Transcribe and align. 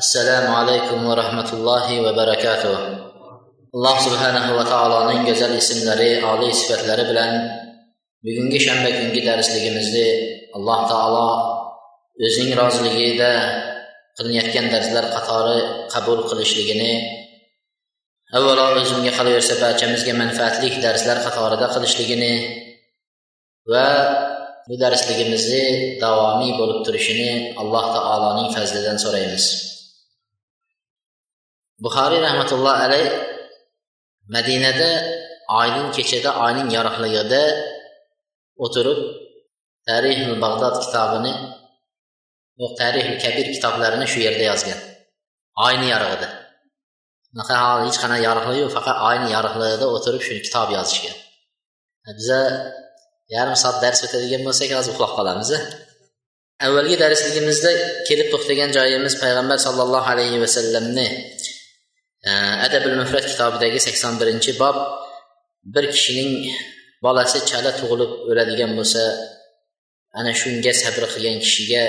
assalomu 0.00 0.56
alaykum 0.56 1.04
va 1.04 1.14
rahmatullohi 1.22 2.00
va 2.04 2.12
barakatuh. 2.20 2.76
Alloh 3.76 3.96
subhanahu 4.06 4.56
va 4.58 4.64
taoloning 4.72 5.20
go'zal 5.28 5.52
ismlari 5.62 6.10
oliy 6.32 6.52
sifatlari 6.60 7.04
bilan 7.10 7.30
bugungi 8.24 8.58
shanba 8.66 8.90
kungi 8.98 9.20
darsligimizni 9.28 10.08
alloh 10.56 10.80
taolo 10.92 11.28
o'zining 12.26 12.52
roziligida 12.60 13.32
qilinayotgan 14.16 14.66
darslar 14.74 15.04
qatori 15.16 15.58
qabul 15.92 16.20
qilishligini 16.30 16.92
avvalo 18.36 18.64
o'zimga 18.80 19.12
qolaversa 19.18 19.54
barchamizga 19.64 20.12
manfaatli 20.22 20.68
darslar 20.86 21.18
qatorida 21.26 21.66
qilishligini 21.74 22.34
va 23.72 23.86
bu 24.68 24.74
darsligimizni 24.84 25.64
davomiy 26.02 26.52
bo'lib 26.60 26.80
turishini 26.86 27.30
alloh 27.60 27.84
taoloning 27.96 28.48
fazlidan 28.56 28.96
so'raymiz. 29.04 29.71
Buxoriy 31.84 32.20
rahmatulloh 32.26 32.74
alayh 32.84 33.08
madinada 34.34 34.90
oyning 35.60 35.88
kechada 35.96 36.30
oyning 36.44 36.68
yorug'ligida 36.76 37.42
o'tirib 38.64 39.00
tarixul 39.88 40.34
bag'dod 40.44 40.74
kitobini 40.84 41.32
tarixul 42.80 43.16
kabir 43.24 43.46
kitoblarini 43.54 44.06
shu 44.12 44.18
yerda 44.26 44.44
yozgan. 44.50 44.80
Oyni 45.66 45.86
yorug'ida 45.92 46.28
unaqa 47.34 47.56
hech 47.86 47.98
qanaqa 48.02 48.24
yorug'lik 48.28 48.58
yo'q 48.62 48.72
faqat 48.78 48.96
oyni 49.10 49.28
yorug'ligida 49.36 49.86
o'tirib 49.96 50.22
shu 50.26 50.32
kitob 50.46 50.68
yozishgan. 50.76 51.16
Biza 52.18 52.40
yarim 53.34 53.56
soat 53.62 53.76
dars 53.84 54.00
o'tadigan 54.06 54.42
bo'lsak 54.46 54.70
hozir 54.78 54.92
uxlab 54.94 55.12
qolamiz 55.18 55.50
avvalgi 56.66 56.96
darsligimizda 57.02 57.70
kelib 58.08 58.28
to'xtagan 58.32 58.70
joyimiz 58.76 59.14
payg'ambar 59.22 59.58
sollallohu 59.66 60.08
alayhi 60.14 60.38
vasallamni 60.44 61.06
adabil 62.66 62.94
mufrat 63.02 63.24
kitobidagi 63.30 63.78
sakson 63.86 64.14
birinchi 64.20 64.52
bob. 64.62 64.76
Bir 65.74 65.84
kishining 65.94 66.30
bolasi 67.04 67.38
chala 67.50 67.70
tug'ilib 67.80 68.12
o'ladigan 68.30 68.72
bo'lsa 68.78 69.02
ana 70.18 70.32
shunga 70.40 70.72
sabr 70.82 71.02
qilgan 71.14 71.38
kishiga 71.44 71.84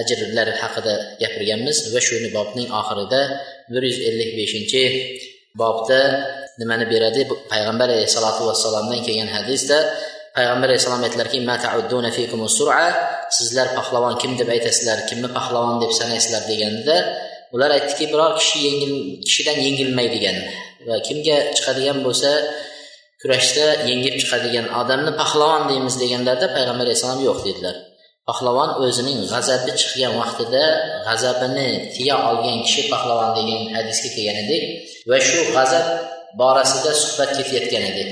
ajrlar 0.00 0.48
haqida 0.62 0.94
gapirganmiz 1.22 1.76
va 1.94 2.00
shuni 2.08 2.28
bobning 2.36 2.68
oxirida 2.80 3.20
bir 3.72 3.82
yuz 3.88 3.98
ellik 4.08 4.30
beshinchi 4.38 4.82
bobda 5.60 6.00
nimani 6.60 6.86
beradi? 6.92 7.20
Payg'ambar 7.52 7.88
alayhissalotu 7.94 8.42
vassalomdan 8.48 9.00
kelgan 9.06 9.30
hadisda 9.36 9.78
payg'ambar 10.36 10.68
alayhissalom 10.70 11.02
aytdilarki 11.06 11.38
sizlar 13.38 13.66
pahlavon 13.78 14.14
kim 14.22 14.32
deb 14.40 14.48
aytasizlar 14.56 14.98
kimni 15.08 15.28
pahlavon 15.36 15.76
deb 15.82 15.92
sanaysizlar 16.00 16.42
deganda 16.50 16.96
ular 17.54 17.70
aytdiki 17.76 18.04
biror 18.12 18.32
kishi 18.40 18.58
yengil 18.66 18.94
kishidan 19.26 19.58
yengilmaydigan 19.66 20.36
va 20.88 20.96
kimga 21.06 21.36
chiqadigan 21.56 21.98
bo'lsa 22.06 22.30
kurashda 23.20 23.66
yengib 23.90 24.14
chiqadigan 24.20 24.66
odamni 24.80 25.12
pahlavon 25.20 25.62
deymiz 25.70 25.94
deganlarida 26.02 26.46
payg'ambar 26.56 26.84
alayhissalom 26.86 27.20
yo'q 27.28 27.38
dedilar. 27.48 27.76
Pahlavon 28.28 28.70
o'zining 28.84 29.20
g'azabi 29.32 29.70
chiqqan 29.80 30.12
vaqtida 30.20 30.64
g'azabini 31.06 31.68
tiya 31.94 32.16
olgan 32.28 32.58
kishi 32.66 32.82
pahlavon 32.92 33.30
degan 33.38 33.60
hadisga 33.74 34.08
kelgan 34.14 34.38
edik 34.44 34.62
va 35.10 35.18
shu 35.28 35.38
g'azab 35.56 35.86
borasida 36.40 36.90
suhbat 37.02 37.30
ketayotgan 37.36 37.84
edi. 37.90 38.04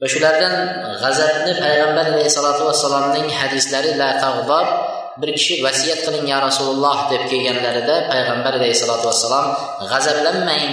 Va 0.00 0.06
shulardan 0.12 0.54
g'azabni 1.02 1.52
payg'ambar 1.64 2.06
alayhissalotu 2.12 2.62
vassalomning 2.68 3.28
hadislari 3.40 3.90
la 4.00 4.10
tag'dob 4.22 4.66
bir 5.20 5.30
kishi 5.36 5.54
vasiyat 5.66 6.00
qiling 6.06 6.26
ya 6.32 6.38
rasululloh 6.46 6.96
deb 7.12 7.22
kelganlarida 7.30 7.96
payg'ambar 8.10 8.52
alayhissalotu 8.58 9.04
vassalom 9.10 9.46
g'azablanmang 9.90 10.64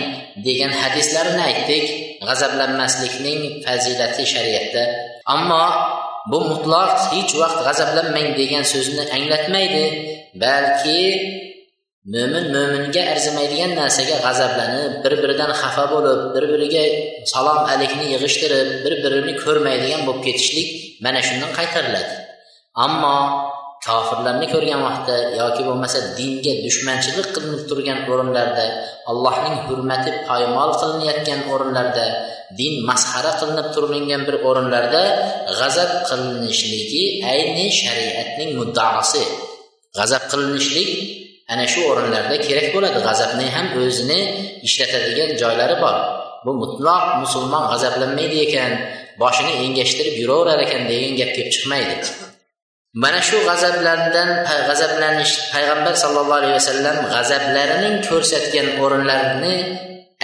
degan 0.47 0.71
hadislarni 0.81 1.41
aytdik. 1.49 1.85
G'azablanmaslikning 2.27 3.41
fazilati 3.65 4.23
shariatda. 4.33 4.83
Ammo 5.35 5.63
bu 6.31 6.39
mutloq 6.51 6.93
hech 7.13 7.31
vaqt 7.41 7.59
g'azablanmang 7.67 8.29
degan 8.39 8.63
so'zni 8.73 9.03
anglatmaydi 9.17 9.85
balki 10.43 11.01
mo'min 12.13 12.45
mo'minga 12.55 13.03
arzimaydigan 13.13 13.71
narsaga 13.79 14.15
g'azablanib 14.25 14.93
bir 15.03 15.13
biridan 15.21 15.51
xafa 15.61 15.85
bo'lib 15.93 16.21
bir 16.35 16.43
biriga 16.51 16.83
salom 17.33 17.59
alikni 17.73 18.05
yig'ishtirib 18.13 18.69
bir 18.83 18.93
birini 19.03 19.33
ko'rmaydigan 19.43 20.01
bo'lib 20.07 20.21
ketishlik 20.27 20.69
mana 21.05 21.19
shundan 21.27 21.51
qaytariladi. 21.59 22.13
Ammo 22.85 23.17
kofirlarni 23.85 24.47
ko'rgan 24.53 24.79
vaqtda 24.87 25.15
yoki 25.41 25.61
bo'lmasa 25.67 25.99
dinga 26.17 26.53
dushmanchilik 26.65 27.27
qilinib 27.35 27.63
turgan 27.69 27.99
o'rinlarda 28.11 28.65
allohning 29.11 29.57
hurmati 29.67 30.11
poymol 30.29 30.69
qilinayotgan 30.81 31.39
o'rinlarda 31.53 32.05
din 32.59 32.73
masxara 32.89 33.31
qilinib 33.39 33.67
turilgan 33.75 34.21
bir 34.27 34.35
o'rinlarda 34.47 35.03
g'azab 35.59 35.91
qilinishligi 36.09 37.03
ayni 37.33 37.65
shariatning 37.81 38.51
muddaosi. 38.59 39.23
G'azab 39.97 40.23
qilinishlik 40.31 40.89
ana 41.53 41.65
shu 41.73 41.79
o'rinlarda 41.91 42.35
kerak 42.47 42.67
bo'ladi. 42.75 42.99
G'azabni 43.07 43.47
ham 43.55 43.67
o'zini 43.81 44.19
ishlatadigan 44.67 45.29
joylari 45.41 45.75
bor. 45.83 45.95
Bu 46.45 46.51
mutloq 46.61 47.05
musulmon 47.23 47.63
g'azablanmaydi 47.71 48.37
ekan 48.47 48.71
boshini 49.21 49.53
engashtirib 49.65 50.15
yuraverar 50.21 50.59
ekan 50.65 50.83
degan 50.91 51.11
gap 51.19 51.31
kelib 51.35 51.51
chiqmaydi. 51.55 51.95
mana 53.02 53.20
shu 53.28 53.38
g'azablardan 53.48 54.28
g'azablanish 54.68 55.32
payg'ambar 55.52 55.94
sallallohu 56.02 56.40
alayhi 56.40 56.56
vasallam 56.60 56.96
g'azablarining 57.14 57.96
ko'rsatgan 58.08 58.66
o'rinlarini 58.82 59.54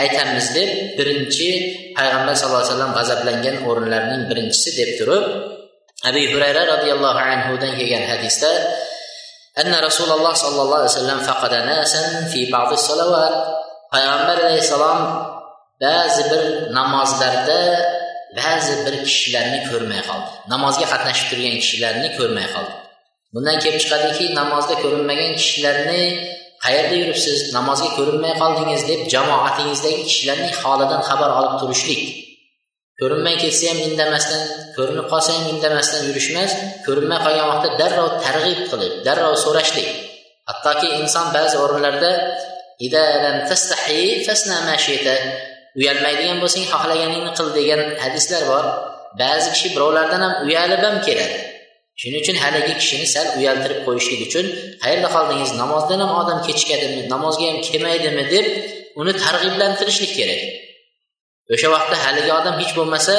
aytamiz 0.03 0.47
deb 0.57 0.71
birinchi 0.99 1.49
payg'ambar 1.99 2.35
sallallohu 2.39 2.63
alayhi 2.63 2.73
vasallam 2.73 2.93
g'azablangan 2.99 3.57
o'rinlarning 3.69 4.23
birinchisi 4.31 4.71
deb 4.81 4.91
turib 4.99 5.25
abu 6.09 6.23
hurayra 6.33 6.63
roziyallohu 6.73 7.21
anhudan 7.33 7.73
kelgan 7.79 8.05
hadisda 8.13 8.53
أن 9.55 9.71
رسول 9.89 10.11
الله 10.11 10.35
صلى 10.35 10.61
الله 10.63 10.79
عليه 10.83 10.95
وسلم 10.99 11.19
فقد 11.31 11.53
ناسا 11.55 12.03
في 12.33 12.51
بعض 12.51 12.71
الصلوات 12.73 13.37
payg'ambar 13.95 14.37
alayhissalom 14.43 15.01
ba'zi 15.83 16.23
bir 16.31 16.43
namozlarda 16.75 17.61
ba'zi 18.38 18.74
bir 18.86 18.96
kishilarni 19.08 19.60
ko'rmay 19.70 20.02
qoldi. 20.10 20.30
Namozga 20.54 20.86
qatnashib 20.94 21.28
turgan 21.32 21.56
kishilarni 21.64 22.10
ko'rmay 22.18 22.48
qoldi. 22.56 22.74
Bundan 23.34 23.58
kelib 23.64 23.82
chiqadiki 23.84 24.26
namozda 24.40 24.76
ko'rinmagan 24.84 25.32
kishilarni 25.40 26.02
qayerda 26.66 26.96
yuribsiz? 27.02 27.38
Namozga 27.58 27.90
ko'rinmay 27.98 28.34
qoldingiz 28.42 28.82
deb 28.92 29.02
jamoatingizdagi 29.14 30.02
kishilarning 30.10 30.54
holidan 30.62 31.02
xabar 31.10 31.30
olib 31.40 31.56
turishlik. 31.62 32.02
Ko'rinmay 33.00 33.36
ketsa 33.44 33.66
ham 33.72 33.80
indamasdan 33.88 34.42
ko'rinib 34.78 35.08
qolsa 35.12 35.32
ham 35.38 35.46
indamasdan 35.54 36.02
yurishmas 36.10 36.52
ko'rinmay 36.86 37.20
qolgan 37.26 37.48
vaqtda 37.52 37.70
darrov 37.82 38.10
targ'ib 38.26 38.60
qilib 38.72 38.94
darrov 39.08 39.34
so'rashlik. 39.46 39.90
Hattoki 40.50 40.88
inson 41.02 41.26
ba'zi 41.36 41.56
o'rinlarda 41.64 42.12
uyalmaydigan 45.80 46.38
bo'lsang 46.44 46.66
xohlaganingni 46.72 47.32
qil 47.38 47.48
degan 47.58 47.82
hadislar 48.04 48.42
bor. 48.52 48.66
Ba'zi 49.22 49.48
kishi 49.54 49.68
birovlardan 49.76 50.22
ham 50.26 50.34
uyalib 50.48 50.82
ham 50.88 50.98
keladi. 51.08 51.38
Shuning 52.00 52.22
uchun 52.24 52.38
haligi 52.44 52.74
kishini 52.82 53.08
sal 53.14 53.28
uyaltirib 53.40 53.80
qo'yishlik 53.88 54.22
uchun 54.28 54.46
qayerda 54.84 55.10
qoldingiz 55.16 55.52
namozdan 55.62 56.00
ham 56.04 56.12
odam 56.22 56.40
kechikadimi 56.48 57.02
namozga 57.14 57.46
ham 57.50 57.58
kelmaydimi 57.68 58.24
deb 58.34 58.46
uni 59.02 59.14
targ'iblantirishlik 59.24 60.12
kerak. 60.20 60.42
O'sha 61.54 61.68
vaqtda 61.76 61.98
haligi 62.06 62.32
odam 62.40 62.56
hech 62.62 62.74
bo'lmasa 62.80 63.16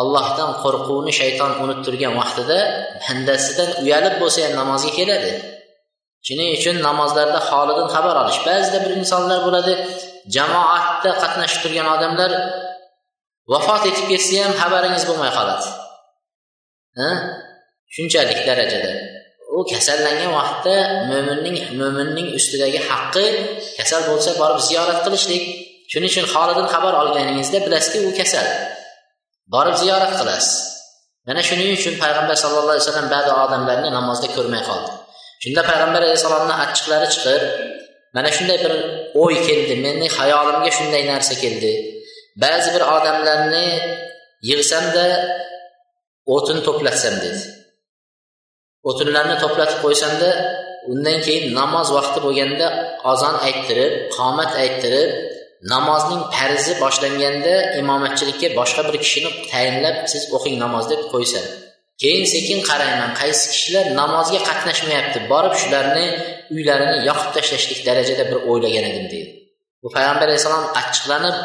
allohdan 0.00 0.50
qo'rquvni 0.62 1.12
shayton 1.20 1.52
unuttirgan 1.62 2.14
vaqtida 2.20 2.58
bandasidan 3.04 3.70
uyalib 3.82 4.14
bo'lsa 4.22 4.38
ham 4.46 4.54
namozga 4.60 4.90
keladi. 4.98 5.32
Shuning 6.26 6.48
uchun 6.58 6.76
namozlarda 6.88 7.40
holidan 7.48 7.88
xabar 7.94 8.14
olish 8.22 8.40
ba'zida 8.48 8.78
bir 8.84 8.92
insonlar 9.00 9.38
bo'ladi 9.46 9.74
jamoatda 10.34 11.10
qatnashib 11.22 11.60
turgan 11.64 11.88
odamlar 11.94 12.30
vafot 13.52 13.82
etib 13.90 14.06
ketsa 14.12 14.34
ham 14.44 14.52
xabaringiz 14.60 15.04
bo'lmay 15.08 15.30
qoladi. 15.38 15.68
Shunchalik 17.94 18.40
darajada. 18.48 18.92
U 19.56 19.60
kasallangan 19.72 20.30
vaqtda 20.38 20.76
mo'minning 21.10 21.56
mo'minning 21.80 22.28
ustidagi 22.38 22.80
haqqi 22.88 23.26
kasal 23.78 24.02
bo'lsa 24.10 24.30
borib 24.40 24.60
ziyorat 24.68 24.98
qilishlik. 25.06 25.44
Shuning 25.92 26.10
uchun 26.12 26.26
holidan 26.34 26.66
xabar 26.74 26.92
olganingizda 27.02 27.58
bilasizki 27.66 27.98
u 28.08 28.10
kasal. 28.18 28.46
Borib 29.54 29.76
ziyorat 29.82 30.12
qilasiz. 30.20 30.54
Mana 31.26 31.40
shuning 31.48 31.70
uchun 31.78 31.94
payg'ambar 32.02 32.36
sallallohu 32.42 32.74
alayhi 32.74 32.84
vasallam 32.86 33.08
ba'zi 33.14 33.30
odamlarni 33.44 33.88
namozda 33.98 34.28
ko'rmay 34.36 34.62
qoldi. 34.68 34.90
Shunda 35.42 35.62
payg'ambar 35.70 36.00
alayhissalomni 36.06 36.54
achchiqlari 36.64 37.06
chiqib 37.14 37.42
mana 38.16 38.30
shunday 38.36 38.58
bir 38.64 38.72
o'y 39.22 39.36
keldi 39.48 39.74
meni 39.86 40.06
xayolimga 40.18 40.70
shunday 40.78 41.02
narsa 41.12 41.34
keldi. 41.42 41.72
Ba'zi 42.42 42.68
bir 42.74 42.82
odamlarni 42.96 43.66
yig'samda 44.50 45.06
o'tin 46.34 46.58
to'platsam 46.66 47.14
dedi. 47.24 47.42
O'tinlarni 48.88 49.36
to'platib 49.42 49.78
qo'ysamda 49.84 50.30
undan 50.92 51.18
keyin 51.26 51.46
namoz 51.60 51.88
vaqti 51.96 52.18
bo'lganda 52.26 52.66
ozon 53.12 53.36
ayttirib 53.46 53.92
qomat 54.16 54.50
ayttirib 54.62 55.10
namozning 55.72 56.22
farzi 56.34 56.72
boshlanganda 56.82 57.54
imomatchilikka 57.80 58.48
boshqa 58.58 58.82
bir 58.88 58.96
kishini 59.04 59.30
tayinlab 59.52 59.96
siz 60.12 60.22
o'qing 60.36 60.56
namoz 60.64 60.84
deb 60.92 61.00
qo'ysam. 61.12 61.46
Keyin 62.02 62.24
sekin 62.34 62.58
qarayman 62.68 63.10
qaysi 63.20 63.44
kishilar 63.52 63.86
namozga 64.00 64.40
qatnashmayapti 64.48 65.18
borib 65.32 65.54
shularni 65.62 66.06
uylarini 66.54 66.98
yoqib 67.08 67.30
tashlashlik 67.36 67.80
darajada 67.88 68.24
bir 68.30 68.38
o'ylagan 68.50 68.84
edim 68.90 69.06
deydi. 69.12 69.30
Bu 69.82 69.88
payg'ambar 69.96 70.26
alayhissalom 70.28 70.66
achchiqlanib 70.80 71.36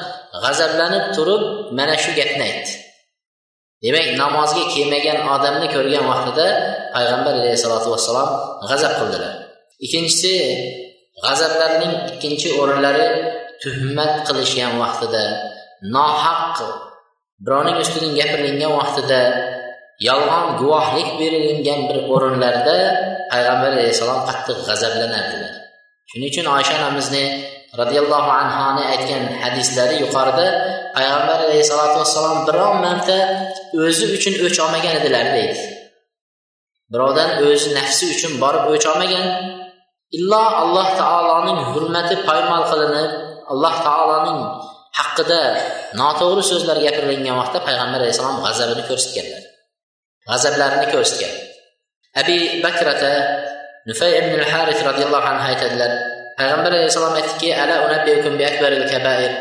g'azablanib 0.44 1.06
turib 1.16 1.44
mana 1.78 1.96
shu 2.04 2.12
gapni 2.20 2.44
aytdi. 2.50 2.72
Demak 3.84 4.08
namozga 4.24 4.64
kelmagan 4.74 5.20
odamni 5.36 5.68
ko'rgan 5.76 6.06
vaqtida 6.12 6.48
payg'ambar 6.96 7.34
alayhissalotu 7.42 7.88
vassalom 7.94 8.30
g'azab 8.70 8.94
qildilar. 9.00 9.34
Ikkinchisi 9.86 10.34
g'azablarning 11.26 11.94
ikkinchi 12.12 12.50
o'rinlari 12.62 13.08
tuhmat 13.64 14.14
qilishgan 14.28 14.74
vaqtida 14.84 15.24
nohaq 15.96 16.58
birovning 17.46 17.78
ustidan 17.84 18.14
gapirilgan 18.20 18.74
vaqtida 18.80 19.22
yolg'on 20.08 20.46
guvohlik 20.60 21.10
berilgan 21.20 21.82
bir 21.90 21.98
o'rinlarda 22.14 22.78
payg'ambar 23.32 23.72
alayhissalom 23.78 24.22
qattiq 24.30 24.58
g'azablanardilar. 24.68 25.54
Shuning 26.10 26.30
uchun 26.34 26.46
oysha 26.56 26.74
onamizni 26.80 27.26
roziyallohu 27.80 28.32
anhoni 28.42 28.84
aytgan 28.94 29.24
hadislari 29.44 29.96
yuqorida 30.04 30.48
payg'ambar 30.96 31.38
alayhissalotu 31.46 31.96
vassalom 32.02 32.38
biron 32.48 32.76
marta 32.86 33.18
o'zi 33.86 34.06
uchun 34.18 34.34
o'ch 34.46 34.58
olmagan 34.64 34.94
edilar 35.00 35.26
deydi. 35.38 35.60
Birovdan 36.94 37.30
o'zi 37.48 37.68
nafsi 37.80 38.04
uchun 38.16 38.34
borib 38.44 38.64
o'ch 38.74 38.86
olmagan 38.92 39.26
illo 40.18 40.44
alloh 40.64 40.88
taoloning 41.02 41.60
hurmati 41.72 42.16
poymol 42.28 42.64
qilinib 42.72 43.12
alloh 43.52 43.76
taoloning 43.88 44.40
haqida 45.00 45.42
noto'g'ri 46.02 46.44
so'zlar 46.52 46.78
gapirilgan 46.86 47.36
vaqtda 47.42 47.60
payg'ambar 47.68 48.00
alayhissalom 48.02 48.38
g'azabini 48.46 48.84
ko'rsatganlar. 48.90 49.51
G'azablarini 50.30 50.88
ko'rsatgan 50.94 51.34
abi 52.22 52.38
bakrata 52.66 53.14
nufay 53.90 54.12
ibn 54.22 54.34
al 54.42 54.48
haris 54.54 54.80
roziyallohu 54.90 55.28
anhu 55.32 55.46
aytadilar 55.52 55.92
payg'ambar 56.38 56.72
alayhissalom 56.78 57.16
aytdiki 57.20 57.50
ala 57.62 57.76
bi 58.40 58.44
akbaril 58.52 58.86
kabair 58.94 59.32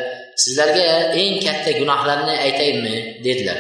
sizlarga 0.43 1.13
eng 1.21 1.35
katta 1.45 1.71
gunohlarni 1.81 2.35
aytaymi? 2.47 2.97
dedilar. 3.25 3.59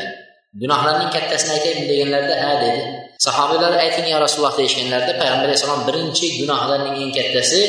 Gunohlarning 0.62 1.11
kattasini 1.14 1.52
aytaymi? 1.56 1.84
deganlarida 1.90 2.37
ha 2.43 2.52
dedi. 2.62 2.82
Sahobiylar 3.26 3.72
ayting 3.84 4.06
ya 4.12 4.19
rasululloh 4.25 4.55
deyishganlarida 4.61 5.12
payg'ambar 5.20 5.46
alayhissalom 5.49 5.82
birinchi 5.88 6.26
gunohlarning 6.40 6.96
eng 7.02 7.12
kattasi 7.19 7.62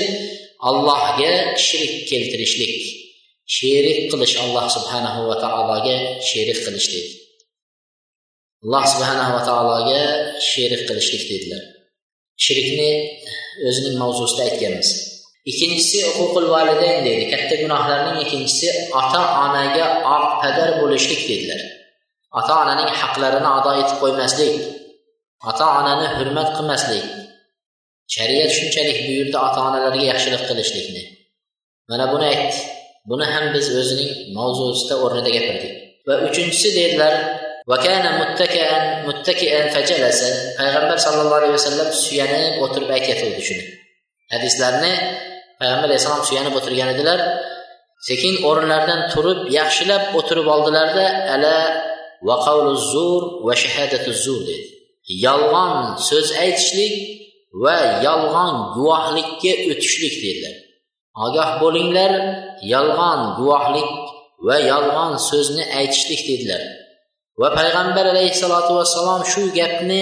allohga 0.70 1.32
shirik 1.66 1.94
keltirishlik 2.10 2.76
sherik 3.58 4.00
qilish 4.12 4.36
alloh 4.44 4.66
subhanahu 4.76 5.20
va 5.30 5.36
taologa 5.44 5.96
sherik 6.30 6.60
qilish 6.66 6.88
dedi. 6.94 7.21
Alloh 8.64 8.84
subhanahu 8.94 9.32
va 9.36 9.42
taologa 9.50 10.02
sherik 10.50 10.82
qilishlik 10.90 11.24
dedilar 11.32 11.64
shirkni 12.46 12.92
o'zining 13.68 13.96
mavzusida 14.02 14.42
aytganmiz. 14.50 14.90
Ikkinchisi 15.52 16.00
huququl 16.18 16.48
validayn 16.56 17.00
deydi. 17.08 17.24
Katta 17.34 17.56
gunohlarning 17.64 18.18
ikkinchisi 18.24 18.68
ota 19.02 19.22
onaga 19.46 19.86
oq 20.16 20.26
padar 20.42 20.70
bo'lishlik 20.82 21.22
dedilar 21.30 21.62
ota 22.40 22.54
onaning 22.64 22.90
haqlarini 23.02 23.50
ado 23.58 23.72
etib 23.82 23.98
qo'ymaslik 24.04 24.54
ota 25.50 25.66
onani 25.80 26.08
hurmat 26.18 26.50
qilmaslik 26.58 27.06
shariat 28.16 28.52
shunchalik 28.58 28.98
buyurdi 29.08 29.38
ota 29.48 29.60
onalarga 29.68 30.04
yaxshilik 30.12 30.44
qilishlikni. 30.50 31.04
Mana 31.90 32.06
buni 32.14 32.26
aytdi 32.34 32.60
buni 33.10 33.26
ham 33.34 33.46
biz 33.56 33.66
o'zining 33.82 34.12
mavzusida 34.38 34.96
o'rnida 35.04 35.30
gapirdik. 35.38 35.74
Va 36.08 36.16
uchinchisi 36.28 36.70
dedilar 36.80 37.14
payg'ambar 40.60 40.98
sallallohu 41.06 41.40
alayhi 41.42 41.56
vasallam 41.60 41.90
suyanib 42.04 42.54
o'tirib 42.66 42.90
aytyotgandi 42.98 43.42
shuni 43.50 43.66
hadislarni 44.34 44.94
payg'ambar 45.60 45.88
alayhissalom 45.90 46.24
suyanib 46.30 46.54
o'tirgan 46.60 46.90
edilar. 46.96 47.20
Sekin 48.08 48.34
o'rinlaridan 48.50 49.02
turib 49.14 49.40
yaxshilab 49.60 50.04
o'tirib 50.20 50.48
oldilarda 50.56 51.06
ala 51.36 51.56
va 52.28 52.36
zur 52.92 53.22
va 53.46 53.54
shahadatu 53.64 54.10
zur 54.24 54.40
dedi. 54.50 54.66
Yolg'on 55.26 55.74
so'z 56.10 56.28
aytishlik 56.44 56.94
va 57.64 57.78
yolg'on 58.08 58.54
guvohlikka 58.76 59.54
o'tishlik 59.72 60.16
dedilar. 60.24 60.56
Ogoh 61.26 61.50
bo'linglar 61.62 62.12
yolg'on 62.74 63.20
guvohlik 63.38 63.90
va 64.48 64.58
yolg'on 64.72 65.12
so'zni 65.30 65.64
aytishlik 65.80 66.22
dedilar. 66.30 66.62
Va 67.40 67.48
payg'ambar 67.60 68.06
alayhissalotu 68.14 68.72
vassalom 68.80 69.22
shu 69.32 69.44
gapni 69.60 70.02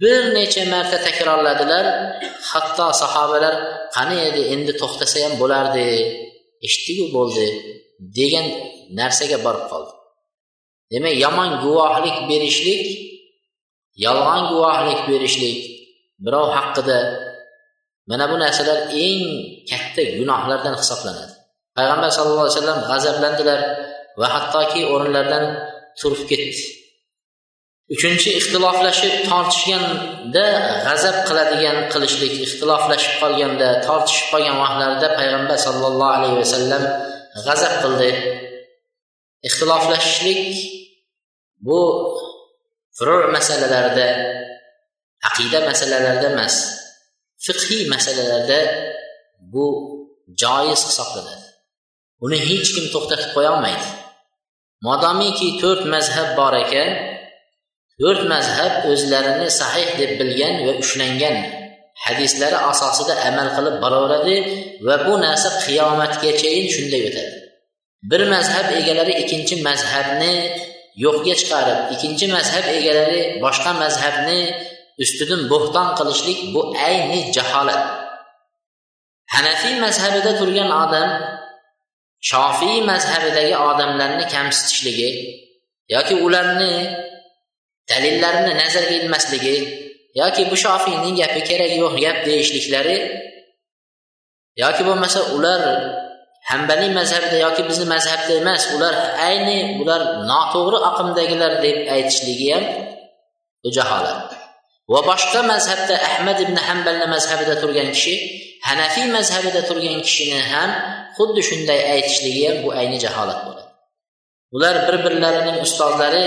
bir 0.00 0.22
necha 0.36 0.62
marta 0.72 0.98
takrorladilar. 1.06 1.84
Hatto 2.50 2.86
sahobalar 3.02 3.54
qani 3.94 4.16
edi 4.28 4.42
endi 4.54 4.72
to'xtasa 4.80 5.18
ham 5.24 5.32
bo'lardi 5.42 5.86
eshitdiku 6.66 7.04
bo'ldi 7.16 7.46
degan 8.18 8.46
narsaga 8.98 9.38
borib 9.46 9.64
qoldi. 9.72 9.92
Demak 10.92 11.14
yomon 11.24 11.50
guvohlik 11.64 12.16
berishlik 12.30 12.84
yolg'on 14.04 14.42
guvohlik 14.52 15.00
berishlik 15.10 15.58
birov 16.24 16.46
haqida 16.56 16.98
mana 18.10 18.24
bu 18.30 18.36
narsalar 18.44 18.78
eng 19.06 19.22
katta 19.70 20.02
gunohlardan 20.18 20.74
hisoblanadi. 20.80 21.34
Payg'ambar 21.76 22.10
sallallohu 22.16 22.46
alayhi 22.46 22.58
vasallam 22.58 22.80
g'azablandilar 22.90 23.60
va 24.20 24.26
hattoki 24.34 24.80
o'rinlaridan 24.92 25.44
turib 26.00 26.22
ketdi. 26.30 26.62
Uchinchi 27.94 28.30
ixtiloflashib 28.38 29.14
tortishganda 29.28 30.44
g'azab 30.86 31.16
qiladigan 31.28 31.78
qilishlik 31.92 32.34
ixtiloflashib 32.46 33.14
qolganda 33.22 33.68
tortishib 33.86 34.26
qolgan 34.32 34.56
vaqtlarida 34.62 35.08
payg'ambar 35.18 35.58
sollallohu 35.66 36.14
alayhi 36.18 36.36
vasallam 36.42 36.82
g'azab 37.46 37.74
qildi. 37.82 38.10
Ixtiloflashishlik 39.48 40.44
bu 41.66 41.80
furu 42.96 43.16
masalalarda 43.36 44.08
aqida 45.28 45.58
masalalarida 45.70 46.28
emas 46.34 46.54
fiqhiy 47.44 47.82
masalalarda 47.94 48.60
bu 49.52 49.66
joiz 50.42 50.80
hisoblanadi. 50.88 51.46
Uni 52.24 52.38
hech 52.48 52.68
kim 52.74 52.86
to'xtatib 52.94 53.30
qo'ya 53.36 53.50
olmaydi 53.56 53.86
modomiki 54.86 55.48
to'rt 55.60 55.82
mazhab 55.94 56.28
bor 56.38 56.54
ekan. 56.64 56.90
To'rt 58.00 58.22
mazhab 58.32 58.72
o'zlarini 58.90 59.48
sahih 59.60 59.88
deb 60.00 60.10
bilgan 60.20 60.54
va 60.66 60.72
ushlangan. 60.82 61.36
Hadislari 62.04 62.58
asosida 62.72 63.14
amal 63.28 63.48
qilib 63.56 63.76
boraveradi 63.84 64.36
va 64.86 64.96
bu 65.06 65.14
narsa 65.24 65.48
qiyomatgachayin 65.64 66.66
shunday 66.74 67.02
o'tadi. 67.08 67.32
Bir 68.10 68.22
mazhab 68.34 68.66
egalari 68.78 69.12
ikkinchi 69.22 69.54
mazhabni 69.68 70.34
yo'qga 71.04 71.34
chiqarib 71.40 71.78
ikkinchi 71.94 72.26
mazhab 72.36 72.64
egalari 72.78 73.20
boshqa 73.44 73.72
mazhabni 73.82 74.40
ustidan 75.02 75.42
bo'xton 75.52 75.88
qilishlik 75.98 76.38
bu 76.54 76.60
ayni 76.88 77.20
jaholat. 77.36 77.82
Hanafiy 79.34 79.74
mazhabida 79.84 80.32
turgan 80.40 80.70
odam 80.84 81.08
shofiy 82.30 82.76
mazhabidagi 82.90 83.54
odamlarni 83.68 84.24
kamsitishligi 84.34 85.10
yoki 85.94 86.14
ularni 86.26 86.74
dalillarini 87.90 88.52
nazarga 88.62 88.94
ilmasligi 89.00 89.56
yoki 90.20 90.42
bu 90.50 90.56
shofiyning 90.64 91.16
gapi 91.20 91.40
kerak 91.48 91.72
yo'q 91.82 91.94
gap 92.04 92.18
deyishliklari 92.26 92.98
yoki 94.62 94.82
bo'lmasa 94.88 95.20
ular 95.36 95.62
hambaliy 96.50 96.90
mazhabida 96.98 97.36
yoki 97.46 97.62
bizni 97.68 97.86
mazhabda 97.94 98.32
emas 98.42 98.62
ular 98.76 98.94
ayni 99.28 99.58
bular 99.78 100.00
noto'g'ri 100.30 100.78
oqimdagilar 100.88 101.52
deb 101.64 101.76
aytishligi 101.94 102.46
ham 102.54 102.64
bu 103.62 103.68
jaholat 103.76 104.28
va 104.92 105.00
boshqa 105.10 105.40
mazhabda 105.52 105.94
ahmad 106.10 106.38
ibn 106.44 106.56
hambalni 106.66 107.06
mazhabida 107.14 107.54
turgan 107.62 107.88
kishi 107.96 108.14
hanafiy 108.72 109.06
mazhabida 109.16 109.60
turgan 109.68 109.98
kishini 110.06 110.40
ham 110.52 110.70
xuddi 111.16 111.40
shunday 111.48 111.80
aytishligi 111.94 112.42
ham 112.48 112.56
bu 112.64 112.70
ayni 112.80 112.98
jaholat 113.04 113.40
bo'ladi. 113.46 113.70
Ular 114.56 114.76
bir 114.86 114.96
birlarining 115.04 115.58
ustozlari 115.66 116.26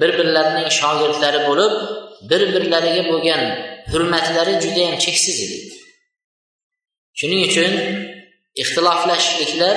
bir 0.00 0.10
birlarining 0.18 0.68
shogirdlari 0.80 1.40
bo'lib 1.48 1.74
bir 2.30 2.42
birlariga 2.54 3.02
bo'lgan 3.10 3.42
hurmatlari 3.92 4.54
judayam 4.64 4.96
cheksiz 5.04 5.36
edi. 5.46 5.58
Shuning 7.18 7.42
uchun 7.48 7.72
ixtiloflashishliklar 8.62 9.76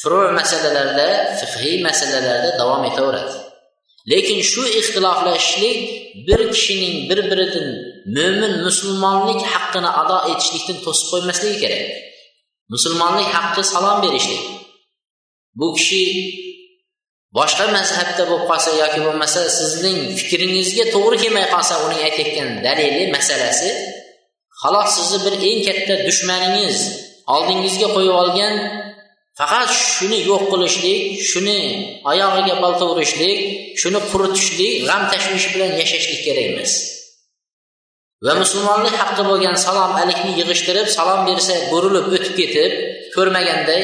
furu 0.00 0.20
masalalarda 0.38 1.08
fiqhiy 1.40 1.76
masalalarda 1.88 2.50
davom 2.60 2.82
etaveradi. 2.90 3.34
Lekin 4.12 4.38
shu 4.52 4.62
ixtiloflashishlik 4.80 5.78
bir 6.26 6.40
kishining 6.54 6.94
bir 7.10 7.18
biridan 7.30 7.68
mo'min 8.16 8.54
musulmonlik 8.66 9.40
haqqini 9.52 9.90
ado 10.02 10.18
etishlikdan 10.32 10.78
to'sib 10.84 11.06
qo'ymasligi 11.12 11.56
kerak. 11.62 11.84
Musulmonlik 12.74 13.28
haqqi 13.36 13.62
salom 13.72 13.98
berishlik. 14.04 14.42
Bu 15.58 15.66
kishi 15.76 16.02
boshqa 17.36 17.64
mazhabda 17.76 18.24
bo'lib 18.30 18.44
qolsa 18.50 18.70
yoki 18.82 19.00
bo'lmasa 19.06 19.40
sizning 19.58 19.98
fikringizga 20.18 20.84
to'g'ri 20.94 21.16
kelmay 21.22 21.46
qolsa 21.54 21.74
uning 21.86 22.00
aytayotgan 22.08 22.48
dalili 22.66 23.04
masalasi 23.16 23.70
xolos 24.60 24.88
sizni 24.96 25.18
bir 25.24 25.34
eng 25.48 25.60
katta 25.66 25.94
dushmaningiz 26.08 26.78
oldingizga 27.34 27.88
qo'yib 27.96 28.14
olgan 28.22 28.54
faqat 29.38 29.70
shuni 29.94 30.18
yo'q 30.30 30.42
qilishlik 30.52 31.02
shuni 31.30 31.60
oyog'iga 32.10 32.54
bolta 32.64 32.84
urishlik 32.92 33.38
shuni 33.80 34.00
quritishlik 34.10 34.72
g'am 34.88 35.02
tashvish 35.12 35.46
bilan 35.52 35.70
yashashlik 35.80 36.20
kerak 36.26 36.46
emas. 36.52 36.72
Va 38.26 38.32
musulmonlik 38.42 38.94
haqqi 39.02 39.22
bo'lgan 39.30 39.56
salom 39.66 39.92
alikni 40.02 40.32
yig'ishtirib 40.40 40.88
salom 40.98 41.20
bersa 41.28 41.54
burilib 41.72 42.06
o'tib 42.16 42.34
ketib 42.40 42.72
ko'rmaganday 43.16 43.82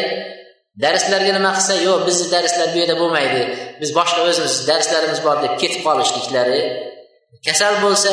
darslarga 0.84 1.32
nima 1.38 1.50
qilsa 1.56 1.74
yo'q 1.86 2.00
bizni 2.08 2.26
darslar 2.34 2.66
bu 2.74 2.76
yerda 2.82 2.96
bo'lmaydi 3.02 3.42
biz 3.80 3.90
boshqa 3.98 4.20
o'zimiz 4.28 4.54
darslarimiz 4.70 5.20
bor 5.26 5.36
deb 5.44 5.54
ketib 5.62 5.80
qolishliklari 5.86 6.60
kasal 7.46 7.74
bo'lsa 7.84 8.12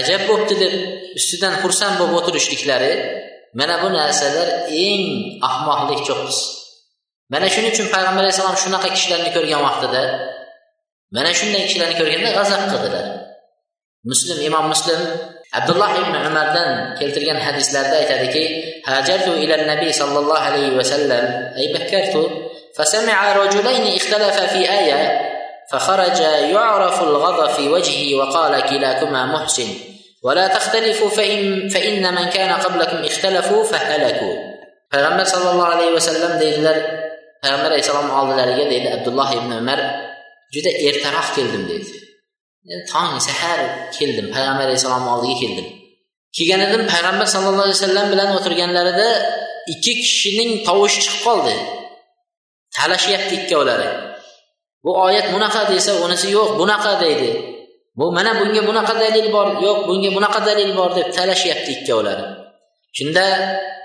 ajab 0.00 0.22
bo'pti 0.30 0.54
deb 0.62 0.74
ustidan 1.18 1.54
xursand 1.62 1.94
bo'lib 2.00 2.16
o'tirishliklari 2.20 2.92
mana 3.58 3.74
bu 3.82 3.88
narsalar 3.98 4.48
eng 4.86 5.04
ahmoqlik 5.48 6.00
cho'qqisi. 6.08 6.44
Mana 7.32 7.46
shuning 7.54 7.72
uchun 7.74 7.86
payg'ambar 7.94 8.22
alayhissalom 8.24 8.56
shunaqa 8.64 8.88
kishilarni 8.96 9.30
ko'rgan 9.36 9.60
vaqtida 9.66 10.02
mana 11.16 11.30
shunday 11.38 11.62
kishilarni 11.68 11.96
ko'rganda 12.00 12.30
g'azab 12.38 12.62
qildilar. 12.72 13.06
مسلم 14.04 14.46
إمام 14.46 14.70
مسلم. 14.70 15.00
عبد 15.54 15.70
muslim 15.70 15.86
imom 15.86 15.86
muslim 15.86 15.86
abdulloh 15.86 15.90
ibn 16.00 16.14
umardan 16.26 16.96
keltirgan 16.98 17.36
hadislarda 17.36 18.02
هاجرت 18.86 19.28
إلى 19.28 19.54
النبي 19.54 19.92
صلى 19.92 20.18
الله 20.18 20.38
عليه 20.38 20.76
وسلم. 20.76 21.52
أي 21.56 21.72
بكرت. 21.74 22.30
فسمع 22.76 23.32
رجلين 23.36 23.96
اختلفا 23.96 24.46
في 24.46 24.70
آية 24.70 25.20
فخرج 25.70 26.20
يعرف 26.50 27.02
الغضب 27.02 27.50
في 27.50 27.68
وجهه 27.68 28.14
وقال 28.18 28.60
كلاكما 28.60 29.26
محسن. 29.26 29.68
ولا 30.22 30.48
تختلفوا 30.48 31.08
فإن, 31.08 31.68
فإن 31.68 32.14
من 32.14 32.24
كان 32.30 32.52
قبلكم 32.52 33.04
اختلفوا 33.04 33.64
فهلكوا. 33.64 34.36
فلما 34.92 35.24
صلى 35.24 35.50
الله 35.50 35.66
عليه 35.66 35.90
وسلم 35.92 36.38
دي 36.38 36.56
لر 36.56 36.78
فلما 37.42 37.68
عليه 37.68 37.76
السلام 37.76 38.10
عبد 38.92 39.08
الله 39.08 39.34
بن 39.40 39.52
عمر 39.52 39.80
جدا 40.54 40.88
ارتاح 40.88 41.36
كردم 41.36 41.66
دي 41.66 42.01
tong 42.90 43.14
sahar 43.28 43.60
keldim. 43.96 44.26
Payg'ambar 44.34 44.64
alayhissalomni 44.68 45.10
oldiga 45.14 45.36
keldim. 45.42 45.66
Kelgan 46.36 46.60
edim 46.66 46.82
payg'ambar 46.92 47.26
sallallohu 47.34 47.66
alayhi 47.68 47.80
vasallam 47.80 48.06
bilan 48.12 48.28
o'tirganlarida 48.36 49.08
ikki 49.72 49.92
kishining 50.04 50.50
tovushi 50.66 50.98
chiqib 51.04 51.20
qoldi. 51.26 51.54
Talashyapti 52.76 53.34
ikkovlari 53.40 53.88
bu 54.84 54.90
oyat 55.06 55.26
bunaqa 55.34 55.62
desa 55.72 55.92
unisi 56.04 56.26
yo'q 56.36 56.48
bunaqa 56.60 56.92
deydi. 57.04 57.30
Bu 57.98 58.06
mana 58.16 58.32
bunga 58.40 58.62
bunaqa 58.70 58.94
dalil 59.02 59.26
bor. 59.34 59.46
Yo'q 59.66 59.78
bunga 59.88 60.10
bunaqa 60.16 60.40
dalil 60.48 60.70
bor 60.78 60.90
deb 60.98 61.08
talashyapti 61.16 61.70
ikkovlari 61.76 62.24
shunda 62.96 63.26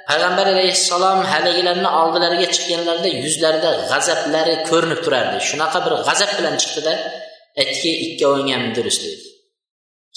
payg'ambar 0.10 0.48
alayhissalom 0.56 1.20
haligilarni 1.32 1.90
oldilariga 2.02 2.48
chiqqanlarida 2.56 3.10
yuzlarida 3.24 3.70
g'azablari 3.92 4.56
ko'rinib 4.70 5.00
turardi. 5.06 5.38
Shunaqa 5.50 5.80
bir 5.86 5.94
g'azab 6.08 6.32
bilan 6.38 6.56
chiqdida 6.62 6.94
aytdiki 7.62 7.92
ikkoving 8.06 8.50
ham 8.54 8.64
durust 8.76 9.02
dedi. 9.06 9.26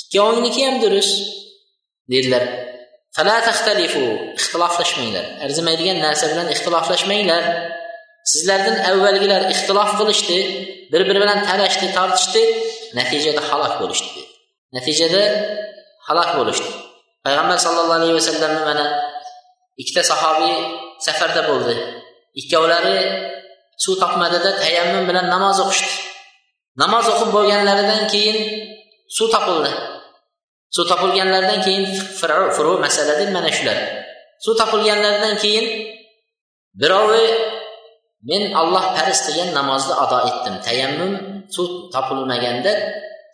Ikkovingniki 0.00 0.60
ham 0.66 0.76
durust 0.84 1.16
dedilar 2.12 2.44
ixtiloflashmanglar. 4.38 5.24
Arzimaydigan 5.44 5.98
narsa 6.06 6.26
bilan 6.32 6.48
ixtiloflashmanglar. 6.54 7.44
Sizlardan 8.32 8.76
avvalgilar 8.90 9.42
ixtilof 9.52 9.90
qilishdi 10.00 10.38
bir 10.92 11.02
biri 11.08 11.20
bilan 11.24 11.38
talashdi 11.48 11.86
tortishdi. 11.96 12.42
Natijada 12.98 13.42
halok 13.50 13.74
bo'lishdi 13.82 14.08
dedi. 14.16 14.30
Natijada 14.76 15.22
halok 16.08 16.30
bo'lishdi. 16.38 16.70
Payg'ambar 17.24 17.58
sallallohu 17.64 17.98
alayhi 18.00 18.16
vasallamni 18.20 18.62
mana 18.68 18.86
ikkita 19.80 20.02
sahobiy 20.10 20.54
safarda 21.06 21.42
bo'ldi. 21.50 21.74
Ikkovlari 22.40 22.96
suv 23.82 23.94
topmadida 24.02 24.50
tayammum 24.62 25.04
bilan 25.08 25.26
namoz 25.34 25.58
o'qishdi. 25.64 26.09
Namoz 26.78 27.06
o'qib 27.12 27.30
bo'lganlaridan 27.36 28.02
keyin 28.12 28.38
suv 29.16 29.28
topildi. 29.34 29.72
Suv 30.74 30.84
topilganlaridan 30.90 31.60
keyin 31.66 31.84
furu 32.56 32.72
masaladir 32.84 33.28
mana 33.36 33.50
shular. 33.56 33.78
Suv 34.44 34.54
topilganlaridan 34.60 35.34
keyin 35.42 35.66
birovi 36.80 37.26
men 38.28 38.42
olloh 38.60 38.84
farz 38.96 39.18
qilgan 39.26 39.50
namozni 39.58 39.94
ado 40.04 40.18
etdim. 40.30 40.54
Tayammum 40.66 41.12
suv 41.54 41.66
topilmaganda 41.94 42.72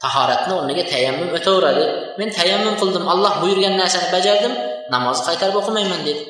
tahoratni 0.03 0.53
o'rniga 0.59 0.85
tayammum 0.93 1.29
o'taveradi. 1.39 1.85
Men 2.19 2.29
tayammum 2.39 2.75
qildim 2.81 3.05
olloh 3.13 3.35
buyurgan 3.43 3.75
narsani 3.81 4.09
bajardim 4.17 4.55
namozni 4.95 5.23
qaytarib 5.29 5.57
o'qimayman 5.61 6.01
dedi. 6.09 6.23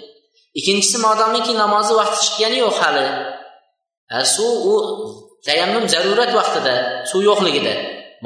Ikkinchisi 0.59 0.97
modomiki 1.07 1.53
namozni 1.63 1.95
vaqti 2.01 2.19
chiqqani 2.25 2.57
yo'q 2.65 2.77
hali. 2.83 3.07
Suv 4.35 4.53
u 4.73 4.75
tayammum 5.47 5.85
zarurat 5.95 6.33
vaqtida 6.39 6.75
suv 7.11 7.21
yo'qligida. 7.31 7.75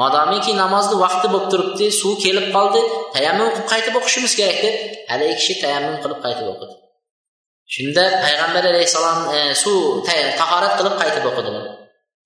Modomiki 0.01 0.53
namozni 0.63 0.97
vaqti 1.05 1.27
bo'lib 1.33 1.49
turibdi 1.53 1.87
suv 2.01 2.13
kelib 2.25 2.47
qoldi 2.57 2.81
tayammum 3.15 3.49
qilib 3.55 3.69
qaytib 3.73 3.95
o'qishimiz 4.01 4.33
kerak 4.41 4.59
deb 4.65 4.77
haligi 5.11 5.35
kishi 5.41 5.55
tayammum 5.65 5.97
qilib 6.03 6.21
qaytib 6.25 6.47
o'qidi. 6.53 6.75
Shunda 7.75 8.05
payg'ambar 8.25 8.65
alayhissalom 8.73 9.19
e, 9.37 9.39
suv 9.63 9.77
tahorat 10.41 10.73
qilib 10.79 10.95
qaytib 11.03 11.25
o'qidilar 11.31 11.65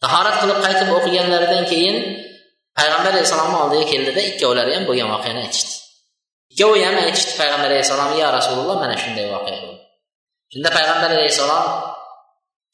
tahorat 0.05 0.37
qilib 0.43 0.59
qaytib 0.67 0.89
o'qiganlaridan 0.97 1.65
keyin 1.73 1.97
payg'ambar 2.79 3.13
alayhissalomni 3.15 3.59
oldiga 3.65 3.87
keldida 3.93 4.21
ikkovlari 4.31 4.73
ham 4.77 4.85
bo'lgan 4.89 5.09
voqeani 5.15 5.41
aytishdi. 5.47 5.73
Ikkovi 6.53 6.81
ham 6.87 6.97
aytishdi 7.05 7.33
payg'ambar 7.41 7.71
alayhissalom 7.73 8.11
yo 8.21 8.29
rasululloh 8.39 8.77
mana 8.83 8.97
shunday 9.03 9.27
voqea 9.35 9.59
bo'ldi. 9.65 9.83
Shunda 10.53 10.69
payg'ambar 10.77 11.11
alayhissalom 11.17 11.65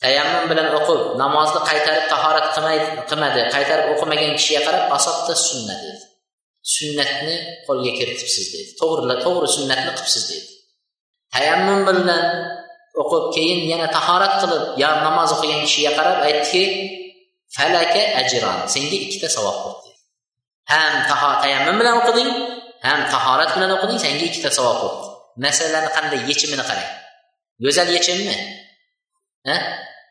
tayammum 0.02 0.44
bilan 0.50 0.68
o'qib 0.78 1.00
namozni 1.22 1.60
qaytarib 1.70 2.06
tahorat 2.12 2.46
qilmaydi 2.54 2.86
qilmadi. 3.10 3.40
Qaytarib 3.54 3.86
o'qimagan 3.94 4.32
kishiga 4.38 4.60
qarab 4.66 4.84
asobda 4.98 5.34
sunnat 5.48 5.80
dedi. 5.86 6.02
Sunnatni 6.74 7.36
qo'lga 7.66 7.92
kiritibsiz 7.98 8.46
dedi. 8.54 8.70
To'g'ri 8.80 9.16
to'g'ri 9.24 9.48
sunnatni 9.56 9.90
qilibsiz 9.96 10.24
dedi. 10.30 10.46
Tayammum 11.34 11.80
bilan 11.88 12.24
o'qib 13.02 13.24
keyin 13.34 13.60
yana 13.72 13.86
tahorat 13.96 14.34
qilib 14.42 14.64
yo 14.82 14.90
namoz 15.06 15.30
o'qigan 15.36 15.60
kishiga 15.66 15.92
qarab 15.98 16.18
aytdiki 16.28 16.62
falaka 17.56 18.02
ajron 18.20 18.58
senga 18.74 18.96
ikkita 19.06 19.28
savob 19.36 19.56
bo'ldi 19.64 19.90
ham 20.72 20.92
taho 21.10 21.30
tayammum 21.42 21.76
bilan 21.80 21.94
o'qiding 22.00 22.30
ham 22.86 23.00
tahorat 23.14 23.50
bilan 23.56 23.70
o'qiding 23.76 23.98
senga 24.04 24.24
ikkita 24.30 24.50
savob 24.58 24.76
bo'ldi 24.82 25.10
masalani 25.44 25.90
qanday 25.96 26.20
yechimini 26.30 26.64
qarang. 26.70 26.90
Go'zal 27.64 27.88
yechimmi? 27.96 28.36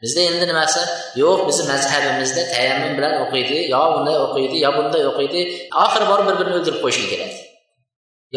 Bizda 0.02 0.22
endi 0.30 0.46
nimasi? 0.52 0.82
Yo'q 1.24 1.40
bizni 1.50 1.66
mazhabimizda 1.72 2.42
tayammum 2.54 2.92
bilan 2.98 3.14
o'qiydi. 3.24 3.58
Yo 3.74 3.82
bunday 3.96 4.18
o'qiydi 4.26 4.56
yo 4.66 4.72
bunday 4.78 5.04
o'qiydi. 5.12 5.40
Oxiri 5.84 6.06
borib 6.12 6.26
bir 6.30 6.36
birini 6.40 6.56
o'ldirib 6.60 6.82
qo'yishga 6.86 7.08
keladi 7.14 7.40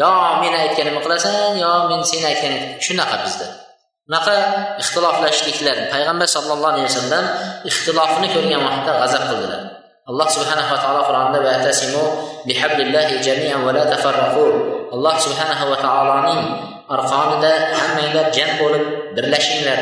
yo 0.01 0.09
meni 0.41 0.57
aytganimni 0.65 1.01
qilasan 1.05 1.57
yo 1.63 1.71
men 1.89 2.01
seni 2.11 2.25
aytganing 2.31 2.63
shunaqa 2.85 3.17
bizda. 3.25 3.47
Bunaqa 4.07 4.35
ixtiloflashliklar. 4.81 5.77
Payg'ambar 5.93 6.27
sallallohu 6.35 6.73
alayhi 6.73 6.87
vasallam 6.89 7.25
ixtilofni 7.69 8.27
ko'rgan 8.35 8.61
vaqtda 8.67 8.91
g'azab 9.01 9.23
qildilar. 9.29 9.61
Alloh 10.09 10.27
subhanahu 10.35 10.69
va 10.73 10.79
taolo 10.83 11.01
qur'onda 11.09 11.37
alloh 14.95 15.15
subhanahu 15.25 15.65
va 15.71 15.77
taoloning 15.85 16.41
arqonida 16.95 17.51
hammanglar 17.79 18.25
jam 18.35 18.49
bo'lib 18.61 18.85
birlashinglar. 19.15 19.79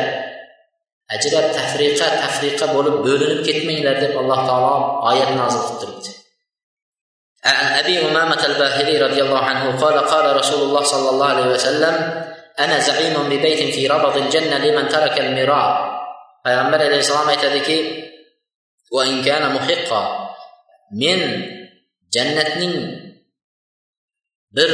Ajrab 1.15 1.45
tafriqa 1.57 2.07
tafriqa 2.23 2.65
bo'lib 2.75 2.95
bo'linib 3.05 3.39
ketmanglar 3.47 3.95
deb 4.03 4.13
alloh 4.21 4.39
taolo 4.49 4.75
oyat 5.11 5.31
nozil 5.39 5.63
qilib 5.67 5.79
turibdi 5.81 6.11
عن 7.41 7.67
أبي 7.81 7.95
أمامة 8.05 8.45
الباهلي 8.45 8.95
رضي 9.05 9.21
الله 9.21 9.43
عنه 9.51 9.81
قال 9.81 9.97
قال 10.13 10.25
رسول 10.39 10.61
الله 10.63 10.83
صلى 10.93 11.09
الله 11.09 11.27
عليه 11.33 11.47
وسلم 11.57 11.95
أنا 12.59 12.79
زعيم 12.79 13.15
ببيت 13.29 13.61
في 13.73 13.87
ربض 13.87 14.15
الجنة 14.17 14.57
لمن 14.57 14.85
ترك 14.93 15.15
المراء 15.19 15.91
payg'ambar 16.45 16.79
alayhissalom 16.81 17.29
aytadiki 17.33 17.77
men 21.01 21.21
jannatning 22.15 22.75
bir 24.55 24.71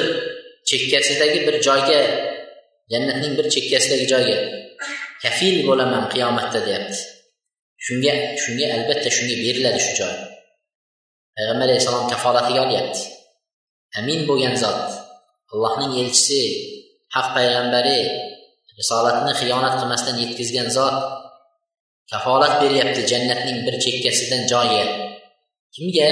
chekkasidagi 0.69 1.39
bir 1.47 1.55
joyga 1.67 2.01
jannatning 2.91 3.33
bir 3.37 3.45
chekkasidagi 3.55 4.05
joyga 4.13 4.37
kafil 5.23 5.55
bo'laman 5.67 6.03
qiyomatda 6.13 6.59
deyapti. 6.67 6.99
Shunga 7.85 8.13
shunga 8.43 8.65
albatta 8.75 9.09
shunga 9.17 9.35
beriladi 9.43 9.79
shu 9.85 9.93
joy. 9.99 10.15
Payg'ambar 11.35 11.67
alayhissalom 11.69 12.05
kafolatiga 12.13 12.59
olyapti. 12.67 13.01
Amin 13.99 14.19
bo'lgan 14.29 14.55
zot 14.63 14.81
allohning 15.53 15.93
elchisi 16.01 16.41
haq 17.15 17.27
payg'ambari 17.35 17.99
risolatni 18.79 19.33
xiyonat 19.39 19.73
qilmasdan 19.79 20.15
yetkazgan 20.23 20.67
zot 20.77 20.97
kafolat 22.11 22.53
beryapti 22.61 23.01
jannatning 23.11 23.59
bir 23.65 23.75
chekkasidan 23.83 24.43
joyi 24.51 24.83
kimga? 25.75 26.11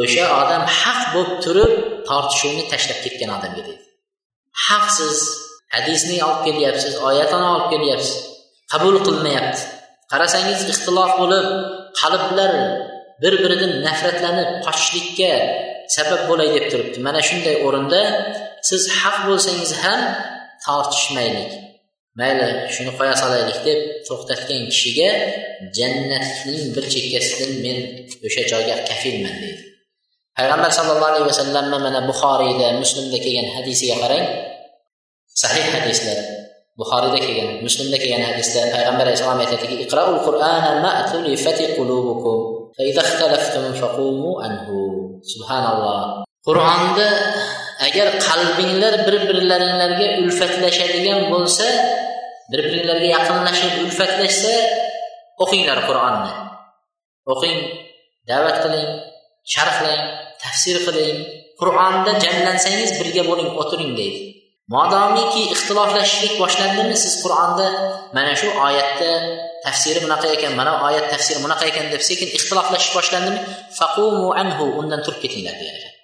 O'sha 0.00 0.24
odam 0.40 0.62
haq 0.80 1.00
bo'lib 1.14 1.32
turib 1.44 1.72
tortishuvni 2.08 2.64
tashlab 2.72 2.98
ketgan 3.04 3.30
odamga 3.36 3.62
deydi. 3.68 3.84
Haqsiz 4.66 5.18
hadisni 5.74 6.16
olib 6.28 6.40
kelyapsiz 6.46 6.94
oyatini 7.08 7.46
olib 7.54 7.68
kelyapsiz. 7.72 8.16
Qabul 8.72 8.96
qilmayapti 9.06 9.62
qarasangiz 10.12 10.60
ixtilof 10.72 11.12
bo'lib 11.20 11.46
qalblar 12.00 12.52
bir 13.22 13.34
biridan 13.42 13.72
nafratlanib 13.86 14.50
qochishlikka 14.66 15.32
sabab 15.96 16.22
bo'lay 16.30 16.48
deb 16.56 16.66
turibdi. 16.72 16.98
Mana 17.06 17.20
shunday 17.28 17.56
o'rinda 17.66 18.00
siz 18.68 18.82
haq 19.00 19.16
bo'lsangiz 19.28 19.70
ham 19.82 20.00
tortishmaylik. 20.64 21.50
Mayli 22.20 22.48
shuni 22.74 22.92
qo'ya 22.98 23.14
solaylik 23.22 23.58
deb 23.68 23.80
to'xtatgan 24.06 24.62
kishiga 24.72 25.10
jannatning 25.78 26.64
bir 26.74 26.84
chekkasidan 26.94 27.52
men 27.64 27.78
o'sha 28.26 28.42
joyga 28.52 28.76
kafilman 28.88 29.36
deydi. 29.42 29.62
Payg'ambar 30.38 30.70
sallallohu 30.78 31.10
alayhi 31.12 31.28
vasallamni 31.32 31.78
mana 31.86 32.00
buxoriyda 32.10 32.66
muslimda 32.82 33.18
kelgan 33.24 33.48
hadisiga 33.56 33.96
qarang. 34.02 34.26
صحيح 35.34 35.80
حديث 35.80 36.06
لا. 36.06 36.14
بخاري 36.78 37.10
ده 37.10 37.26
كيان 37.26 37.46
يعني، 37.46 37.64
مسلم 37.64 37.90
ده 37.90 37.96
كيان 37.96 38.20
يعني 38.20 38.32
حديث 38.32 38.56
لا. 38.56 38.72
پیغمبر 38.76 39.12
اسلام 39.12 39.40
آیت 39.40 39.48
کی 39.48 39.86
اقرا 39.86 40.08
القرآن 40.08 40.82
ما 40.82 41.00
اتلفت 41.00 41.62
قلوبكم 41.78 42.72
فإذا 42.78 43.00
اختلفتم 43.00 43.72
فقوموا 43.72 44.42
عنه. 44.42 44.68
سبحان 45.22 45.64
الله 45.72 46.24
قران 46.44 46.94
ده 46.96 47.10
اگر 47.78 48.10
قلبینلر 48.10 48.96
بیر-بیرلرینلرگه 48.96 50.08
الفتلشدیگان 50.18 51.30
بولسا 51.30 51.70
بیر-بیرلرگه 52.50 53.06
یاقینلاشیب 53.06 53.72
الفتلشسا 53.84 54.56
اوقینلر 55.38 55.80
قران 55.86 56.24
ده 56.24 56.32
اوقین 57.26 57.58
دعوت 58.28 58.52
قلین 58.52 59.00
شرح 59.44 59.82
قلین 59.82 60.02
تفسیر 60.40 60.76
قلین 60.86 61.26
قران 61.58 62.04
ده 62.04 62.18
جنلنسنگیز 62.18 63.02
بیرگه 63.02 63.22
بولین 63.22 63.46
اوتورین 63.46 63.94
دیدی 63.94 64.31
modomiki 64.74 65.42
ixtiloflashishlik 65.54 66.34
boshlandimi 66.42 66.96
siz 67.04 67.14
qur'onda? 67.22 67.66
Mana 68.16 68.32
shu 68.40 68.48
oyatda 68.66 69.10
tafsiri 69.64 69.98
bunaqa 70.04 70.26
ekan 70.36 70.52
mana 70.60 70.72
oyat 70.86 71.06
tafsiri 71.12 71.38
bunaqa 71.44 71.64
ekan 71.70 71.86
deb 71.94 72.02
sekin 72.10 72.28
ixtiloflashish 72.38 72.92
boshlandimi 72.98 73.40
faqumu 73.78 74.28
anhu 74.42 74.64
undan 74.80 75.00
turib 75.06 75.20
ketinglar 75.24 75.54
degan 75.60 75.74
ekan. 75.80 75.94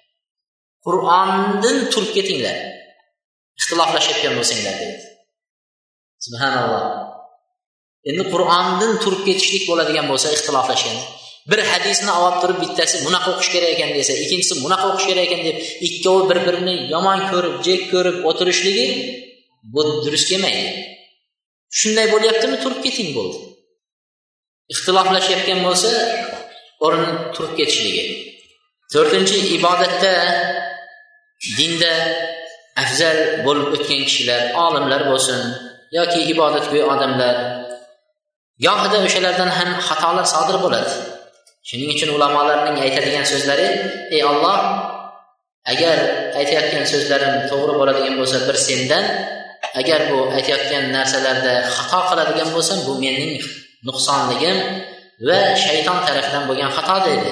Qur'ondan 0.85 1.77
turib 1.93 2.11
ketinglar. 2.17 2.57
Ixtiloflashayotgan 3.59 4.33
bo'lsanglar 4.39 4.75
deydi 4.81 5.09
subhanalloh. 6.25 6.83
Endi 8.09 8.23
qur'ondan 8.33 8.93
turib 9.03 9.21
ketishlik 9.27 9.63
bo'ladigan 9.69 10.05
bo'lsa 10.11 10.27
ixtiloflashgan 10.35 10.97
bir 11.51 11.59
hadisni 11.71 12.11
olib 12.23 12.37
turib 12.41 12.59
bittasi 12.63 12.95
bunaqa 13.05 13.27
o'qish 13.33 13.49
kerak 13.55 13.71
ekan 13.75 13.91
desa 13.97 14.13
ikkinchisi 14.23 14.53
bunaqa 14.63 14.85
o'qish 14.91 15.07
kerak 15.09 15.25
ekan 15.27 15.41
deb 15.47 15.57
ikkovi 15.87 16.23
bir 16.29 16.39
birini 16.47 16.75
yomon 16.93 17.19
ko'rib 17.31 17.55
jek 17.67 17.81
ko'rib 17.93 18.17
o'tirishligi 18.29 18.87
bu 19.73 19.81
durust 20.05 20.27
kelmaydi. 20.31 20.65
Shunday 21.79 22.07
bo'lyaptimi? 22.13 22.57
Turib 22.63 22.79
keting 22.85 23.09
bo'ldi. 23.17 23.37
Ixtiloflashayotgan 24.73 25.59
bo'lsa 25.67 25.89
o'rni 26.85 27.09
turib 27.35 27.53
ketishligi. 27.59 28.03
To'rtinchi 28.93 29.37
ibodatda 29.57 30.13
dinda 31.57 31.93
afzal 32.83 33.17
bo'lib 33.45 33.67
o'tgan 33.75 34.01
kishilar 34.07 34.41
olimlar 34.65 35.01
bo'lsin 35.11 35.39
yoki 35.97 36.19
ibodatgo'y 36.33 36.83
odamlar 36.93 37.35
gohida 38.65 38.97
o'shalardan 39.07 39.51
ham 39.57 39.69
xatolar 39.87 40.25
sodir 40.33 40.57
bo'ladi. 40.65 40.91
Shuning 41.67 41.89
uchun 41.95 42.09
ulamolarning 42.17 42.77
aytadigan 42.85 43.25
so'zlari 43.31 43.67
ey 44.15 44.23
olloh 44.31 44.59
agar 45.73 45.97
aytayotgan 46.39 46.85
so'zlarim 46.93 47.33
to'g'ri 47.51 47.73
bo'ladigan 47.79 48.15
bo'lsa 48.19 48.37
bir 48.47 48.57
sendan 48.67 49.05
agar 49.81 49.99
bu 50.11 50.19
aytayotgan 50.37 50.83
narsalarda 50.95 51.53
xato 51.75 51.99
qiladigan 52.09 52.49
bo'lsam 52.55 52.79
bu 52.87 52.93
mening 53.03 53.33
nuqsonligim 53.87 54.57
va 55.27 55.39
shayton 55.65 55.99
tarafidan 56.07 56.43
bo'lgan 56.49 56.71
xato 56.77 56.97
deydi. 57.07 57.31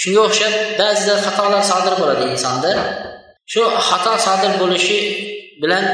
Shunga 0.00 0.20
o'xshab 0.28 0.54
ba'zida 0.80 1.14
xatolar 1.26 1.62
sodir 1.70 1.94
bo'ladi 2.00 2.24
insonda. 2.34 2.72
Shu 3.52 3.62
xato 3.88 4.12
sodir 4.26 4.52
bo'lishi 4.62 4.98
bilan 5.62 5.84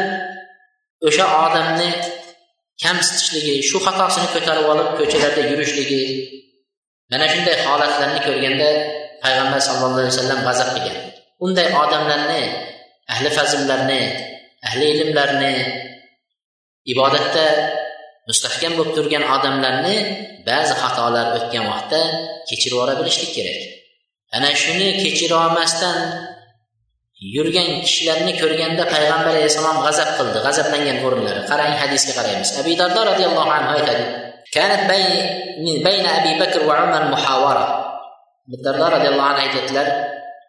o'sha 1.08 1.26
odamni 1.44 1.90
kamsitishligi 2.82 3.54
shu 3.68 3.78
xatosini 3.86 4.28
ko'tarib 4.34 4.66
olib 4.72 4.88
ko'chalarda 4.98 5.42
yurishligi 5.50 6.02
mana 7.12 7.26
shunday 7.32 7.56
holatlarni 7.66 8.20
ko'rganda 8.26 8.68
payg'ambar 9.24 9.60
sallallohu 9.68 10.00
alayhi 10.00 10.14
vasallam 10.16 10.40
g'azab 10.46 10.68
qilgan. 10.74 10.98
Unday 11.44 11.68
odamlarni 11.82 12.42
ahli 13.12 13.28
fazillarni 13.36 14.00
ahli 14.68 14.86
ilmlarni 14.94 15.54
ibodatda 16.92 17.46
mustahkam 18.28 18.72
bo'lib 18.78 18.94
turgan 18.98 19.24
odamlarni 19.36 19.96
ba'zi 20.48 20.74
xatolar 20.82 21.26
o'tgan 21.36 21.64
vaqtda 21.72 22.00
kechirib 22.48 22.74
yubora 22.76 22.94
bilishlik 23.00 23.30
kerak. 23.36 23.60
Ana 24.36 24.50
shuni 24.62 24.88
kechira 25.02 25.36
olmasdan 25.44 25.98
yurgan 27.34 27.68
kishilarni 27.84 28.32
ko'rganda 28.40 28.84
payg'ambar 28.94 29.32
alayhissalom 29.34 29.78
g'azab 29.86 30.10
qildi 30.18 30.38
g'azablangan 30.46 30.98
o'rinlari. 31.06 31.40
Qarang 31.50 31.72
hadisga 31.82 32.12
qaraymiz. 32.18 32.50
Abi 32.60 32.72
dardo 32.80 33.00
roziyallohu 33.10 33.50
anhu 33.58 33.70
aytadi 33.78 34.04
كانت 34.53 34.91
بين 34.91 35.83
بين 35.83 36.05
ابي 36.05 36.39
بكر 36.39 36.67
وعمر 36.67 37.03
محاوره 37.11 37.87
dardo 38.47 38.85
roziyallohu 38.95 39.27
anhu 39.31 39.41
aytyaptilar 39.43 39.87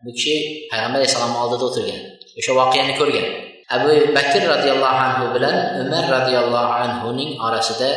bu 0.05 0.11
kishi 0.17 0.35
payg'ambar 0.71 0.99
alayhissalomni 1.01 1.39
oldida 1.45 1.65
o'tirgan 1.69 2.01
o'sha 2.39 2.53
voqeani 2.61 2.93
ko'rgan 3.01 3.27
abu 3.77 3.91
bakr 4.17 4.43
roziyallohu 4.55 4.99
anhu 5.07 5.25
bilan 5.35 5.57
umar 5.83 6.05
roziyallohu 6.17 6.73
anhuning 6.85 7.31
orasida 7.47 7.91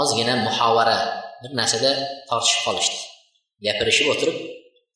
ozgina 0.00 0.34
muhovara 0.46 0.98
bir 1.42 1.50
narsada 1.60 1.90
tortishib 2.28 2.60
qolishdi 2.66 2.98
gapirishib 3.66 4.06
o'tirib 4.12 4.36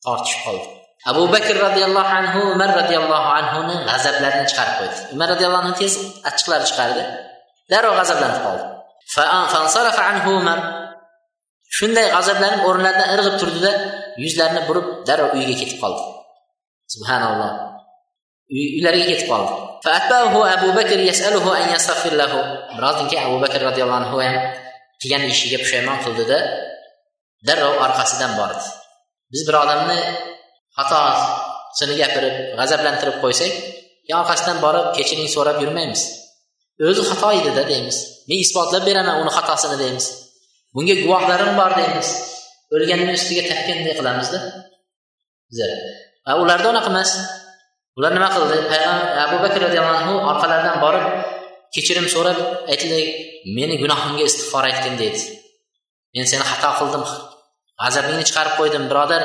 tortishib 0.05 0.39
qoldi 0.45 0.67
abu 1.11 1.23
bakr 1.35 1.55
roziyallohu 1.67 2.11
anhu 2.19 2.39
umar 2.53 2.69
roziyallohu 2.79 3.29
anhuni 3.39 3.75
g'azablarini 3.89 4.45
chiqarib 4.49 4.75
qo'ydi 4.79 4.97
umar 5.15 5.27
roziyallohu 5.33 5.61
anhu 5.63 5.75
tez 5.81 5.93
achchiqlari 6.29 6.65
chiqardi 6.69 7.03
darrov 7.71 7.93
g'azablanib 7.99 8.39
qoldi 8.45 8.63
shunday 11.76 12.06
g'azablanib 12.14 12.62
o'rnlaridan 12.68 13.08
irg'ib 13.14 13.36
turdida 13.40 13.72
yuzlarini 14.24 14.62
burib 14.68 14.86
darrov 15.08 15.30
uyiga 15.36 15.54
ketib 15.60 15.78
qoldi. 15.82 16.02
Subhanalloh. 16.94 17.50
Uylariga 18.78 19.06
ketib 19.12 19.28
qoldi. 19.32 19.52
Abu 20.56 20.68
bakr 20.78 20.98
yasaluhu 21.10 21.50
an 21.58 21.64
yastaghfir 21.74 22.14
lahu. 22.20 22.40
Birozdan 22.76 23.06
keyin 23.10 23.24
abu 23.28 23.38
bakr 23.44 23.60
roziyallohu 23.68 24.00
anhu 24.02 24.16
ham 24.26 24.36
qilgan 25.00 25.22
ishiga 25.32 25.58
pushaymon 25.62 25.98
qildida 26.04 26.38
darrov 27.46 27.74
orqasidan 27.86 28.32
bordi. 28.40 28.64
Biz 29.32 29.40
bir 29.48 29.54
odamni 29.62 29.98
xatosini 30.76 31.94
gapirib 32.02 32.34
g'azablantirib 32.58 33.16
qo'ysak 33.22 33.52
orqasidan 34.20 34.58
borib 34.64 34.86
kechiring 34.96 35.28
so'rab 35.36 35.56
yurmaymiz. 35.64 36.02
O'zi 36.86 37.02
xato 37.10 37.28
edida 37.40 37.62
deymiz. 37.70 37.96
Men 38.28 38.38
isbotlab 38.44 38.84
beraman 38.88 39.16
uni 39.22 39.30
xatosini 39.36 39.76
deymiz. 39.82 40.06
Bunga 40.74 40.94
guvohlarim 41.02 41.52
bor 41.60 41.72
deymiz. 41.80 42.08
O'lganni 42.74 43.12
ustiga 43.18 43.42
tepganday 43.50 43.94
qilamizda. 43.98 44.38
Bizlar 45.50 45.70
ularda 46.42 46.68
unaqa 46.72 46.90
emas. 46.94 47.10
Ular 47.98 48.12
nima 48.16 48.28
qildi? 48.34 48.56
Payg'ambar 48.72 49.08
abu 49.24 49.36
bakr 49.44 49.60
roziyallohu 49.66 49.96
anhu 50.00 50.14
orqalaridan 50.30 50.76
borib 50.84 51.04
kechirim 51.74 52.06
so'rab 52.14 52.38
aytdi 52.72 53.00
meni 53.56 53.74
gunohimga 53.82 54.24
istig'for 54.30 54.64
aytgin 54.70 54.94
deydi. 55.02 55.20
Men 56.14 56.24
seni 56.30 56.44
xato 56.50 56.70
qildim. 56.80 57.04
G'azabingni 57.80 58.24
chiqarib 58.28 58.54
qo'ydim 58.60 58.84
birodar. 58.90 59.22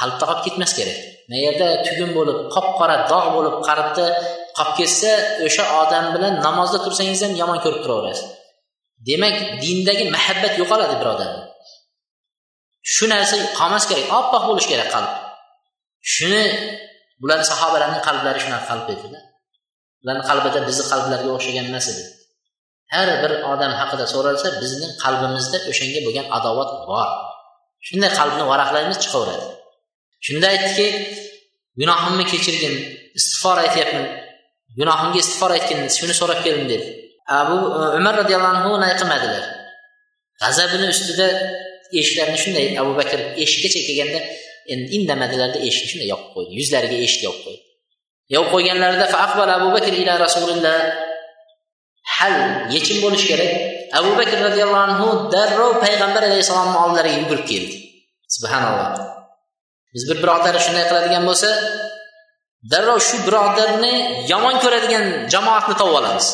Qalbda 0.00 0.24
qolib 0.28 0.42
ketmas 0.46 0.72
kerak. 0.78 0.98
Yerda 1.44 1.68
tugun 1.86 2.10
bo'lib 2.18 2.38
qop 2.54 2.66
qora 2.78 2.96
dog' 3.10 3.28
bo'lib 3.36 3.56
qalbda 3.68 4.06
qolib 4.56 4.74
ketsa 4.78 5.12
o'sha 5.46 5.64
odam 5.82 6.06
bilan 6.14 6.34
namozda 6.46 6.78
tursangiz 6.84 7.20
ham 7.24 7.32
yomon 7.42 7.58
ko'rib 7.64 7.80
turaverasiz. 7.84 8.26
Demak 9.08 9.36
dindagi 9.62 10.04
muhabbat 10.14 10.52
yo'qoladi 10.60 10.94
birodar. 11.00 11.30
Shu 12.94 13.04
narsa 13.12 13.34
qolmas 13.58 13.84
kerak 13.90 14.06
oppoq 14.20 14.42
bo'lishi 14.48 14.68
kerak 14.72 14.88
qalb. 14.94 15.12
Shuni 16.14 16.44
bular 17.20 17.38
sahobalarning 17.50 18.02
qalblari 18.08 18.38
shunaqa 18.44 18.66
qalb 18.70 18.88
edida 18.94 19.20
ularni 20.06 20.24
qalbida 20.30 20.60
bizni 20.68 20.84
qalblarga 20.92 21.30
o'xshagan 21.36 21.66
emas 21.70 21.86
edi. 21.92 22.04
Har 22.94 23.08
bir 23.22 23.32
odam 23.52 23.72
haqida 23.80 24.04
so'ralsa 24.14 24.48
bizning 24.62 24.92
qalbimizda 25.04 25.58
o'shanga 25.70 26.00
bo'lgan 26.06 26.26
adovat 26.38 26.70
bor. 26.90 27.08
Shunday 27.86 28.10
qalbni 28.18 28.44
varaqlaymiz 28.52 28.98
chiqaveradi. 29.04 29.46
Shunda 30.26 30.46
aytdiki 30.54 30.86
gunohimni 31.80 32.24
kechirgin 32.32 32.74
istig'for 33.18 33.56
aytyapman. 33.64 34.06
Gunohimga 34.78 35.18
istig'for 35.22 35.50
aytgin 35.56 35.78
shuni 35.98 36.14
so'rab 36.20 36.40
keldim 36.46 36.66
dedi. 36.72 36.86
Abu 37.40 37.56
e, 37.78 37.82
umar 37.98 38.14
roziyallohu 38.20 38.52
anhu 38.56 38.68
unday 38.76 38.92
qilmadilar 39.00 39.44
g'azabini 40.42 40.86
ustida 40.94 41.28
eshiklarni 42.00 42.38
shunday 42.44 42.66
abu 42.82 42.92
bakr 43.00 43.18
eshikkacha 43.44 43.80
kelganda 43.88 44.20
endi 44.72 44.88
indamadilarda 44.98 45.58
eshikni 45.68 45.88
shunday 45.92 46.08
yopib 46.14 46.30
qo'ydi 46.34 46.52
yuzlariga 46.60 46.96
eshik 47.06 47.22
yopib 47.28 47.42
qo'ydi. 47.46 47.62
Yopib 48.34 48.50
qo'yganlarida 48.54 49.06
abu 49.58 49.68
bakr 49.76 49.92
ila 50.02 50.12
rasulilloh 50.26 50.78
hal 52.16 52.34
yechim 52.74 52.98
bo'lishi 53.04 53.26
kerak. 53.32 53.52
Abu 53.98 54.10
bakr 54.20 54.38
roziyallohu 54.48 54.84
anhu 54.88 55.06
darrov 55.34 55.72
payg'ambar 55.84 56.22
alayhissalomni 56.28 56.78
oldilariga 56.84 57.18
yugurib 57.22 57.46
keldi. 57.52 57.76
Subhanalloh. 58.36 58.88
Biz 59.94 60.02
bir 60.10 60.16
birodar 60.22 60.54
shunday 60.66 60.84
qiladigan 60.90 61.24
bo'lsa 61.28 61.48
darrov 62.70 63.00
shu 63.08 63.16
birodarni 63.26 63.92
yomon 64.32 64.56
ko'radigan 64.64 65.04
jamoatni 65.32 65.74
topib 65.80 65.96
olamiz. 66.00 66.26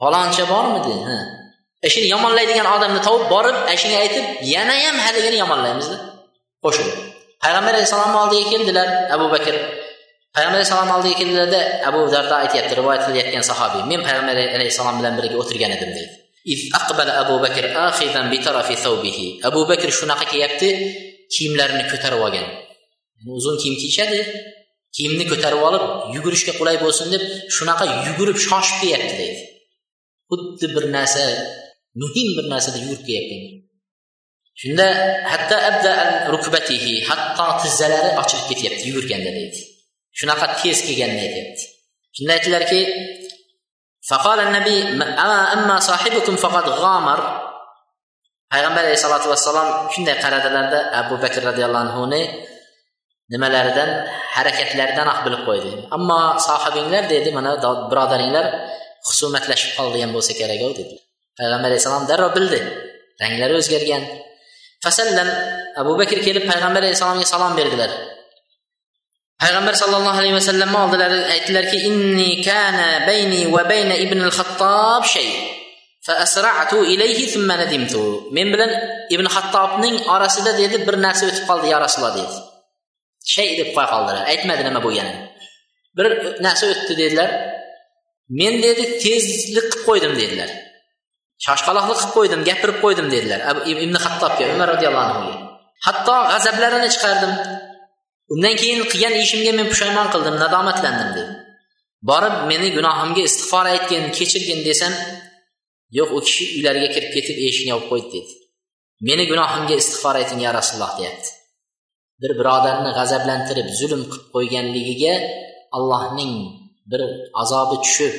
Faloncha 0.00 0.44
bormidi? 0.52 0.94
Ha. 1.08 1.18
E, 1.84 1.88
shuni 1.92 2.08
yomonlaydigan 2.14 2.66
odamni 2.76 3.00
topib 3.08 3.26
borib 3.34 3.56
shunga 3.82 3.98
aytib 4.04 4.24
yana 4.54 4.76
ham 4.84 4.96
haligini 5.06 5.36
yomonlaymizda. 5.42 5.96
Qo'shilib 6.64 6.96
payg'ambar 7.42 7.72
alayhissalomni 7.74 8.18
oldiga 8.22 8.46
keldilar 8.52 8.88
abu 9.16 9.26
bakr. 9.34 9.54
Payg'ambar 10.36 10.58
alayhissalom 10.60 10.90
oldiga 10.96 11.16
keldilarda 11.20 11.60
abu 11.88 12.00
dardo 12.14 12.34
aytyapti 12.42 12.72
rivoyat 12.80 13.02
qilayotgan 13.06 13.44
sahobiy 13.50 13.82
men 13.90 14.00
payg'ambar 14.06 14.36
alayhissalom 14.56 14.96
bilan 15.00 15.12
birga 15.18 15.36
o'tirgan 15.42 15.72
edim 15.76 15.90
deydi. 15.96 16.14
Abu 17.22 17.34
bakr 17.44 17.64
abu 19.48 19.60
bakr 19.70 19.88
shunaqa 19.98 20.24
kelyapti 20.32 20.68
kiyimlarini 21.34 21.84
ko'tarib 21.92 22.20
olgan. 22.26 22.46
Uzun 23.38 23.56
kiyim 23.60 23.76
kiyishadi 23.80 24.18
kiyimni 24.96 25.24
ko'tarib 25.30 25.62
olib 25.68 25.84
yugurishga 26.14 26.52
qulay 26.58 26.76
bo'lsin 26.84 27.06
deb 27.14 27.22
shunaqa 27.56 27.84
yugurib 28.06 28.38
shoshib 28.46 28.76
kelyapti 28.82 29.14
deydi. 29.20 29.42
Xuddi 30.30 30.66
bir 30.74 30.84
narsa 30.96 31.22
muhim 32.02 32.28
bir 32.36 32.46
narsada 32.52 32.78
yugurib 32.82 33.04
kelyapgan 33.08 33.42
shunda 34.60 34.86
hatto 35.32 35.56
abda 35.70 35.92
rukbatihi 36.34 36.94
hatto 37.08 37.46
tizzalari 37.62 38.10
ochilib 38.20 38.46
ketyapti 38.50 38.82
yugurganda 38.90 39.30
deydi. 39.38 39.60
Shunaqa 40.18 40.46
tez 40.60 40.78
kelganini 40.86 41.22
aytyapti 41.26 41.64
shunda 42.16 42.30
aytdilarki 42.36 42.80
payg'ambar 48.50 48.82
alayhisalotu 48.84 49.30
vassalom 49.32 49.68
shunday 49.94 50.16
qaradilarda 50.24 50.78
abu 51.00 51.14
bakr 51.22 51.40
roziyallohu 51.48 51.84
anhuni 51.86 52.22
nimalaridan 53.32 53.90
harakatlaridan 54.36 55.08
bilib 55.26 55.42
qo'ydi. 55.48 55.70
Ammo 55.96 56.20
sohibinglar 56.46 57.04
dedi 57.14 57.28
mana 57.36 57.50
birodaringlar 57.90 58.46
husumatlashib 59.06 59.70
qolgan 59.78 60.10
bo'lsa 60.16 60.32
kerak 60.40 60.60
dedi. 60.78 60.96
Payg'ambar 61.38 61.68
alayhissalom 61.70 62.04
darrov 62.10 62.32
bildi. 62.36 62.58
Ranglari 63.20 63.54
o'zgargan. 63.60 64.02
Fasallan 64.84 65.28
abu 65.80 65.92
bakr 66.00 66.18
kelib 66.26 66.44
payg'ambar 66.50 66.82
alayhissalomga 66.84 67.26
salom 67.34 67.52
berdilar. 67.60 67.90
Payg'ambar 69.42 69.74
sallallohu 69.82 70.18
alayhi 70.20 70.36
vasallamni 70.40 70.78
oldilari 70.84 71.18
aytdilarki 71.34 71.78
inni 71.88 72.30
kana 72.48 72.88
bayni 73.08 73.42
va 73.54 73.62
bayna 73.72 73.94
ibn 74.04 74.18
al 74.28 74.34
xattob 74.38 75.02
shay 75.12 75.28
men 78.36 78.46
bilan 78.52 78.70
ibn 79.14 79.26
xattobning 79.34 79.96
orasida 80.14 80.52
dedi 80.60 80.76
bir 80.86 80.96
narsa 81.04 81.22
o'tib 81.30 81.44
qoldi 81.50 81.66
ya 81.72 81.78
rasululloh 81.84 82.14
dedi. 82.20 82.49
Shay 83.32 83.48
deb 83.60 83.68
qo'ya 83.74 83.88
qoldilar. 83.92 84.22
Aytmadi 84.32 84.62
nima 84.68 84.80
bo'lganini 84.86 85.20
bir 85.96 86.06
narsa 86.46 86.64
o'tdi 86.72 86.94
dedilar. 87.02 87.30
Men 88.40 88.54
dedi 88.66 88.82
tezlik 89.04 89.44
qilib 89.72 89.86
qo'ydim 89.88 90.12
dedilar. 90.20 90.50
Shoshqaloqlik 91.46 91.98
qilib 92.00 92.12
qo'ydim 92.16 92.40
gapirib 92.48 92.78
qo'ydim 92.84 93.06
dedilar. 93.14 93.40
Ibn 93.72 93.94
hattobga 94.04 94.44
umar 94.54 94.68
roziyallohu 94.74 95.06
anhuga 95.06 95.34
hatto 95.86 96.16
g'azablarini 96.32 96.88
chiqardim. 96.94 97.32
Undan 98.32 98.54
keyin 98.60 98.80
qilgan 98.92 99.14
ishimga 99.24 99.52
men 99.58 99.66
pushaymon 99.72 100.08
qildim 100.14 100.36
nadomatlandim 100.42 101.10
dedi. 101.16 101.32
Borib 102.10 102.36
meni 102.50 102.68
gunohimga 102.76 103.22
istig'for 103.28 103.66
aytgin 103.74 104.04
kechirgin 104.16 104.60
desam 104.68 104.92
yo'q 105.98 106.10
u 106.16 106.20
kishi 106.26 106.44
uylariga 106.56 106.88
kirib 106.94 107.10
ketib 107.16 107.36
eshikni 107.48 107.70
yopib 107.74 107.88
qo'ydi 107.92 108.08
dedi. 108.16 108.32
Meni 109.08 109.24
gunohimga 109.32 109.74
istig'for 109.82 110.14
ayting 110.20 110.40
ya 110.46 110.50
rasululloh 110.58 110.92
deyapti. 110.98 111.30
Bir 112.22 112.32
birodarni 112.40 112.90
g'azablantirib 112.98 113.68
zulm 113.80 114.02
qilib 114.10 114.26
qo'yganligiga 114.34 115.14
allohning 115.76 116.34
bir 116.90 117.00
azobi 117.42 117.76
tushib 117.84 118.14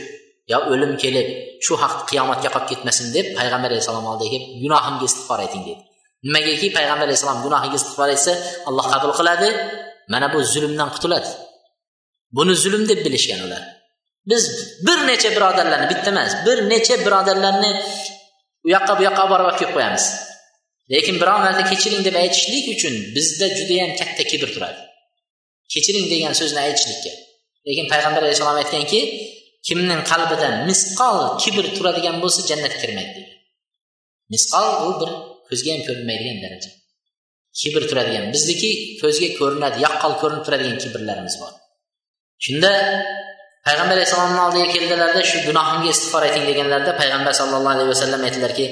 yo 0.52 0.58
o'lim 0.72 0.94
kelib 1.04 1.28
shu 1.66 1.74
haq 1.84 1.94
qiyomatga 2.10 2.50
qolib 2.56 2.68
ketmasin 2.72 3.08
deb 3.16 3.26
payg'ambar 3.38 3.70
alayhissalom 3.72 4.06
oldiga 4.12 4.30
kelib 4.34 4.50
gunohimga 4.64 5.06
istig'for 5.10 5.40
ayting 5.46 5.64
dedi. 5.68 5.82
Nimagaki 6.28 6.68
payg'ambar 6.78 7.06
alayhissalom 7.10 7.40
gunohiga 7.46 7.78
istig'for 7.82 8.10
aytsa 8.16 8.34
alloh 8.70 8.86
qabul 8.94 9.14
qiladi 9.20 9.50
mana 10.14 10.28
bu 10.34 10.40
zulmdan 10.54 10.90
qutuladi. 10.96 11.30
Buni 12.38 12.54
zulm 12.64 12.84
deb 12.92 13.00
bilishgan 13.06 13.40
ular. 13.48 13.64
Biz 14.30 14.44
bir 14.86 15.00
necha 15.10 15.30
birodarlarni 15.36 15.88
bitta 15.92 16.10
emas 16.14 16.32
bir 16.46 16.58
necha 16.72 16.96
birodarlarni 17.06 17.72
u 18.66 18.68
yoqqa 18.76 18.94
bu 18.98 19.02
yoqqa 19.08 19.24
borib 19.32 19.46
olib 19.50 19.58
kelib 19.62 19.74
qo'yamiz. 19.78 20.06
Lekin 20.94 21.16
biror 21.22 21.40
marta 21.46 21.64
kechiring 21.72 22.04
deb 22.08 22.16
aytishlik 22.24 22.66
uchun 22.76 22.94
bizda 23.16 23.48
judayam 23.58 23.92
katta 24.00 24.24
kibr 24.32 24.50
turadi. 24.56 24.82
Kechiring 25.74 26.06
degan 26.14 26.34
so'zni 26.40 26.60
aytishlikka. 26.68 27.12
Lekin 27.68 27.86
payg'ambar 27.92 28.22
alayhissalom 28.26 28.58
aytganki 28.64 29.00
kimning 29.68 30.02
qalbida 30.12 30.48
misqol 30.70 31.18
kibr 31.42 31.66
turadigan 31.78 32.16
bo'lsa 32.24 32.42
jannatga 32.50 32.78
kirmaydi 32.84 33.14
degan 33.18 33.32
misqol 34.34 34.68
u 34.88 34.90
bir 35.00 35.12
ko'zga 35.48 35.70
ham 35.74 35.82
ko'rinmaydigan 35.88 36.38
daraja. 36.44 36.72
Kibr 37.60 37.84
turadigan 37.90 38.26
bizniki 38.36 38.70
ko'zga 39.02 39.30
ko'rinadi 39.40 39.78
yaqqol 39.86 40.14
ko'rinib 40.22 40.44
turadigan 40.48 40.78
kibrlarimiz 40.84 41.36
bor. 41.42 41.54
Shunda 42.46 42.72
payg'ambar 43.68 43.96
alayhissalomni 43.98 44.42
oldiga 44.46 44.68
keldilarda 44.76 45.22
shu 45.30 45.38
gunohimga 45.48 45.90
istig'for 45.96 46.22
ayting 46.28 46.46
deganlarida 46.50 46.94
payg'ambar 47.02 47.34
sallallohu 47.40 47.74
alayhi 47.76 47.90
vasallam 47.94 48.22
aytdilarki 48.28 48.66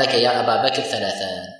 laka 0.00 0.16
ya 0.24 0.30
abu 0.40 0.54
bakr 0.64 0.82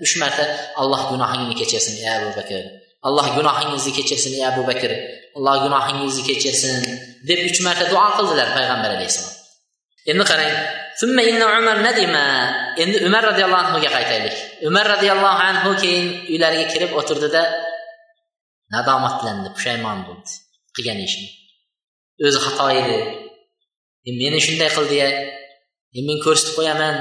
uch 0.04 0.14
marta 0.22 0.44
alloh 0.80 1.00
gunohingni 1.10 1.54
kechirsin 1.60 1.94
ey 2.02 2.10
abu 2.18 2.30
bakr. 2.38 2.64
Alloh 3.06 3.26
gunohingizni 3.36 3.92
kechirsin 3.98 4.32
ey 4.38 4.44
abu 4.50 4.62
bakr. 4.66 4.90
Alloh 5.38 5.56
gunohingizni 5.64 6.22
kechirsin. 6.28 6.76
deb 7.28 7.40
uch 7.48 7.58
marta 7.66 7.84
duo 7.92 8.06
qildilar 8.16 8.48
payg'ambar 8.56 8.90
alayhissalom 8.96 9.34
endi 10.10 10.24
qarang 10.30 10.52
endi 12.82 12.96
umar 13.08 13.22
roziyallohu 13.30 13.62
anhuga 13.64 13.90
qaytaylik. 13.96 14.36
Umar 14.68 14.84
roziyallohu 14.94 15.38
anhu 15.48 15.70
keyin 15.82 16.06
uylariga 16.32 16.66
kirib 16.72 16.90
o'tirdida 17.00 17.42
nadomatlandi 18.74 19.48
pushaymon 19.56 19.98
bo'ldi. 20.08 20.30
Qilgan 20.74 20.98
ishini. 21.06 21.28
O'zi 22.26 22.38
xato 22.44 22.66
edi. 22.80 22.98
Meni 24.20 24.38
shunday 24.46 24.70
qildiya 24.76 25.08
men 26.06 26.18
ko'rsatib 26.24 26.54
qo'yaman. 26.58 26.94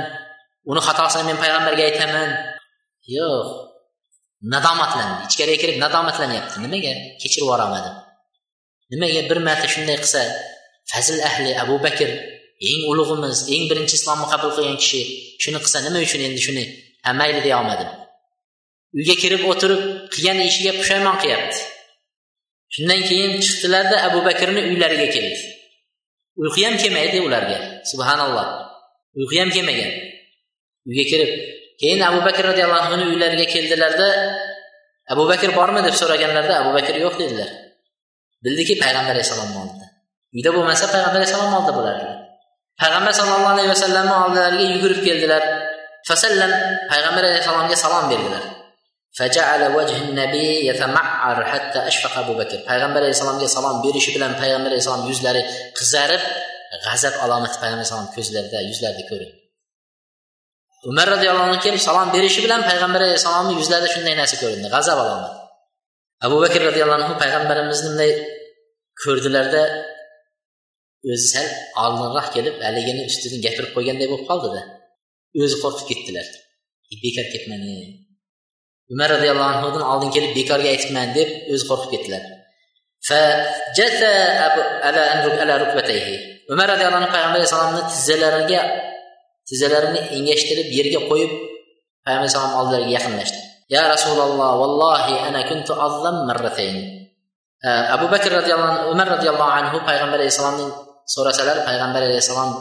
Uni 0.72 0.82
xatosini 0.88 1.24
men 1.30 1.38
payg'ambarga 1.44 1.84
aytaman. 1.90 2.30
Yo'q. 3.16 3.48
Nadomatlandi. 4.54 5.16
Ichkariga 5.30 5.58
kirib 5.62 5.78
nadomatlanyapti 5.84 6.58
nimaga? 6.66 6.94
Kechirib 7.22 7.46
yuborolmadim. 7.46 7.96
Nimaga 8.92 9.22
bir 9.30 9.40
marta 9.48 9.68
shunday 9.74 9.98
qilsa 10.04 10.22
fazil 10.92 11.18
ahli 11.30 11.52
abu 11.64 11.76
bakr 11.86 12.10
eng 12.70 12.82
ulug'imiz 12.92 13.38
eng 13.54 13.64
birinchi 13.70 13.96
islomni 14.00 14.28
qabul 14.34 14.52
qilgan 14.58 14.78
kishi 14.84 15.02
shuni 15.44 15.60
qilsa 15.64 15.78
nima 15.86 16.00
uchun 16.08 16.22
endi 16.28 16.42
shuni 16.48 16.64
ha 17.06 17.10
mayli 17.20 17.40
deya 17.46 17.56
olmadim. 17.62 17.90
Uyga 18.98 19.16
kirib 19.22 19.42
o'tirib 19.52 19.82
qilgan 20.14 20.38
ishiga 20.50 20.72
pushaymon 20.80 21.16
qilyapti 21.22 21.60
shundan 22.74 23.00
keyin 23.10 23.32
chiqdilarda 23.46 23.96
abu 24.08 24.20
bakrni 24.28 24.62
uylariga 24.70 25.08
keldi 25.16 25.38
uyqu 26.42 26.60
ham 26.66 26.76
kelmaydi 26.82 27.18
ularga 27.28 27.58
subhanalloh. 27.92 28.48
Uyqu 29.18 29.36
ham 29.42 29.50
kelmagan. 29.56 29.92
Uyga 30.88 31.04
kirib 31.12 31.32
keyin 31.82 32.00
abu 32.10 32.20
bakr 32.28 32.44
roziyallohu 32.50 32.82
anhuni 32.86 33.06
uylariga 33.12 33.46
keldilarda 33.54 34.08
abu 35.14 35.24
bakr 35.32 35.50
bormi? 35.58 35.82
deb 35.88 35.96
so'raganlarida 36.02 36.54
abu 36.62 36.72
bakr 36.78 36.96
yo'q 37.06 37.16
dedilar. 37.22 37.50
Bildiki 38.44 38.74
payg'ambar 38.84 39.14
alayhissalomni 39.16 39.58
oldida 39.64 39.86
uyda 40.36 40.50
bo'lmasa 40.56 40.86
payg'ambar 40.94 41.20
alayhissalom 41.20 41.54
oldida 41.58 41.74
bo'lardilar 41.78 42.18
payg'ambar 42.82 43.14
sallallohu 43.20 43.54
alayhi 43.56 43.70
vasallamni 43.76 44.14
oldilariga 44.24 44.66
yugurib 44.74 45.00
keldilar. 45.08 45.44
Fasallam 46.10 46.52
payg'ambar 46.92 47.24
alayhissalomga 47.30 47.76
salom 47.84 48.06
berdilar. 48.12 48.44
Payg'ambar 52.70 53.02
alayhissalomga 53.04 53.48
salom 53.56 53.78
berishi 53.86 54.12
bilan 54.16 54.32
payg'ambar 54.42 54.70
alayhissalom 54.72 55.04
yuzlari 55.10 55.42
qizarib 55.78 56.24
g'azab 56.86 57.16
alomati 57.24 57.58
payg'ambar 57.64 57.84
alayhissalom 57.84 58.10
ko'zlarida 58.16 58.60
yuzlarida 58.70 59.04
ko'rindi 59.10 59.36
umar 60.92 61.08
roziyallohu 61.14 61.48
anhu 61.50 61.60
kelib 61.66 61.82
salom 61.88 62.10
berishi 62.16 62.40
bilan 62.46 62.62
payg'ambar 62.70 63.02
alayhissalomni 63.08 63.54
yuzlarida 63.60 63.90
shunday 63.96 64.16
narsa 64.22 64.36
ko'rindi 64.44 64.68
g'azab 64.76 64.98
alomati 65.04 65.38
abu 66.26 66.36
bakr 66.44 66.60
roziyallohu 66.70 67.00
anhu 67.02 67.14
payg'ambarimizni 67.24 67.88
bunday 67.90 68.12
ko'rdilarda 69.04 69.62
o'zi 71.12 71.28
sal 71.34 71.48
oldinroq 71.84 72.28
kelib 72.36 72.56
haligini 72.68 73.02
ustidan 73.10 73.40
gapirib 73.46 73.72
qo'yganday 73.76 74.08
bo'lib 74.12 74.26
qoldida 74.32 74.62
o'zi 75.44 75.56
qo'rqib 75.64 75.88
ketdilar 75.92 76.28
bekor 77.04 77.26
ketmang 77.34 77.64
umar 78.93 79.08
roziyallohu 79.15 79.50
anhudan 79.54 79.84
oldin 79.91 80.10
kelib 80.15 80.32
bekorga 80.39 80.69
aytibman 80.73 81.08
deb 81.17 81.30
o'zi 81.54 81.63
qo'rqib 81.69 81.89
ketdilar. 81.93 82.23
Umar 86.54 86.67
roziyallohu 86.73 87.00
anhu 87.02 87.12
payg'ambar 87.15 87.38
alayhissalomni 87.39 87.82
tizzalariga 87.91 88.62
tizzalarini 89.47 90.02
engashtirib 90.17 90.67
yerga 90.78 91.00
qo'yib 91.10 91.32
payg'ambar 92.06 92.21
alayhissalom 92.21 92.54
oldilariga 92.60 92.91
yaqinlashdi. 92.97 93.39
Ya 93.76 93.82
rasululloh 93.93 94.52
vallohi 94.62 95.15
ana 95.28 95.41
kuntu 95.50 95.71
azzam 95.88 96.15
marratayn. 96.30 96.78
Abu 97.95 98.06
bakr 98.13 98.30
roziyallohu 98.39 98.71
anhu 98.73 98.84
umar 98.93 99.08
roziyallohu 99.15 99.52
anhu 99.60 99.78
payg'ambar 99.89 100.17
alayhissalomning 100.21 100.71
so'rasalar 101.13 101.58
payg'ambar 101.67 102.02
alayhissalom 102.08 102.52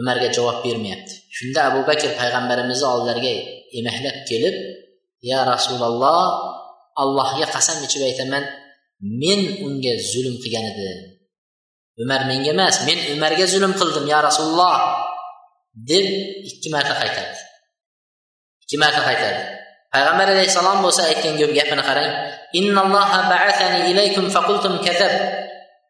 umarga 0.00 0.28
javob 0.36 0.56
bermayapti. 0.64 1.14
Shunda 1.36 1.60
abu 1.70 1.80
bakr 1.88 2.08
payg'ambarimizni 2.20 2.86
oldilariga 2.92 3.32
emaklab 3.78 4.16
kelib 4.30 4.54
ya 5.22 5.42
rasululloh 5.42 6.24
allohga 7.02 7.46
qasam 7.54 7.82
ichib 7.86 8.02
aytaman 8.08 8.44
men 9.02 9.40
unga 9.66 9.92
zulm 10.10 10.34
qilgan 10.42 10.64
edim 10.72 10.98
umar 12.02 12.20
menga 12.30 12.50
emas 12.54 12.76
men 12.88 12.98
umarga 13.14 13.46
zulm 13.52 13.72
qildim 13.80 14.04
ya 14.12 14.18
rasululloh 14.28 14.78
deb 15.90 16.06
ikki 16.50 16.68
marta 16.74 16.94
qaytardi 17.00 17.40
ikki 18.62 18.76
marta 18.82 19.00
qaytardi 19.08 19.42
payg'ambar 19.92 20.26
alayhissalom 20.34 20.78
bo'lsa 20.84 21.02
aytgan 21.10 21.34
gapini 21.38 21.82
qarang 21.88 22.12
ba'athani 23.32 23.78
ilaykum 23.90 24.24
faqultum 24.34 24.74
kadab 24.86 25.14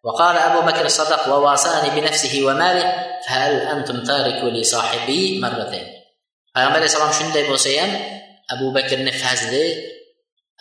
وقال 0.05 0.37
أبو 0.37 0.61
بكر 0.61 0.89
صدق 0.89 1.29
وواساني 1.29 2.01
بنفسه 2.01 2.35
وماله 2.47 2.87
فهل 3.27 3.53
أنتم 3.61 4.05
تاركوا 4.05 4.51
لي 4.51 4.65
صاحبي 4.65 5.41
مرتين 5.43 5.87
payg'ambar 6.55 6.81
alayhissalom 6.81 7.13
shunday 7.19 7.45
bo'lsa 7.51 7.71
ham 7.79 7.91
abu 8.55 8.67
bakrni 8.77 9.13
fazli 9.23 9.65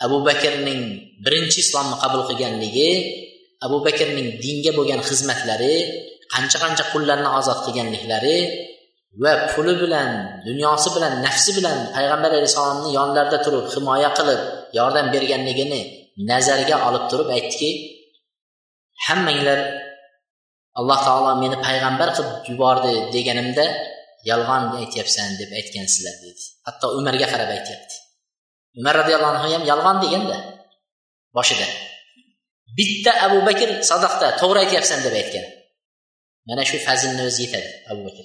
abu 0.04 0.16
bakrning 0.28 0.82
birinchi 1.24 1.58
islomni 1.64 1.96
qabul 2.02 2.22
qilganligi 2.28 2.90
abu 3.66 3.76
bakrning 3.86 4.28
dinga 4.44 4.72
bo'lgan 4.78 5.00
xizmatlari 5.08 5.74
qancha 6.34 6.58
qancha 6.64 6.84
qullarni 6.92 7.28
ozod 7.38 7.58
qilganliklari 7.66 8.36
va 9.22 9.32
puli 9.52 9.74
bilan 9.82 10.10
dunyosi 10.48 10.88
bilan 10.94 11.12
nafsi 11.26 11.50
bilan 11.58 11.78
payg'ambar 11.96 12.30
alayhissalomni 12.36 12.90
yonlarida 12.98 13.38
turib 13.44 13.66
himoya 13.74 14.10
qilib 14.18 14.40
yordam 14.78 15.06
berganligini 15.14 15.80
nazarga 16.30 16.76
olib 16.88 17.04
turib 17.10 17.28
aytdiki 17.36 17.70
hammanglar 19.06 19.60
alloh 20.78 20.98
taolo 21.06 21.30
meni 21.42 21.56
payg'ambar 21.66 22.08
qilib 22.16 22.36
yubordi 22.50 22.94
deganimda 23.14 23.66
yolg'on 24.30 24.64
aytyapsan 24.80 25.28
deb 25.40 25.50
aytgansizlar 25.58 26.16
dedi. 26.24 26.42
Hatto 26.68 26.86
umarga 26.98 27.26
qarab 27.32 27.50
aytyapti. 27.56 27.96
Umar 28.80 28.94
roziyallohu 29.00 29.32
anhu 29.34 29.48
ham 29.54 29.64
yolg'on 29.70 29.96
deganda 30.04 30.36
boshida 31.36 31.66
bitta 32.78 33.12
abu 33.26 33.38
bakr 33.48 33.68
sadaqda 33.90 34.26
to'g'ri 34.40 34.58
aytyapsan 34.64 34.98
deb 35.06 35.14
aytgan. 35.20 35.46
Mana 36.48 36.62
shu 36.70 36.76
fazilni 36.86 37.22
o'zi 37.28 37.40
yetadi 37.46 37.70
abu 37.90 38.00
bakr. 38.08 38.24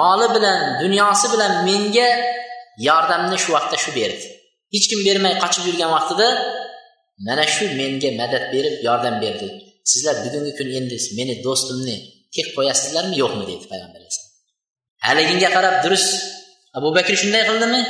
Moli 0.00 0.26
bilan 0.36 0.60
dunyosi 0.82 1.26
bilan 1.32 1.52
menga 1.68 2.08
yordamni 2.88 3.36
shu 3.42 3.50
vaqtda 3.56 3.76
shu 3.84 3.90
berdi. 3.98 4.26
Hech 4.74 4.86
kim 4.90 5.00
bermay 5.06 5.34
qochib 5.42 5.62
yurgan 5.68 5.90
vaqtida 5.96 6.28
mana 7.26 7.44
shu 7.54 7.64
menga 7.80 8.10
madad 8.20 8.44
berib 8.54 8.74
yordam 8.86 9.16
berdi. 9.24 9.48
Sizlar 9.90 10.16
bugungi 10.24 10.52
kun 10.58 10.68
endi 10.78 10.96
meni 11.18 11.34
do'stimni 11.46 11.96
tek 12.34 12.46
qo'yasizlarmi 12.56 13.14
yo'qmi? 13.22 13.44
dedi 13.50 13.64
payg'ambar. 13.72 13.99
Haliginga 15.06 15.48
qarab 15.56 15.74
durust 15.84 16.10
abu 16.78 16.88
bakr 16.96 17.14
shunday 17.22 17.42
qildimi? 17.48 17.80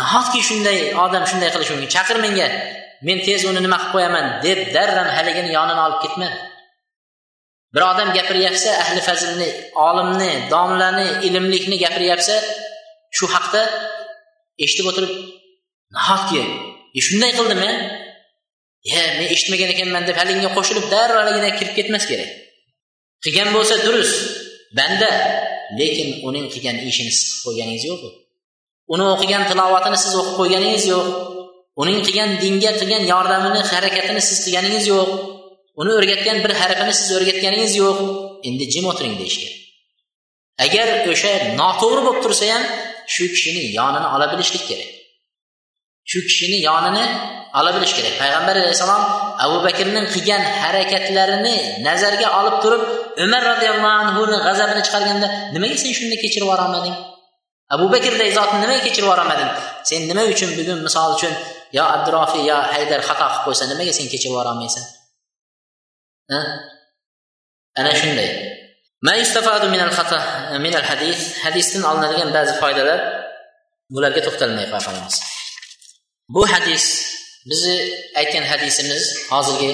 Nahotki 0.00 0.40
shunday 0.48 0.78
odam 1.04 1.24
shunday 1.30 1.50
qilishi 1.54 1.72
mumkin? 1.74 1.90
Chaqir 1.96 2.16
menga 2.24 2.48
men 3.06 3.18
tez 3.26 3.40
uni 3.50 3.60
nima 3.66 3.78
qilib 3.80 3.92
qo'yaman 3.94 4.26
deb 4.46 4.58
darran 4.76 5.08
haligini 5.16 5.50
yonini 5.58 5.80
olib 5.86 6.00
ketmadi 6.04 6.38
bir 7.74 7.82
odam 7.92 8.08
gapiryapsa 8.16 8.70
ahli 8.82 9.00
fazilni 9.08 9.48
olimni 9.88 10.30
domlani 10.52 11.06
ilmlikni 11.26 11.76
gapiryapsa 11.84 12.36
shu 13.16 13.26
haqda 13.34 13.62
eshitib 14.64 14.86
o'tirib 14.90 15.12
nahotki 15.96 16.42
e 16.98 17.00
shunday 17.06 17.32
qildimi? 17.38 17.70
Ye 18.90 19.02
men 19.18 19.28
eshitmagan 19.34 19.70
ekanman 19.74 20.04
deb 20.08 20.16
haligiga 20.20 20.50
qo'shilib 20.56 20.84
darrov 20.94 21.18
haligina 21.22 21.50
kirib 21.58 21.74
ketmas 21.78 22.04
kerak. 22.10 22.30
Qilgan 23.24 23.48
bo'lsa 23.56 23.74
durust 23.86 24.16
banda. 24.78 25.10
Lekin 25.80 26.08
uning 26.28 26.46
qilgan 26.54 26.76
ishini 26.90 27.12
siz 27.18 27.28
qilib 27.28 27.44
qo'yganingiz 27.46 27.84
yo'q 27.90 28.02
uni 28.94 29.04
o'qigan 29.14 29.42
tilovatini 29.50 29.98
siz 30.04 30.12
o'qib 30.20 30.34
qo'yganingiz 30.40 30.84
yo'q. 30.92 31.08
Uning 31.82 31.98
qilgan 32.06 32.30
dinga 32.42 32.70
qilgan 32.80 33.04
yordamini 33.12 33.60
harakatini 33.72 34.22
siz 34.28 34.38
qilganingiz 34.44 34.84
yo'q. 34.92 35.10
Uni 35.80 35.90
o'rgatgan 35.98 36.38
bir 36.44 36.52
harfini 36.60 36.94
siz 37.00 37.08
o'rgatganingiz 37.16 37.74
yo'q. 37.82 37.98
Endi 38.48 38.64
jim 38.72 38.84
o'tiring 38.90 39.14
deyish 39.20 39.38
kerak. 39.42 39.58
Agar 40.64 40.88
o'sha 41.12 41.32
noto'g'ri 41.60 42.00
bo'lib 42.06 42.20
tursa 42.24 42.46
ham 42.52 42.62
shu 43.14 43.24
kishini 43.34 43.62
yonini 43.78 44.08
ola 44.14 44.26
bilishlik 44.32 44.64
kerak. 44.70 44.90
Shu 46.10 46.18
kishini 46.28 46.58
yonini 46.68 47.04
ola 47.58 47.70
bilish 47.76 47.94
kerak. 47.96 48.14
Payg'ambar 48.22 48.54
alayhissalom 48.60 49.02
abu 49.44 49.56
bakrning 49.66 50.06
qilgan 50.14 50.42
harakatlarini 50.62 51.54
nazarga 51.86 52.28
olib 52.40 52.56
turib 52.62 52.82
umar 53.24 53.42
roziyallohu 53.52 53.94
anhuni 54.02 54.36
g'azabini 54.46 54.82
chiqarganda 54.86 55.28
nimaga 55.54 55.76
sen 55.82 55.92
shunda 55.98 56.16
kechirib 56.22 56.46
yuborolmading 56.46 56.96
abu 57.74 57.84
bakrday 57.94 58.30
zotni 58.38 58.58
nimaga 58.64 58.80
kechirib 58.86 59.06
yuborolmading 59.06 59.50
sen 59.88 60.00
nima 60.10 60.22
uchun 60.32 60.50
bugun 60.58 60.78
misol 60.86 61.10
uchun 61.16 61.34
yo 61.76 61.84
abdurofiy 61.94 62.42
yo 62.50 62.56
haydar 62.72 63.00
xato 63.08 63.26
qilib 63.28 63.42
qo'ysa 63.46 63.64
nimaga 63.72 63.92
sen 63.98 64.06
kechirib 64.12 64.32
yuborolmaysan 64.34 64.84
ana 67.80 67.92
shunday. 68.00 68.30
Hadisdan 71.44 71.82
olinadigan 71.90 72.30
ba'zi 72.36 72.52
foydalar 72.62 73.00
bularga 73.94 74.20
to'xtalmay 74.26 74.66
qolamiz. 74.72 75.16
Bu 76.34 76.42
hadis 76.52 76.84
bizni 77.50 77.76
aytgan 78.20 78.44
hadisimiz 78.52 79.04
hozirgi 79.30 79.72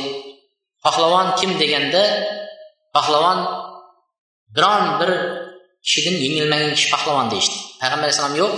pahlavon 0.85 1.37
kim 1.39 1.51
deganda 1.61 2.05
pahlavon 2.95 3.39
biron 4.57 4.85
bir 5.01 5.11
kishidan 5.87 6.17
yengilmagan 6.25 6.73
kishi 6.77 6.89
pahlavon 6.95 7.27
deyishdi. 7.33 7.57
Payg'ambar 7.81 8.05
alayhissalom 8.07 8.37
yo'q 8.43 8.55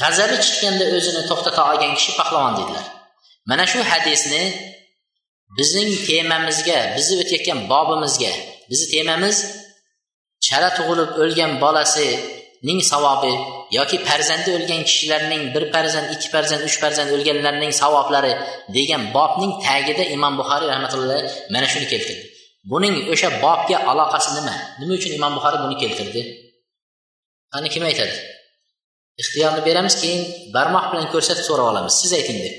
g'azabi 0.00 0.36
chiqqanda 0.44 0.84
o'zini 0.96 1.22
to'xtata 1.30 1.60
olgan 1.70 1.92
kishi 1.98 2.12
pahlavon 2.20 2.54
dedilar. 2.58 2.86
Mana 3.50 3.64
shu 3.72 3.80
hadisni 3.92 4.42
bizning 5.58 5.90
temamizga 6.08 6.78
bizni 6.96 7.14
o'tayotgan 7.22 7.58
bobimizga 7.72 8.32
bizni 8.70 8.86
temamiz 8.94 9.36
chala 10.46 10.68
tug'ilib 10.78 11.10
o'lgan 11.22 11.52
bolasi 11.64 12.06
ning 12.68 12.80
savobi 12.92 13.32
yoki 13.78 13.96
farzandi 14.08 14.50
o'lgan 14.56 14.82
kishilarning 14.88 15.42
bir 15.54 15.64
farzand 15.74 16.08
ikki 16.14 16.28
farzand 16.34 16.62
uch 16.68 16.76
farzand 16.82 17.10
o'lganlarning 17.16 17.72
savoblari 17.82 18.32
degan 18.76 19.02
bobning 19.16 19.52
tagida 19.66 20.04
imom 20.16 20.34
buxoriy 20.40 20.68
rahmatulloh 20.72 21.18
mana 21.54 21.66
shuni 21.72 21.86
keltirdi. 21.92 22.24
Buning 22.70 22.94
o'sha 23.12 23.28
bobga 23.44 23.78
aloqasi 23.90 24.30
nima? 24.38 24.54
Nima 24.80 24.92
uchun 24.98 25.12
imom 25.18 25.32
buxoriy 25.36 25.60
buni 25.64 25.76
keltirdi? 25.82 26.22
Qani 27.52 27.68
kim 27.74 27.82
aytadi? 27.90 28.16
Ixtiyorni 29.22 29.60
beramiz 29.68 29.94
keyin 30.02 30.22
barmoq 30.54 30.86
bilan 30.92 31.06
ko'rsatib 31.14 31.44
so'rab 31.48 31.66
olamiz. 31.72 31.94
Siz 32.02 32.12
ayting 32.18 32.38
deb. 32.44 32.54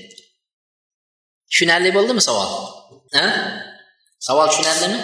Tushunarli 1.52 1.90
bo'ldimi 1.98 2.22
savol? 2.28 2.50
Ha? 3.16 3.26
Savol 4.28 4.48
tushunarlimi? 4.52 5.00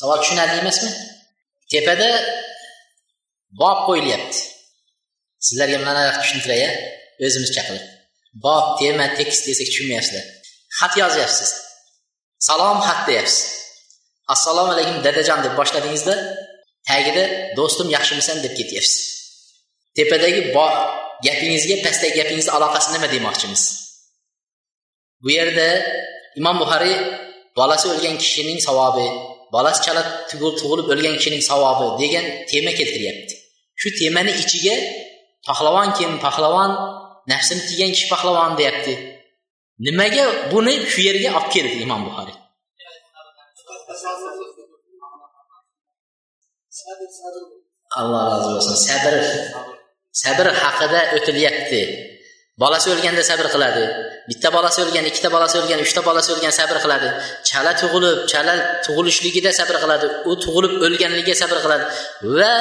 Savol 0.00 0.18
tushunarli 0.22 0.56
emasmi? 0.62 0.90
Tepada 1.72 2.08
bob 3.60 3.78
qo'yilyapti. 3.88 4.38
Sizlarga 5.46 5.78
mana 5.88 6.02
tushuntiray 6.20 6.62
o'zimizcha 7.26 7.62
qilib 7.68 7.84
bob 8.44 8.66
tema 8.80 9.06
tekst 9.18 9.42
desak 9.48 9.66
tushunmayapsizlar. 9.70 10.24
Xat 10.78 10.92
yozyapsiz. 11.02 11.50
Salom 12.48 12.78
xat 12.86 13.00
deyapsiz. 13.08 13.38
Assalomu 14.34 14.70
alaykum 14.74 14.96
dadajon 15.06 15.40
deb 15.46 15.54
boshladingizda 15.60 16.14
tagida 16.88 17.24
do'stim 17.58 17.88
yaxshimisan 17.96 18.38
deb 18.44 18.52
ketyapsiz. 18.58 19.02
Tepadagi 19.96 20.42
gapingizga 21.26 21.76
pastdagi 21.84 22.14
gapingizni 22.20 22.52
aloqasi 22.56 22.88
nima 22.94 23.08
demoqchimiz? 23.14 23.62
Bu 25.22 25.28
yerda 25.38 25.68
imom 26.40 26.56
buxoriy 26.62 26.96
bolasi 27.58 27.86
o'lgan 27.92 28.16
kishining 28.22 28.58
savobi 28.68 29.08
bolasi 29.54 29.80
chala 29.86 30.02
tug'ilib 30.30 30.86
o'lgan 30.92 31.14
kishining 31.18 31.42
savobi 31.50 31.86
degan 32.02 32.26
tema 32.50 32.72
keltiryapti. 32.78 33.34
Shu 33.80 33.88
temani 33.98 34.32
ichiga 34.42 34.76
pahlavon 35.46 35.88
kim 35.98 36.10
pahlavon 36.24 36.70
nafsini 37.30 37.62
tiygan 37.68 37.90
kishi 37.94 38.06
pahlavon 38.12 38.52
deyapti. 38.58 38.94
Nimaga 39.86 40.24
buni 40.52 40.74
shu 40.92 41.00
yerga 41.08 41.30
olib 41.38 41.48
keldi 41.54 41.76
imom 41.84 42.00
buxoriy? 42.06 42.36
Alloh 48.00 48.22
rozi 48.30 48.48
bo'lsin 48.54 48.76
sabr 48.88 49.14
sabr 50.22 50.46
haqida 50.62 51.00
o'tilyapti. 51.16 51.80
Bolasi 52.62 52.86
o'lganda 52.94 53.22
sabr 53.30 53.46
qiladi. 53.54 53.84
Bitta 54.30 54.48
bolasi 54.56 54.78
o'lgan 54.84 55.04
ikkita 55.10 55.28
bolasi 55.36 55.56
o'lgan 55.60 55.80
uchta 55.86 56.00
bolasi 56.08 56.28
o'lgan 56.34 56.52
sabr 56.60 56.76
qiladi. 56.84 57.08
Chala 57.48 57.72
tug'ilib 57.82 58.18
chala 58.32 58.54
tug'ilishligida 58.86 59.50
sabr 59.60 59.76
qiladi. 59.82 60.06
U 60.30 60.32
tug'ilib 60.44 60.72
o'lganligiga 60.86 61.36
sabr 61.42 61.58
qiladi. 61.64 61.84
Va 62.38 62.54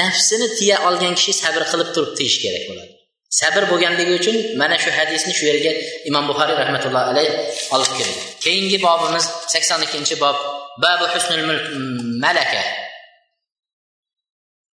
nafsini 0.00 0.48
tiya 0.58 0.76
olgan 0.88 1.14
kishi 1.18 1.32
sabr 1.42 1.62
qilib 1.70 1.88
turib 1.94 2.12
tiyish 2.18 2.38
kerak 2.44 2.64
bo'ladi. 2.70 2.92
Sabr 3.40 3.62
bo'lganligi 3.70 4.12
uchun 4.20 4.36
mana 4.60 4.76
shu 4.82 4.90
hadisni 4.98 5.32
shu 5.38 5.44
yerga 5.50 5.72
imom 6.08 6.24
buxoriy 6.30 6.56
rahmatullohi 6.62 7.06
alayh 7.12 7.28
olib 7.74 7.92
kirdi 7.98 8.14
keyingi 8.44 8.78
bobimiz 8.86 9.24
sakson 9.54 9.80
ikkinchi 9.86 10.14
bob. 10.24 10.36
Babu 10.84 11.06
husnul 11.14 11.42
mm, 11.46 12.20
malaka. 12.24 12.62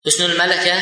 Husnul 0.05 0.35
malaka 0.41 0.75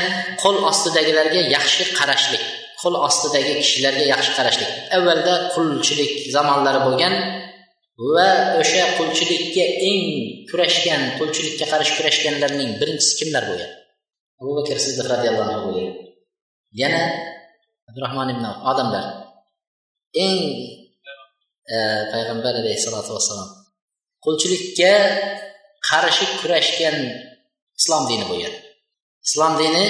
qo'l 0.44 0.58
ostidagilarga 0.70 1.41
yaxshi 1.56 1.84
qarashlik. 1.98 2.44
Qo'l 2.82 2.96
ostidagi 3.08 3.54
kishilarga 3.62 4.06
yaxshi 4.14 4.32
qarashlik. 4.38 4.72
Avvalda 4.98 5.34
qulchilik 5.54 6.12
zamonlari 6.36 6.80
bo'lgan 6.88 7.14
va 8.16 8.30
o'sha 8.62 8.84
qulchilikka 8.98 9.66
eng 9.90 10.04
kurashgan 10.50 11.02
qulchilikka 11.20 11.66
qarshi 11.74 11.94
kurashganlarning 11.98 12.72
birinchisi 12.80 13.14
kimlar 13.20 13.44
bo'lgan? 13.50 13.72
Abu 14.42 14.52
bakr 14.60 14.78
siddiq 14.86 15.08
roziyallohu 15.14 15.50
anhu 15.54 15.62
bo'lgan. 15.68 15.96
Yana 16.82 17.04
abdurahmon 17.90 18.28
ibn 18.34 18.46
odamlar. 18.72 19.06
Eng 20.26 20.40
e, 21.74 21.78
payg'ambar 22.12 22.54
alayhissalotu 22.62 23.12
vassalom. 23.16 23.50
Qulchilikka 24.26 24.94
qarshi 25.90 26.26
kurashgan 26.40 26.98
islom 27.80 28.04
dini 28.12 28.26
bo'lgan. 28.32 28.54
Islom 29.28 29.54
dini 29.62 29.86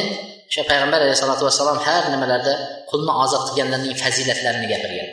o'sha 0.50 0.64
payg'ambar 0.70 1.00
alayhisalotu 1.06 1.44
vassalom 1.48 1.78
har 1.88 2.04
nimalarda 2.14 2.54
qulni 2.92 3.14
ozod 3.24 3.44
qilganlarning 3.48 3.96
fazilatlarini 4.04 4.68
gapirgan. 4.74 5.10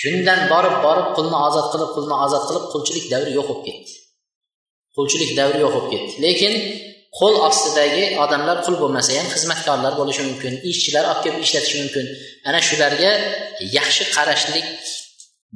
Shundan 0.00 0.40
borib 0.52 0.76
borib 0.86 1.08
qulni 1.16 1.38
ozod 1.46 1.66
qilib 1.72 1.90
qulni 1.96 2.16
ozod 2.24 2.42
qilib 2.48 2.64
qulchilik 2.72 3.06
davri 3.12 3.32
yo'q 3.38 3.48
bo'lib 3.50 3.64
ketdi. 3.68 3.92
Qulchilik 4.96 5.30
davri 5.40 5.58
yo'q 5.64 5.72
bo'lib 5.76 5.90
ketdi. 5.92 6.12
Lekin 6.26 6.54
qo'l 7.18 7.34
ostidagi 7.48 8.04
odamlar 8.24 8.56
qul 8.66 8.76
bo'lmasa 8.82 9.10
ham 9.18 9.28
xizmatkorlar 9.34 9.92
bo'lishi 10.00 10.22
mumkin 10.30 10.52
ishchilar 10.70 11.04
olib 11.10 11.22
kelib 11.24 11.40
ishlatishi 11.46 11.76
mumkin. 11.82 12.06
Ana 12.48 12.60
shularga 12.68 13.12
yaxshi 13.78 14.04
qarashlik 14.16 14.66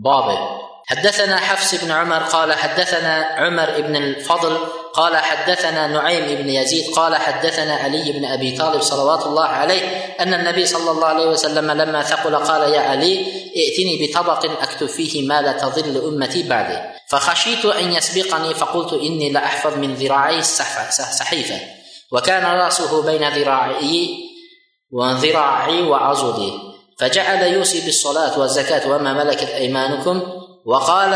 bobi 0.06 0.38
حدثنا 0.86 1.36
حفص 1.36 1.84
بن 1.84 1.90
عمر 1.90 2.18
قال 2.18 2.52
حدثنا 2.52 3.24
عمر 3.24 3.80
بن 3.80 3.96
الفضل 3.96 4.58
قال 4.94 5.16
حدثنا 5.16 5.86
نعيم 5.86 6.42
بن 6.42 6.48
يزيد 6.48 6.94
قال 6.94 7.16
حدثنا 7.16 7.74
علي 7.74 8.12
بن 8.12 8.24
أبي 8.24 8.56
طالب 8.58 8.80
صلوات 8.80 9.26
الله 9.26 9.44
عليه 9.44 9.80
أن 10.20 10.34
النبي 10.34 10.66
صلى 10.66 10.90
الله 10.90 11.06
عليه 11.06 11.26
وسلم 11.26 11.70
لما 11.70 12.02
ثقل 12.02 12.36
قال 12.36 12.72
يا 12.72 12.80
علي 12.80 13.26
ائتني 13.56 14.06
بطبق 14.06 14.62
أكتب 14.62 14.86
فيه 14.86 15.28
ما 15.28 15.42
لا 15.42 15.52
تضل 15.52 16.04
أمتي 16.08 16.42
بعدي. 16.42 16.78
فخشيت 17.08 17.64
أن 17.64 17.92
يسبقني 17.92 18.54
فقلت 18.54 18.92
إني 18.92 19.30
لاحفظ 19.30 19.76
من 19.78 19.94
ذراعي 19.94 20.38
الصحيفه 20.38 21.60
وكان 22.12 22.44
رأسه 22.44 23.02
بين 23.02 23.28
ذراعي 23.28 24.08
وذراعي 24.92 25.82
وعضدي. 25.82 26.52
فجعل 26.98 27.52
يوصي 27.52 27.80
بالصلاة 27.80 28.38
والزكاة 28.38 28.90
وما 28.90 29.12
ملكت 29.24 29.48
أيمانكم 29.48 30.43
وقال 30.64 31.12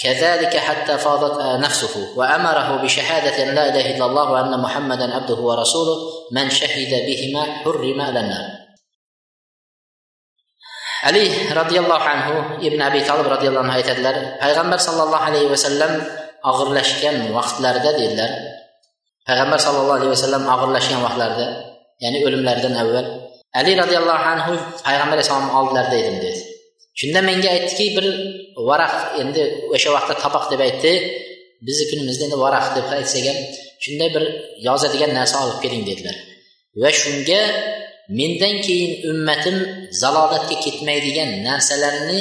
كذلك 0.00 0.56
حتى 0.56 0.98
فاضت 0.98 1.42
نفسه 1.64 2.18
وامره 2.18 2.82
بشهاده 2.82 3.42
ان 3.42 3.54
لا 3.54 3.68
اله 3.68 3.96
الا 3.96 4.04
الله 4.06 4.30
وان 4.30 4.60
محمدا 4.60 5.14
عبده 5.14 5.34
ورسوله 5.34 5.96
من 6.32 6.50
شهد 6.50 7.06
بهما 7.06 7.42
حرم 7.42 8.00
على 8.00 8.20
النار 8.20 8.60
ali 11.08 11.24
roziyallohu 11.60 12.06
anhu 12.12 12.34
ibn 12.60 12.80
abi 12.88 13.00
tolib 13.08 13.26
roziyallohu 13.34 13.64
anhu 13.64 13.76
aytadilar 13.80 14.16
payg'ambar 14.42 14.78
sollallohu 14.86 15.24
alayhi 15.28 15.48
vasallam 15.48 15.92
og'irlashgan 16.50 17.16
vaqtlarida 17.36 17.90
dedilar 18.00 18.30
payg'ambar 19.28 19.58
sallallohu 19.66 19.98
alayhi 20.00 20.12
vasallam 20.16 20.42
og'irlashgan 20.54 21.00
vaqtlarida 21.06 21.46
ya'ni 22.04 22.18
o'limlaridan 22.26 22.74
avval 22.82 23.06
ali 23.58 23.72
roziyallohu 23.82 24.24
anhu 24.32 24.52
payg'ambar 24.86 25.16
alayhissalomni 25.16 25.52
oldilarida 25.60 25.96
edim 26.02 26.16
dedi 26.24 26.40
shunda 27.00 27.20
menga 27.28 27.48
aytdiki 27.56 27.86
bir 27.96 28.06
varaq 28.68 28.94
endi 29.22 29.42
o'sha 29.74 29.90
vaqtda 29.96 30.14
topoq 30.24 30.44
deb 30.52 30.60
aytdi. 30.68 30.92
Bizni 31.66 31.84
kunimizda 31.90 32.22
endi 32.28 32.38
varaq 32.46 32.66
deb 32.76 32.86
aytsak 32.98 33.24
ham 33.30 33.38
shunday 33.84 34.08
bir 34.14 34.24
yozadigan 34.66 35.12
narsa 35.18 35.36
olib 35.44 35.58
keling 35.64 35.82
dedilar. 35.90 36.16
Va 36.82 36.90
shunga 37.02 37.40
mendan 38.18 38.54
keyin 38.66 38.92
ummatim 39.10 39.56
zalolatga 40.02 40.56
ketmaydigan 40.64 41.30
narsalarni 41.48 42.20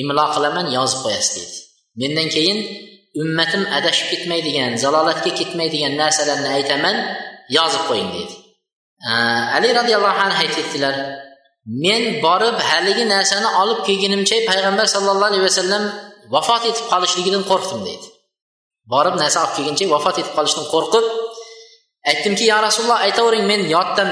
imlo 0.00 0.24
qilaman 0.34 0.66
yozib 0.76 1.00
qo'yasiz 1.04 1.34
dedi. 1.38 1.56
Mendan 2.00 2.28
keyin 2.34 2.58
ummatim 3.22 3.62
adashib 3.78 4.06
ketmaydigan 4.12 4.70
zalolatga 4.84 5.30
ketmaydigan 5.40 5.92
narsalarni 6.02 6.48
aytaman 6.58 6.96
yozib 7.56 7.82
qo'ying 7.90 8.10
dedi. 8.16 8.34
Ali 9.56 9.68
roziyallohu 9.78 10.20
anhu 10.26 10.38
aytyaptilar 10.44 10.94
men 11.66 12.02
borib 12.24 12.56
haligi 12.70 13.04
narsani 13.14 13.48
olib 13.62 13.80
kelgunimcha 13.88 14.36
payg'ambar 14.50 14.86
sallallohu 14.94 15.30
alayhi 15.30 15.44
vasallam 15.48 15.84
vafot 16.34 16.62
etib 16.70 16.86
qolishligidan 16.92 17.42
qo'rqdim 17.50 17.80
deydi. 17.88 18.06
Borib 18.92 19.14
narsa 19.22 19.38
olib 19.44 19.54
kelguncha 19.56 19.84
vafot 19.94 20.16
etib 20.20 20.34
qolishdan 20.38 20.66
qo'rqib 20.74 21.04
aytdimki 22.10 22.44
yo 22.52 22.58
rasululloh 22.66 22.98
aytavering 23.06 23.44
men 23.52 23.60
yoddan 23.74 24.10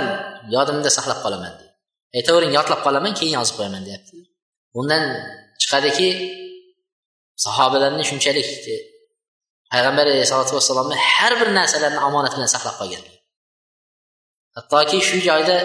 yodimda 0.55 0.91
saqlab 0.97 1.19
qolaman 1.25 1.53
deydi. 1.59 1.73
Aytavering 2.19 2.53
yodlab 2.59 2.81
qolaman 2.87 3.13
keyin 3.19 3.35
yozib 3.39 3.55
qo'yaman 3.59 3.83
deyapti. 3.89 4.17
Bundan 4.75 5.03
chiqadiki 5.61 6.09
sahobalarni 7.45 8.05
shunchalik 8.11 8.49
payg'ambar 9.73 10.07
alayhisalotu 10.13 10.53
vassalomni 10.59 10.97
har 11.13 11.33
bir 11.41 11.49
narsalarini 11.59 12.01
omonat 12.09 12.33
bilan 12.37 12.51
saqlab 12.55 12.77
qolgan 12.81 13.05
hattoki 14.57 14.99
shu 15.09 15.19
joyda 15.29 15.57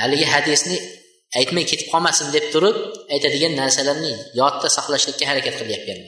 haligi 0.00 0.26
hadisni 0.34 0.76
aytmay 1.38 1.64
ketib 1.70 1.88
qolmasin 1.92 2.26
deb 2.36 2.44
turib 2.54 2.76
aytadigan 3.14 3.52
narsalarni 3.60 4.12
yodda 4.40 4.68
saqlashlikka 4.76 5.24
harakat 5.30 5.54
qilyapgan 5.60 5.98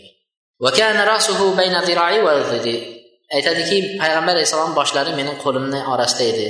aytadiki 3.37 3.79
payg'ambar 4.01 4.35
alayhissalom 4.37 4.73
boshlari 4.79 5.11
mening 5.19 5.37
qo'limni 5.45 5.81
orasida 5.93 6.25
edi. 6.33 6.47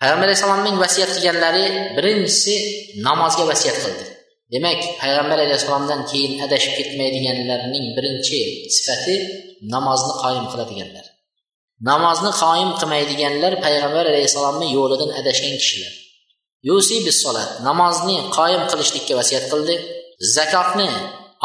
Payg'ambar 0.00 0.26
alayhissalomning 0.28 0.76
vasiyat 0.84 1.10
qilganlari 1.16 1.64
birinchisi 1.96 2.54
namozga 3.06 3.44
vasiyat 3.50 3.78
qildi. 3.84 4.04
Demak 4.54 4.80
payg'ambar 5.02 5.38
alayhissalomdan 5.46 6.00
keyin 6.10 6.32
adashib 6.46 6.72
ketmaydiganlarning 6.78 7.84
birinchi 7.96 8.38
sifati 8.76 9.14
namozni 9.74 10.12
qoyim 10.22 10.46
qiladiganlar. 10.52 11.04
Namozni 11.90 12.32
qoyim 12.42 12.70
qilmaydiganlar 12.80 13.52
payg'ambar 13.66 14.04
alayhissalomni 14.12 14.66
yo'lidan 14.76 15.10
adashgan 15.20 15.54
kishilar. 15.62 15.92
Yusi 16.68 16.96
bisolat 17.06 17.50
namozni 17.68 18.16
qoyim 18.36 18.62
qilishlikka 18.70 19.14
vasiyat 19.20 19.44
qildi. 19.52 19.74
Zakotni 20.36 20.88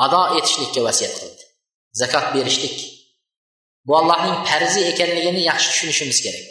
ado 0.05 0.21
etishlikka 0.37 0.81
vasiyat 0.87 1.13
qildi. 1.21 1.43
Zakot 2.01 2.25
berishlik. 2.35 2.77
Bu 3.87 3.93
allohning 3.99 4.37
farzi 4.49 4.81
ekanligini 4.91 5.41
yaxshi 5.49 5.67
tushunishimiz 5.71 6.19
kerak. 6.25 6.45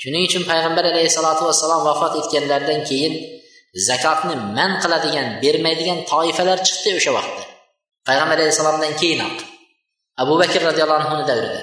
Shuning 0.00 0.22
uchun 0.28 0.42
payg'ambar 0.50 0.84
alayhissalotu 0.92 1.42
vassalom 1.48 1.80
vafot 1.88 2.12
etganlaridan 2.20 2.80
keyin 2.88 3.14
zakotni 3.88 4.34
man 4.56 4.72
qiladigan 4.82 5.26
bermaydigan 5.42 5.98
toifalar 6.10 6.58
chiqdi 6.66 6.90
o'sha 6.98 7.12
vaqtda. 7.18 7.44
Payg'ambar 8.08 8.36
alayhissalomdan 8.40 8.92
keyinoq. 9.02 9.36
Abu 10.22 10.34
bakr 10.42 10.60
roziyallohu 10.68 11.00
anhuni 11.02 11.24
davrida. 11.30 11.62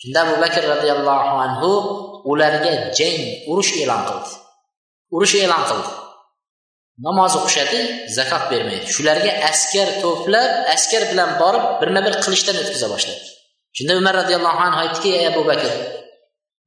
Shunda 0.00 0.18
abu 0.26 0.34
bakr 0.44 0.62
roziyallohu 0.74 1.34
anhu 1.44 1.70
ularga 2.30 2.72
jang 2.98 3.18
urush 3.50 3.72
e'lon 3.82 4.02
qildi. 4.08 4.32
Urush 5.14 5.34
e'lon 5.44 5.62
qildi. 5.70 5.90
Namoz 7.06 7.32
o'qishadi 7.40 7.78
zakot 8.16 8.44
bermaydi. 8.52 8.86
Shularga 8.94 9.32
askar 9.50 9.88
to'plab 10.02 10.50
askar 10.74 11.02
bilan 11.10 11.30
borib 11.42 11.64
birma 11.80 12.00
bir 12.06 12.14
qilichdan 12.24 12.56
o'tkaza 12.62 12.88
boshladi. 12.94 13.24
Shunda 13.76 13.92
umar 14.00 14.14
roziyallohu 14.20 14.60
anhu 14.66 14.78
aytdiki 14.84 15.10
ey 15.18 15.24
abu 15.32 15.42
bakr 15.50 15.72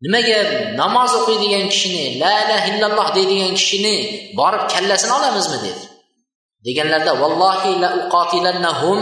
nimaga 0.03 0.39
namoz 0.81 1.11
o'qiydigan 1.19 1.65
kishini 1.73 2.03
la 2.21 2.33
ilaha 2.43 2.67
illalloh 2.71 3.07
deydigan 3.17 3.53
kishini 3.59 3.95
borib 4.39 4.63
kallasini 4.73 5.13
olamizmi? 5.19 5.57
dedi. 5.65 5.83
Deganlarda 6.65 7.11
vallohi 7.21 7.71
la 7.83 7.89
uqotilannahum 8.01 8.99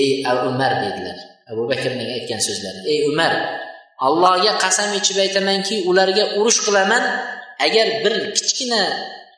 ey 0.00 0.10
umar 0.50 0.72
dedilar. 0.84 1.18
Abu 1.52 1.62
bakrning 1.70 2.08
aytgan 2.16 2.40
so'zlari? 2.48 2.80
Ey 2.92 2.98
umar 3.10 3.32
allohga 4.06 4.52
qasam 4.64 4.90
ichib 5.00 5.16
aytamanki 5.24 5.76
ularga 5.90 6.24
urush 6.38 6.60
qilaman 6.66 7.02
agar 7.66 7.86
bir 8.04 8.14
kichkina 8.36 8.80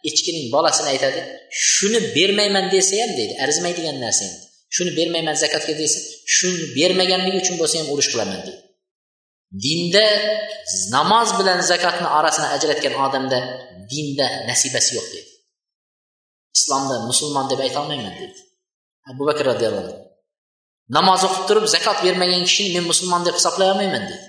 echkining 0.09 0.47
bolasini 0.55 0.89
aytadi 0.95 1.21
shuni 1.69 2.01
bermayman 2.17 2.67
desa 2.75 2.95
ham 3.03 3.11
deydi 3.19 3.35
arzimaydigan 3.45 3.97
narsa 4.05 4.23
endi 4.29 4.39
shuni 4.75 4.91
bermayman 4.99 5.37
zakatga 5.45 5.75
desa 5.83 5.99
shuni 6.37 6.65
bermaganligi 6.77 7.39
uchun 7.43 7.57
bo'lsa 7.61 7.75
ham 7.81 7.89
urush 7.95 8.11
qilaman 8.13 8.41
deydi. 8.47 8.61
Dinda 9.65 10.07
namoz 10.97 11.29
bilan 11.39 11.59
zakotni 11.71 12.09
orasini 12.19 12.49
ajratgan 12.57 12.95
odamda 13.07 13.39
dinda 13.93 14.27
nasibasi 14.49 14.91
yo'q 14.97 15.07
deydi. 15.15 15.33
Islomda 16.59 16.95
musulmon 17.11 17.47
deb 17.51 17.61
aytolmayman 17.67 18.15
deydi. 18.21 18.41
Abu 19.11 19.23
bakr 19.29 19.45
roziyallohu 19.53 19.85
anhu 19.85 19.97
namoz 20.97 21.21
o'qib 21.29 21.45
turib 21.49 21.67
zakot 21.75 21.99
bermagan 22.07 22.43
kishini 22.49 22.71
men 22.77 22.85
musulmon 22.93 23.23
deb 23.27 23.35
hisoblay 23.39 23.69
olmayman 23.73 24.05
deydi. 24.11 24.27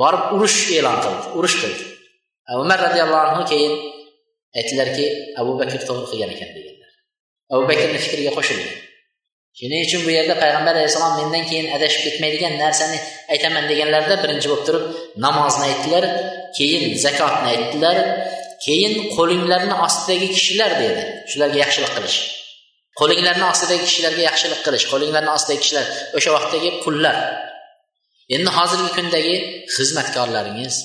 Borib 0.00 0.24
urush 0.34 0.58
e'lon 0.78 0.96
qildi 1.04 1.24
urush 1.38 1.56
qildi. 1.62 1.84
Umar 2.56 2.78
roziyallohu 2.86 3.24
anhu 3.28 3.42
keyin 3.52 3.72
aytdilarki 4.58 5.04
abu 5.40 5.52
bakr 5.60 5.80
to'g'ri 5.88 6.06
qilgan 6.10 6.30
ekan 6.34 6.50
deganlar. 6.56 6.90
Abu 7.52 7.62
bakrni 7.70 7.98
fikriga 8.04 8.32
qo'shilgan 8.38 8.72
shuning 9.58 9.80
uchun 9.86 10.00
bu 10.06 10.10
yerda 10.18 10.34
payg'ambar 10.42 10.74
alayhissalom 10.78 11.14
mendan 11.20 11.44
keyin 11.50 11.66
adashib 11.76 12.00
ketmaydigan 12.06 12.54
narsani 12.64 12.98
aytaman 13.34 13.64
deganlarida 13.70 14.16
birinchi 14.22 14.46
bo'lib 14.50 14.64
turib 14.68 14.84
namozni 15.24 15.64
aytdilar 15.70 16.04
keyin 16.58 16.84
zakotni 17.04 17.48
aytdilar 17.54 17.96
keyin 18.66 18.92
qo'linglarni 19.16 19.74
ostidagi 19.86 20.28
kishilar 20.36 20.70
dedi. 20.82 21.02
Shularga 21.30 21.58
yaxshilik 21.64 21.92
qilish. 21.96 22.18
Qo'linglarni 23.00 23.44
ostidagi 23.52 23.84
kishilarga 23.88 24.22
yaxshilik 24.28 24.60
qilish 24.66 24.84
qo'linglarni 24.92 25.30
ostidagi 25.36 25.60
kishilar 25.64 25.86
o'sha 26.16 26.30
vaqtdagi 26.36 26.70
qullar 26.84 27.16
endi 28.36 28.50
hozirgi 28.58 28.90
kundagi 28.98 29.34
xizmatkorlaringiz 29.74 30.76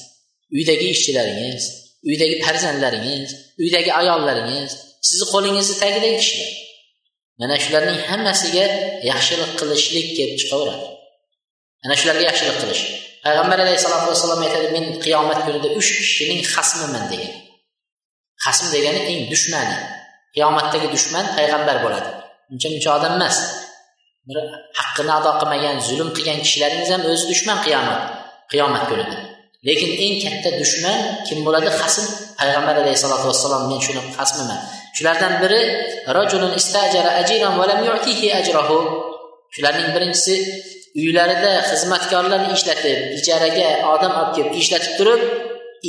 uydagi 0.55 0.85
ishchilaringiz 0.95 1.63
uydagi 2.09 2.35
farzandlaringiz 2.45 3.29
uydagi 3.63 3.91
ayollaringiz 3.99 4.71
sizni 5.07 5.25
qo'lingizni 5.33 5.75
tagidagi 5.83 6.17
kishilar. 6.23 6.51
Mana 7.39 7.55
shularning 7.63 7.99
hammasiga 8.09 8.65
yaxshilik 9.11 9.51
qilishlik 9.59 10.07
kelib 10.17 10.35
chiqaveradi. 10.41 10.85
Ana 11.85 11.95
shularga 11.99 12.23
yaxshilik 12.29 12.57
qilish. 12.61 12.83
Payg'ambar 13.25 13.57
alayhissalotu 13.65 14.05
vassalom 14.11 14.41
aytadi 14.45 14.67
men 14.75 14.85
qiyomat 15.05 15.39
kunida 15.45 15.69
uch 15.79 15.89
kishining 15.99 16.41
xasmiman 16.53 17.05
degan. 17.11 17.33
Hasm 18.45 18.65
degani 18.75 19.01
eng 19.11 19.21
dushmani. 19.31 19.77
Qiyomatdagi 20.35 20.87
dushman 20.95 21.25
payg'ambar 21.37 21.77
bo'ladi. 21.85 22.09
Uncha 22.51 22.67
muncha 22.73 22.89
odam 22.97 23.13
emas. 23.17 23.37
Bir 24.27 24.37
haqqini 24.79 25.11
ado 25.19 25.31
qilmagan 25.39 25.75
zulm 25.87 26.09
qilgan 26.15 26.39
kishilaringiz 26.45 26.89
ham 26.93 27.01
o'zi 27.11 27.25
dushman 27.31 27.57
qiyomat 27.65 28.01
qiyomat 28.51 28.83
kunida. 28.89 29.17
Lekin 29.67 29.91
eng 30.05 30.15
katta 30.23 30.49
dushman 30.61 30.99
kim 31.27 31.39
bo'ladi? 31.47 31.69
Hasm 31.79 32.05
payg'ambar 32.39 32.75
alayhissalotu 32.83 33.25
vassalom 33.31 33.63
men 33.71 33.79
shuni 33.85 34.01
hasmiman 34.19 34.59
shulardan 34.97 35.33
biri 35.43 35.61
rajulun 36.17 36.53
istajara 36.59 37.11
ajiran 37.21 37.53
va 37.59 37.65
lam 37.71 37.79
yu'tihi 37.89 38.27
ajrahu. 38.39 38.77
Shularning 39.55 39.89
birinchisi 39.95 40.35
uylarida 41.01 41.51
xizmatkorlarni 41.69 42.49
ishlatib 42.57 42.97
ijaraga 43.17 43.67
odam 43.93 44.13
olib 44.21 44.31
kelib 44.37 44.53
ishlatib 44.61 44.93
turib 44.99 45.21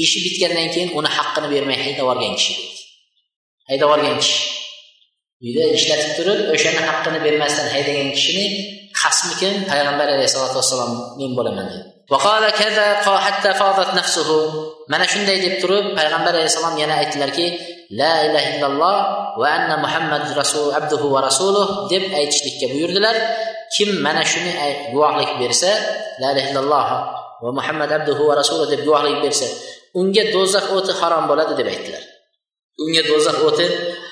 ishi 0.04 0.18
bitgandan 0.26 0.68
keyin 0.74 0.90
uni 0.98 1.10
haqqini 1.16 1.48
bermay 1.54 1.78
haydab 1.84 2.02
yuborgan 2.02 2.34
kishi. 2.38 2.54
Haydab 3.68 3.86
yuborgan 3.88 4.16
kishi. 4.22 4.38
Uyda 5.44 5.64
ishlatib 5.78 6.12
turib 6.18 6.40
o'shani 6.54 6.80
haqqini 6.88 7.18
bermasdan 7.26 7.66
haydagan 7.74 8.08
kishini 8.16 8.44
qasmi 9.00 9.32
kim? 9.40 9.52
Payg'ambar 9.70 10.06
alayhissalotu 10.14 10.56
vassalom 10.60 10.92
men 11.20 11.30
bo'laman 11.38 11.66
dedi. 11.72 11.93
Mana 14.92 15.04
shunday 15.12 15.38
deb 15.44 15.54
turib 15.62 15.86
payg'ambar 15.98 16.32
alayhissalom 16.36 16.74
yana 16.82 16.94
aytdilarki 17.02 17.46
la 18.00 18.12
ilaha 18.28 18.48
illalloh 18.52 18.96
va 19.40 19.46
anna 19.56 19.74
muhammad 19.84 20.24
rasul 20.40 20.68
abduhu 20.78 21.06
va 21.14 21.20
rasuluh 21.28 21.66
deb 21.92 22.04
aytishlikka 22.20 22.66
buyurdilar 22.72 23.16
kim 23.74 23.88
mana 24.06 24.22
shuni 24.32 24.52
guvohlik 24.92 25.30
bersa 25.40 25.70
la 26.20 26.28
ilaha 26.32 26.48
illalloh 26.50 26.86
va 27.44 27.50
muhammad 27.58 27.90
abduhu 27.98 28.22
va 28.28 28.34
rasuluh 28.40 28.66
deb 28.72 28.80
guvohlik 28.86 29.18
bersa 29.24 29.48
unga 30.00 30.22
do'zax 30.34 30.64
o'ti 30.76 30.92
harom 31.00 31.24
bo'ladi 31.30 31.52
deb 31.60 31.68
aytdilar 31.72 32.04
unga 32.82 33.02
do'zax 33.10 33.36
o'ti 33.48 33.66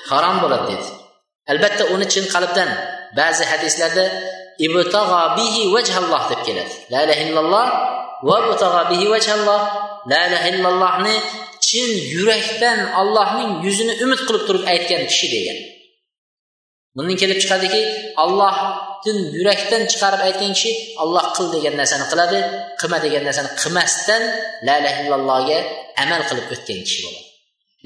harom 0.09 0.35
bo'ladi 0.43 0.65
dedi 0.71 0.87
albatta 1.51 1.83
uni 1.93 2.05
chin 2.13 2.25
qalbdan 2.33 2.69
ba'zi 3.19 3.43
hadislarda 3.51 4.05
bihi 4.59 5.61
vajhalloh 5.75 6.23
deb 6.31 6.41
keladi. 6.47 6.73
La 6.91 6.99
ilaha 7.05 7.21
illalloh 7.27 7.67
va 8.29 8.83
bihi 8.91 9.05
vajhalloh. 9.13 9.61
La 10.11 10.19
ilaha 10.27 10.47
illallohni 10.53 11.15
chin 11.67 11.89
yurakdan 12.15 12.79
allohning 13.01 13.51
yuzini 13.65 13.93
umid 14.03 14.19
qilib 14.27 14.43
turib 14.47 14.63
aytgan 14.73 15.01
kishi 15.11 15.27
degan. 15.35 15.57
Bundan 16.95 17.15
kelib 17.21 17.37
chiqadiki 17.43 17.81
allohdan 18.23 19.17
yurakdan 19.37 19.81
chiqarib 19.91 20.21
aytgan 20.27 20.51
kishi 20.57 20.71
alloh 21.03 21.25
qil 21.35 21.47
degan 21.55 21.73
narsani 21.79 22.05
qiladi 22.11 22.39
qilma 22.79 22.97
degan 23.05 23.23
narsani 23.27 23.49
qilmasdan 23.61 24.23
la 24.67 24.73
ilaha 24.79 24.99
illallohga 25.03 25.57
amal 26.03 26.21
qilib 26.29 26.45
o'tgan 26.53 26.79
kishi 26.87 26.99
bo'ladi. 27.05 27.23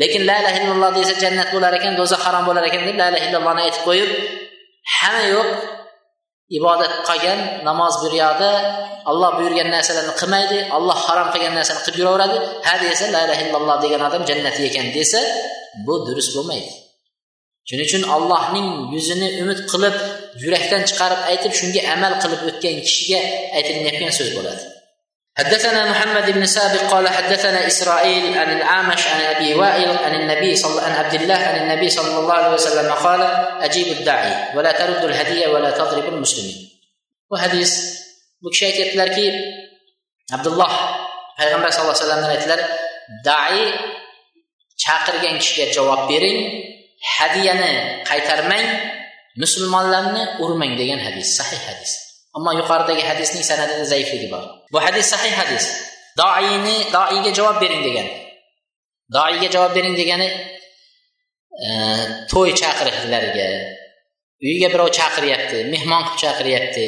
Lekin 0.02 0.22
la 0.30 0.36
ilaha 0.42 0.58
illalloh 0.64 0.92
desa 0.98 1.14
jannat 1.24 1.50
bo'lar 1.56 1.72
ekan 1.80 1.94
do'zax 2.00 2.22
harom 2.28 2.44
bo'lar 2.50 2.64
ekan 2.70 2.82
deb 2.88 2.98
la 3.02 3.08
ilaha 3.12 3.26
illallohni 3.28 3.62
aytib 3.68 3.84
qo'yib 3.90 4.12
hamma 4.98 5.24
yo'q 5.36 5.50
ibodat 6.58 6.94
qilgan 7.08 7.40
namoz 7.68 7.94
bir 8.04 8.14
yoqda 8.24 8.52
buyurgan 9.38 9.70
narsalarni 9.76 10.14
qilmaydi 10.22 10.58
alloh 10.78 10.98
harom 11.08 11.28
qilgan 11.34 11.54
narsani 11.60 11.80
qilib 11.86 11.98
yuraveradi. 12.02 12.38
Ha 12.68 12.74
desa 12.84 13.06
la 13.16 13.20
ilaha 13.26 13.42
illalloh 13.46 13.76
degan 13.84 14.02
odam 14.08 14.24
jannatga 14.30 14.64
ekan 14.70 14.88
desa 14.98 15.20
bu 15.86 15.94
durust 16.08 16.32
bo'lmaydi. 16.38 16.72
Shuning 17.68 17.88
uchun 17.90 18.04
allohning 18.16 18.68
yuzini 18.94 19.28
umid 19.44 19.60
qilib 19.72 19.96
yurakdan 20.44 20.82
chiqarib 20.90 21.22
aytib 21.32 21.54
shunga 21.60 21.82
amal 21.94 22.14
qilib 22.24 22.42
o'tgan 22.50 22.76
kishiga 22.88 23.20
aytilayotgan 23.58 24.12
so'z 24.20 24.30
bo'ladi. 24.38 24.64
حدثنا 25.38 25.92
محمد 25.92 26.32
بن 26.32 26.46
سابق 26.46 26.82
قال 26.92 27.10
حدثنا 27.10 27.68
إسرائيل 27.68 28.38
عن 28.38 28.58
العامش 28.58 29.08
عن 29.08 29.22
أبي 29.22 29.54
وائل 29.54 29.98
عن 29.98 30.16
النبي 30.16 30.56
صلى 30.56 30.82
عن 30.82 30.92
عبد 30.92 31.14
الله 31.14 31.36
عن 31.36 31.56
النبي 31.62 31.90
صلى 31.90 32.20
الله 32.20 32.34
عليه 32.34 32.54
وسلم 32.54 32.92
قال 32.94 33.22
أجيب 33.62 33.88
الداعي 33.88 34.58
ولا 34.58 34.72
ترد 34.72 35.04
الهديه 35.04 35.48
ولا 35.48 35.72
تضرب 35.72 36.14
المسلمين. 36.14 36.70
وحديث 37.32 37.72
بكشيت 38.42 38.76
يتلر 38.76 39.08
كي 39.14 39.32
عبد 40.34 40.48
الله 40.48 40.72
پیغمبر 41.38 41.70
صلى 41.70 41.82
الله 41.82 41.96
عليه 42.02 42.06
وسلم 42.06 42.32
يتلر 42.32 42.62
داعي 43.26 43.74
chaqirgan 44.78 45.42
kishiga 45.42 45.74
javob 45.74 46.06
bering 46.06 46.38
hadyani 47.18 48.06
qaytarmang 48.06 48.68
musulmonlarni 49.42 50.38
urmang 50.38 50.78
degan 50.78 51.02
hadis 51.02 51.34
صحيح 51.34 51.62
hadis. 51.66 52.07
Ammo 52.38 52.52
yuqoridagi 52.60 53.04
hadisning 53.10 53.44
sanadida 53.50 53.86
zaifligi 53.94 54.30
bor. 54.34 54.44
Bu 54.74 54.80
hadis 54.86 55.06
sahih 55.14 55.34
hadis. 55.42 55.66
Doiyni 56.22 56.78
doiyga 56.96 57.32
javob 57.40 57.62
bering 57.64 57.84
degan 57.88 58.08
doiyga 59.16 59.48
javob 59.56 59.76
bering 59.76 59.96
degani 60.00 60.28
e, 61.66 61.70
to'y 62.32 62.52
chaqiriqlariga 62.62 63.50
uyiga 64.44 64.68
birov 64.74 64.90
chaqiryapti 65.00 65.60
mehmon 65.74 66.02
qilib 66.08 66.20
chaqiryapti 66.24 66.88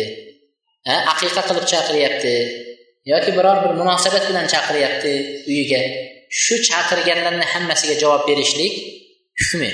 e, 0.89 0.91
aqiqa 1.14 1.41
qilib 1.50 1.66
chaqiryapti 1.74 2.34
yoki 3.12 3.32
biror 3.38 3.58
bir 3.64 3.72
munosabat 3.82 4.24
bilan 4.30 4.45
chaqiryapti 4.54 5.14
uyiga. 5.52 5.82
Shu 6.41 6.56
chaqirganlarni 6.70 7.45
hammasiga 7.54 7.95
javob 8.04 8.28
berishlik 8.30 8.74
hukmi. 9.39 9.72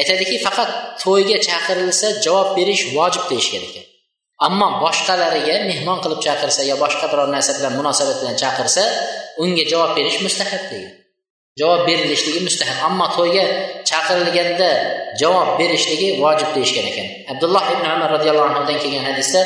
Aytadiki 0.00 0.36
faqat 0.46 0.70
to'yga 1.02 1.38
chaqirilsa 1.48 2.08
javob 2.26 2.48
berish 2.58 2.82
vojib 2.96 3.24
deyishgan 3.30 3.62
ekan. 3.68 3.86
Ammo 4.46 4.68
boshqalariga 4.84 5.56
mehmon 5.70 5.98
qilib 6.04 6.20
chaqirsa 6.26 6.62
yo 6.70 6.76
boshqa 6.84 7.06
biror 7.12 7.28
narsa 7.36 7.52
bilan 7.58 7.72
munosabat 7.78 8.16
bilan 8.20 8.36
chaqirsa 8.42 8.82
unga 9.42 9.64
javob 9.72 9.90
berish 9.98 10.18
mustahab 10.26 10.64
degan 10.70 11.06
javob 11.60 11.86
berilishligi 11.88 12.40
mustahab. 12.48 12.76
Ammo 12.88 13.06
to'yga 13.16 13.44
chaqirilganda 13.90 14.70
javob 15.20 15.48
berishligi 15.60 16.08
vojib 16.22 16.50
deyishgan 16.56 16.86
ekan. 16.90 17.06
Abdulloh 17.32 17.64
ibn 17.74 17.84
umar 17.94 18.10
roziyallohu 18.16 18.48
anhudan 18.50 18.78
kelgan 18.82 19.04
hadisda 19.08 19.40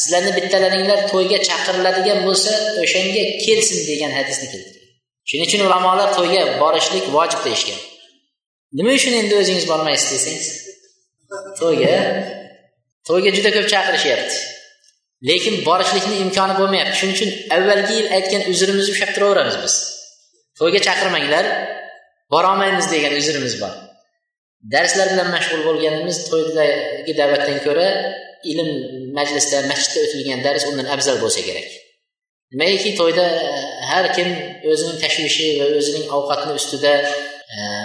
sizlarni 0.00 0.32
bittalaringlar 0.38 0.98
to'yga 1.12 1.38
chaqiriladigan 1.48 2.18
bo'lsa 2.26 2.52
o'shanga 2.84 3.22
kelsin 3.44 3.78
degan 3.90 4.12
hadisni 4.18 4.46
keltirgan 4.52 4.86
shuning 5.28 5.46
uchun 5.48 5.60
ulamolar 5.68 6.08
to'yga 6.18 6.42
borishlik 6.62 7.04
vojib 7.16 7.40
deyishgan. 7.46 7.78
Nima 8.78 8.90
uchun 8.98 9.12
endi 9.20 9.34
o'zingiz 9.40 9.66
bormaysiz 9.72 10.08
desangiz? 10.16 10.67
To'yga 11.60 11.96
to'yga 13.08 13.30
juda 13.36 13.50
ko'p 13.56 13.66
chaqirishyapti. 13.74 14.36
Lekin 15.28 15.54
borishlikni 15.68 16.16
imkoni 16.24 16.54
bo'lmayapti. 16.60 16.94
Shuning 17.00 17.16
uchun 17.18 17.30
avvalgi 17.56 17.94
yil 17.98 18.08
aytgan 18.16 18.42
uzrimizni 18.52 18.92
ushlab 18.94 19.10
turaveramiz 19.16 19.56
biz. 19.64 19.74
To'yga 20.58 20.80
chaqirmanglar 20.86 21.44
borolmaymiz 22.32 22.86
degan 22.94 23.12
uzrimiz 23.20 23.54
bor. 23.62 23.74
Darslar 24.74 25.06
bilan 25.12 25.28
mashg'ul 25.34 25.62
bo'lganimiz 25.68 26.16
to'ydagi 26.30 27.12
da'vatdan 27.20 27.58
ko'ra 27.66 27.88
ilm 28.52 28.70
majlisda 29.18 29.58
masjidda 29.70 29.98
o'tilgan 30.06 30.40
dars 30.46 30.64
undan 30.70 30.88
afzal 30.94 31.16
bo'lsa 31.24 31.40
kerak. 31.48 31.68
Nimagaki 32.52 32.90
to'yda 33.00 33.26
har 33.90 34.04
kim 34.16 34.28
o'zining 34.70 34.98
tashvishi 35.04 35.48
va 35.60 35.66
o'zining 35.78 36.06
ovqatni 36.16 36.52
ustida 36.60 36.92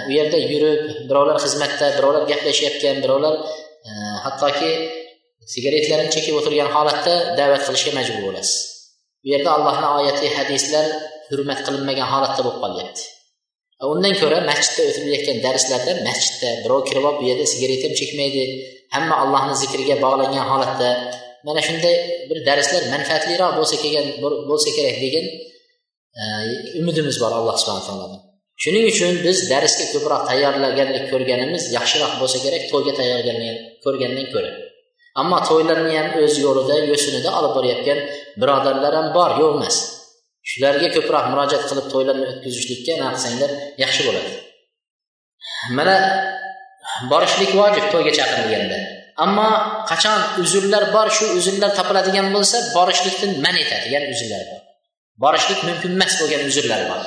u 0.08 0.10
yerda 0.18 0.38
yurib 0.52 0.82
birovlar 1.08 1.38
xizmatda 1.44 1.86
birovlar 1.96 2.22
gaplashayotgan 2.32 2.96
birovlar 3.04 3.34
e, 3.88 3.90
hattoki 4.24 4.70
sigaretlarni 5.52 6.10
chekib 6.14 6.34
o'tirgan 6.40 6.70
holatda 6.76 7.14
da'vat 7.38 7.62
qilishga 7.66 7.92
majbur 7.98 8.22
bo'lasiz. 8.26 8.56
Bu 9.22 9.28
yerda 9.34 9.50
allohni 9.56 9.88
oyati 9.98 10.26
hadislar 10.36 10.86
hurmat 11.30 11.60
qilinmagan 11.66 12.08
holatda 12.12 12.40
bo'lib 12.46 12.60
qolyapti. 12.64 13.02
Undan 13.92 14.14
ko'ra 14.20 14.38
masjidda 14.50 14.82
o'tilayotgan 14.90 15.38
darslarda 15.46 15.92
masjidda 16.08 16.50
birov 16.64 16.80
kirib 16.88 17.04
olib 17.08 17.18
bu 17.20 17.24
yerda 17.30 17.46
sigaret 17.52 17.80
ham 17.86 17.94
chekmaydi 18.00 18.44
hamma 18.94 19.14
allohni 19.22 19.54
zikriga 19.62 19.96
bog'langan 20.04 20.46
holatda 20.50 20.90
mana 21.46 21.60
shunday 21.68 21.96
bir 22.28 22.38
darslar 22.48 22.82
manfaatliroq 22.94 23.52
bo'lsa 23.58 23.76
kelgan 23.82 24.06
bo'lsa 24.50 24.68
kerak 24.76 24.96
degan 25.04 25.26
e, 26.20 26.22
umidimiz 26.80 27.16
bor 27.22 27.32
alloh 27.38 27.56
subhana 27.62 27.82
taolodan. 27.88 28.22
Shuning 28.62 28.84
uchun 28.92 29.12
biz 29.26 29.38
darsga 29.52 29.84
ko'proq 29.94 30.22
tayyorlaganlik 30.30 31.04
ko'rganimiz 31.12 31.62
yaxshiroq 31.76 32.12
bo'lsa 32.20 32.38
kerak 32.44 32.64
to'yga 32.72 32.92
tayyorgarlik 33.00 33.58
ko'rgandan 33.84 34.28
ko'ra 34.34 34.52
ammo 35.20 35.38
to'ylarni 35.48 35.92
ham 35.98 36.08
o'z 36.22 36.34
yo'lida 36.44 36.76
yo'sinida 36.90 37.30
olib 37.38 37.52
borayotgan 37.56 37.98
birodarlar 38.40 38.92
ham 38.98 39.08
bor 39.16 39.30
yo'q 39.40 39.52
emas. 39.58 39.76
Shularga 40.50 40.88
ko'proq 40.96 41.24
murojaat 41.32 41.64
qilib 41.70 41.86
to'ylarni 41.92 42.24
o'tkazishlikka 42.32 42.92
nima 42.98 43.10
qilsanglar 43.14 43.50
yaxshi 43.82 44.02
bo'ladi. 44.08 44.32
Mana 45.78 45.96
borishlik 47.12 47.50
vojib 47.60 47.86
to'yga 47.92 48.12
chaqirilganda. 48.18 48.78
Ammo 49.24 49.48
qachon 49.90 50.18
uzrlar 50.42 50.84
bor 50.96 51.08
shu 51.16 51.24
uzrlar 51.38 51.70
topiladigan 51.78 52.26
bo'lsa 52.36 52.56
borishlikdan 52.76 53.30
man 53.44 53.56
etadigan 53.64 54.04
uzrlar 54.14 54.42
bor. 54.50 54.60
Borishlik 55.24 55.60
mumkin 55.68 55.90
emas 55.96 56.12
bo'lgan 56.20 56.42
uzrlar 56.50 56.82
bor. 56.90 57.02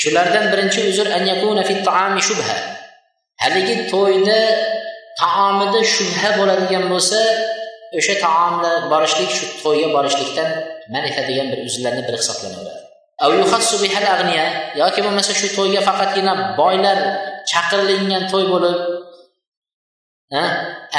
Shulardan 0.00 0.44
birinchi 0.52 0.80
uzr 0.90 1.06
shubha. 2.28 2.56
Haligi 3.42 3.76
to'yda 3.92 4.40
taomida 5.20 5.80
shubha 5.94 6.28
bo'ladigan 6.38 6.84
bo'lsa 6.92 7.20
o'sha 7.98 8.14
taomlar 8.24 8.74
borishlik 8.92 9.30
shu 9.36 9.44
to'yga 9.62 9.88
borishlikdan 9.96 10.48
man 10.92 11.02
etadigan 11.10 11.46
bir 11.52 11.58
uzrlarni 11.68 12.02
biri 12.06 12.18
hisoblanaveradi 12.22 12.82
yoki 14.82 15.00
bo'lmasa 15.06 15.32
shu 15.40 15.48
to'yga 15.58 15.80
faqatgina 15.88 16.32
boylar 16.60 16.98
chaqirilgan 17.50 18.22
to'y 18.32 18.44
bo'lib 18.52 18.78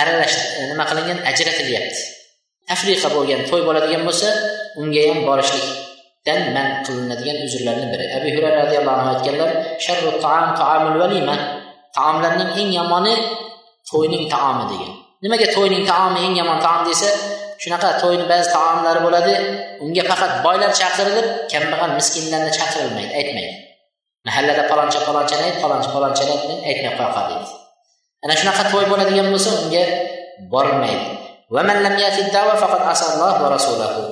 aralash 0.02 0.38
e, 0.60 0.62
nima 0.72 0.84
qilingan 0.90 1.20
ajratilyapti. 1.30 2.02
Tafriqa 2.70 3.10
bo'lgan 3.16 3.42
to'y 3.50 3.62
bo'ladigan 3.68 4.04
bo'lsa 4.08 4.30
unga 4.82 5.02
ham 5.10 5.20
borishlik 5.30 5.66
dan 6.26 6.40
man 6.56 6.68
qilinadigan 6.86 7.38
uzrlarni 7.46 7.88
biri. 7.94 8.06
Abu 8.18 8.28
hurayra 8.36 8.60
roziyallohu 8.66 8.98
anhu 9.00 9.10
aytganlar 9.16 9.50
taomlarning 11.98 12.52
eng 12.62 12.70
yomoni 12.80 13.16
to'yning 13.90 14.24
taomi 14.34 14.66
degan. 14.72 14.94
Nimaga 15.24 15.48
to'yning 15.56 15.84
taomi 15.92 16.20
eng 16.28 16.36
yomon 16.42 16.58
taom 16.66 16.82
desa 16.90 17.10
shunaqa 17.62 17.90
to'yni 18.02 18.26
ba'zi 18.32 18.48
taomlari 18.56 19.00
bo'ladi. 19.06 19.34
Unga 19.84 20.04
faqat 20.12 20.32
boylar 20.46 20.72
chaqirilib 20.80 21.28
kambag'al 21.52 21.92
miskinlarni 22.00 22.52
chaqirilmaydi 22.58 23.14
aytmaydi. 23.20 23.54
Mahallada 24.28 24.64
paloncha 24.72 25.00
palonchani 25.08 25.44
ayt 25.50 25.58
paloncha 25.64 25.90
palonchani 25.96 26.34
aytmay 26.70 26.94
qo'ya 26.98 27.12
qol 27.18 27.28
deydi 27.32 27.62
ana 28.26 28.34
shunaqa 28.40 28.64
to'y 28.72 28.86
bo'ladigan 28.92 29.28
bo'lsa 29.34 29.50
unga 29.62 29.84
borilmaydi. 30.54 31.06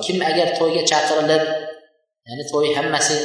Kim 0.04 0.16
agar 0.30 0.48
to'yga 0.58 0.82
chaqirilib 0.90 1.42
ya'ni 2.26 2.44
to'y 2.52 2.68
hammasi 2.78 3.16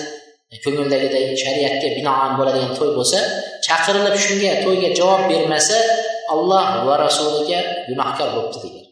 ko'ngildagiday 0.63 1.25
shariatga 1.43 1.87
binoan 1.97 2.31
bo'ladigan 2.39 2.71
to'y 2.79 2.91
bo'lsa 2.97 3.19
chaqirilib 3.65 4.15
shunga 4.25 4.51
to'yga 4.63 4.89
javob 4.99 5.21
bermasa 5.31 5.77
alloh 6.33 6.67
va 6.87 6.95
rasuliga 7.05 7.59
gunohkor 7.89 8.29
bo'libdi 8.35 8.59
degan 8.65 8.85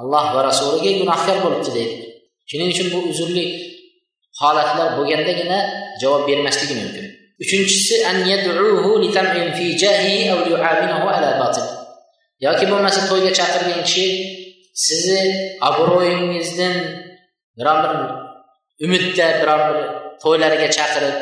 alloh 0.00 0.24
va 0.34 0.40
rasuliga 0.50 0.90
gunohkor 1.00 1.36
bo'libdi 1.44 1.70
deydi. 1.78 1.96
Shuning 2.50 2.68
uchun 2.74 2.88
bu 2.94 2.98
uzrli 3.10 3.44
holatlar 4.40 4.88
bo'lgandagina 4.98 5.58
javob 6.02 6.22
bermasligi 6.28 6.74
mumkin. 6.80 7.06
Uchinchisi 7.42 7.96
an 8.10 8.16
yad'uhu 8.30 8.90
fi 9.56 9.66
aw 10.94 11.04
batil 11.42 11.66
yoki 12.46 12.64
bo'lmasa 12.72 13.00
to'yga 13.10 13.30
chaqirgan 13.38 13.80
kishi 13.86 14.06
sizni 14.84 15.22
obro'yingizdan 15.68 16.74
biron 17.58 17.78
bir 17.84 17.92
umidda 18.84 19.26
biror 19.40 19.60
bir 19.68 19.78
to'ylariga 20.22 20.68
chaqirib 20.76 21.16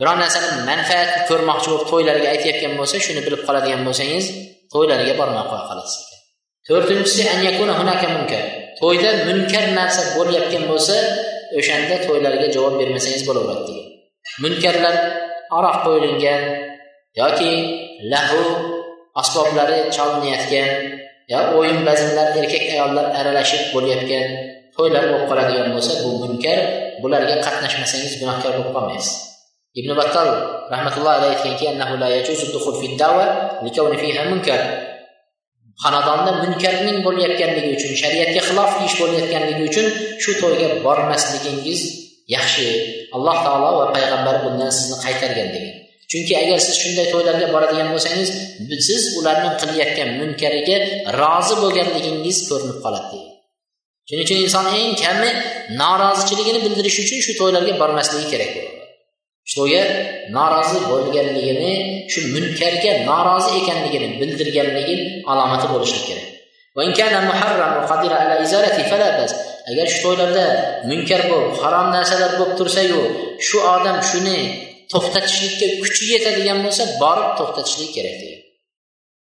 biror 0.00 0.16
narsani 0.22 0.48
manfaat 0.70 1.10
ko'rmoqchi 1.28 1.68
bo'lib 1.70 1.86
to'ylarga 1.92 2.28
aytayotgan 2.34 2.72
bo'lsa 2.80 2.96
shuni 3.06 3.20
bilib 3.26 3.42
qoladigan 3.48 3.80
bo'lsangiz 3.88 4.24
to'ylariga 4.72 5.14
bormay 5.20 5.44
qo'ya 5.50 5.64
qolasiz. 5.70 6.02
To'rtinchisi 6.68 7.20
to'yda 8.80 9.10
munkar 9.28 9.64
narsa 9.78 10.02
bo'layotgan 10.16 10.64
bo'lsa 10.70 10.96
o'shanda 11.58 11.96
to'ylarga 12.06 12.46
javob 12.54 12.74
bermasangiz 12.80 13.22
bo'laveradi. 13.28 13.62
Degan 13.68 13.86
munkarlar 14.42 14.96
aroq 15.58 15.76
qo'yilgan 15.86 16.42
yoki 17.20 17.52
lahu 18.12 18.42
asboblari 19.20 19.78
chalinayotgan 19.96 20.70
yo 21.32 21.40
o'yin 21.58 21.78
bazmlar 21.88 22.28
erkak 22.40 22.64
ayollar 22.74 23.06
aralashib 23.20 23.62
bo'layotgan 23.74 24.26
to'ylar 24.76 25.04
bo'lib 25.10 25.26
qoladigan 25.30 25.68
bo'lsa 25.74 25.92
bu 26.02 26.10
munkar 26.22 26.58
bularga 27.02 27.36
qatnashmasangiz 27.46 28.12
gunohkor 28.20 28.52
bo'lib 28.56 28.72
qolmaysiz. 28.76 29.14
Ibn 29.80 29.90
battal 30.00 30.28
rahmatullohi 30.72 31.16
alayhi 31.18 31.34
aytganki 31.34 31.64
xonadonda 35.82 36.32
munkarning 36.42 36.98
bo'layotganligi 37.06 37.70
uchun 37.76 37.92
shariatga 38.02 38.40
xilof 38.48 38.72
ish 38.86 38.94
bo'layotganligi 39.02 39.62
uchun 39.70 39.86
shu 40.22 40.32
to'yga 40.42 40.68
bormasligingiz 40.86 41.80
yaxshi. 42.34 42.66
Alloh 43.16 43.36
taolo 43.46 43.70
va 43.80 43.86
payg'ambari 43.96 44.38
bundan 44.46 44.70
sizni 44.78 44.96
qaytargan 45.04 45.48
degan. 45.54 45.74
Chunki 46.10 46.34
agar 46.42 46.58
siz 46.66 46.76
shunday 46.82 47.06
to'ylarga 47.12 47.46
boradigan 47.54 47.88
bo'lsangiz 47.94 48.30
siz 48.88 49.02
ularning 49.18 49.54
qilayotgan 49.60 50.10
munkariga 50.20 50.76
rozi 51.20 51.54
bo'lganligingiz 51.62 52.36
ko'rinib 52.48 52.78
qoladi 52.84 53.08
degan. 53.12 53.33
Shuning 54.08 54.24
uchun 54.26 54.38
inson 54.44 54.66
eng 54.78 54.94
kami 55.04 55.30
norozichiligini 55.80 56.60
bildirish 56.64 56.98
uchun 57.04 57.18
shu 57.26 57.32
to'ylarga 57.40 57.72
bormasligi 57.82 58.26
kerak 58.32 58.50
bo'ladi. 58.56 58.80
To'yga 59.56 59.82
norozi 60.36 60.78
bo'lganligini 60.90 61.72
shu 62.12 62.20
munkarga 62.34 62.92
norozi 63.10 63.50
ekanligini 63.60 64.08
bildirganligi 64.20 64.96
alomati 65.30 65.66
bo'lishi 65.72 66.00
kerak. 66.08 66.26
Agar 69.70 69.86
shu 69.92 69.98
to'ylarda 70.04 70.44
munkar 70.90 71.22
bo'lib 71.30 71.54
harom 71.64 71.86
narsalar 71.96 72.32
bo'lib 72.38 72.54
tursayu 72.60 73.00
shu 73.46 73.58
odam 73.74 73.96
shuni 74.10 74.38
to'xtatishlikka 74.92 75.66
kuchi 75.82 76.04
yetadigan 76.14 76.58
bo'lsa 76.64 76.84
borib 77.02 77.30
to'xtatishlik 77.38 77.90
kerak 77.96 78.16
degan. 78.22 78.40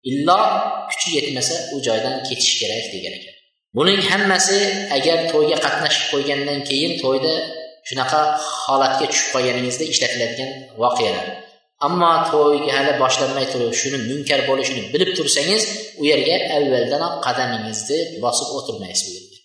Illo 0.10 0.40
kuchi 0.90 1.10
yetmasa 1.18 1.56
u 1.74 1.76
joydan 1.88 2.16
ketish 2.28 2.54
kerak 2.62 2.86
degan 2.94 3.14
ekan. 3.20 3.37
Buning 3.76 4.02
hammasi 4.10 4.60
agar 4.98 5.18
to'yga 5.32 5.58
qatnashib 5.66 6.06
qo'ygandan 6.14 6.60
keyin 6.70 6.94
to'yda 7.04 7.34
shunaqa 7.88 8.22
holatga 8.68 9.06
tushib 9.12 9.30
qolganingizda 9.34 9.84
ishlatiladigan 9.94 10.52
voqealar. 10.82 11.28
Ammo 11.88 12.12
to'yga 12.32 12.72
hali 12.78 12.94
boshlanmay 13.04 13.46
turib 13.54 13.74
shuni 13.82 13.98
munkar 14.10 14.40
bo'lishini 14.50 14.82
bilib 14.94 15.12
tursangiz 15.18 15.64
u 16.02 16.04
yerga 16.12 16.36
avvaldanoq 16.58 17.14
qadamingizni 17.26 18.00
bosib 18.24 18.50
o'tirmaysiz. 18.58 19.10
U 19.10 19.16
yerga 19.18 19.38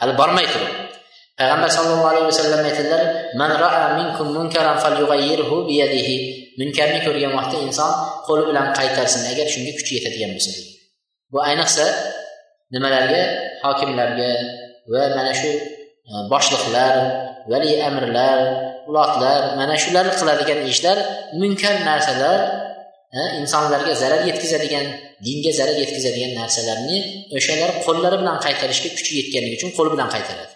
hali 0.00 0.12
bormay 0.20 0.46
turib. 0.54 0.72
Payg'ambar 1.40 1.70
sallallohu 1.76 2.08
alayhi 2.12 2.26
vasallam 2.30 2.60
aytadilar 2.70 3.02
man 3.40 3.50
raa 3.64 3.86
minkum 3.98 4.28
munkaran 4.38 4.76
falyughayyirhu 4.82 5.56
biyadihi. 5.68 6.16
Munkarni 6.60 6.98
ko'rgan 7.06 7.32
vaqtda 7.38 7.58
inson 7.66 7.90
qo'li 8.26 8.42
bilan 8.48 8.66
qaytarsin 8.78 9.22
agar 9.32 9.46
shunga 9.54 9.72
kuchi 9.78 9.92
yetadigan 9.98 10.30
bo'lsa. 10.36 10.52
Bu 11.32 11.38
ayniqsa 11.48 11.86
nimalarga? 12.74 13.22
Hokimlarga 13.64 14.30
va 14.92 15.02
mana 15.16 15.32
shu 15.40 15.50
e, 16.10 16.12
boshliqlar 16.32 16.94
vali 17.50 17.72
amrlar 17.88 18.38
ulotlar 18.88 19.40
mana 19.60 19.74
shular 19.82 20.06
qiladigan 20.18 20.60
ishlar 20.72 20.98
munkar 21.40 21.76
narsalar 21.88 22.40
e, 23.18 23.20
insonlarga 23.40 23.92
zarar 24.02 24.20
yetkazadigan 24.28 24.86
dinga 25.26 25.52
zarar 25.58 25.76
yetkazadigan 25.82 26.32
narsalarni 26.40 26.98
o'shalar 27.36 27.70
qo'llari 27.86 28.16
bilan 28.22 28.36
qaytarishga 28.46 28.90
kuchi 28.96 29.12
yetganligi 29.20 29.54
uchun 29.58 29.70
qo'l 29.78 29.88
bilan 29.94 30.08
qaytaradi. 30.14 30.52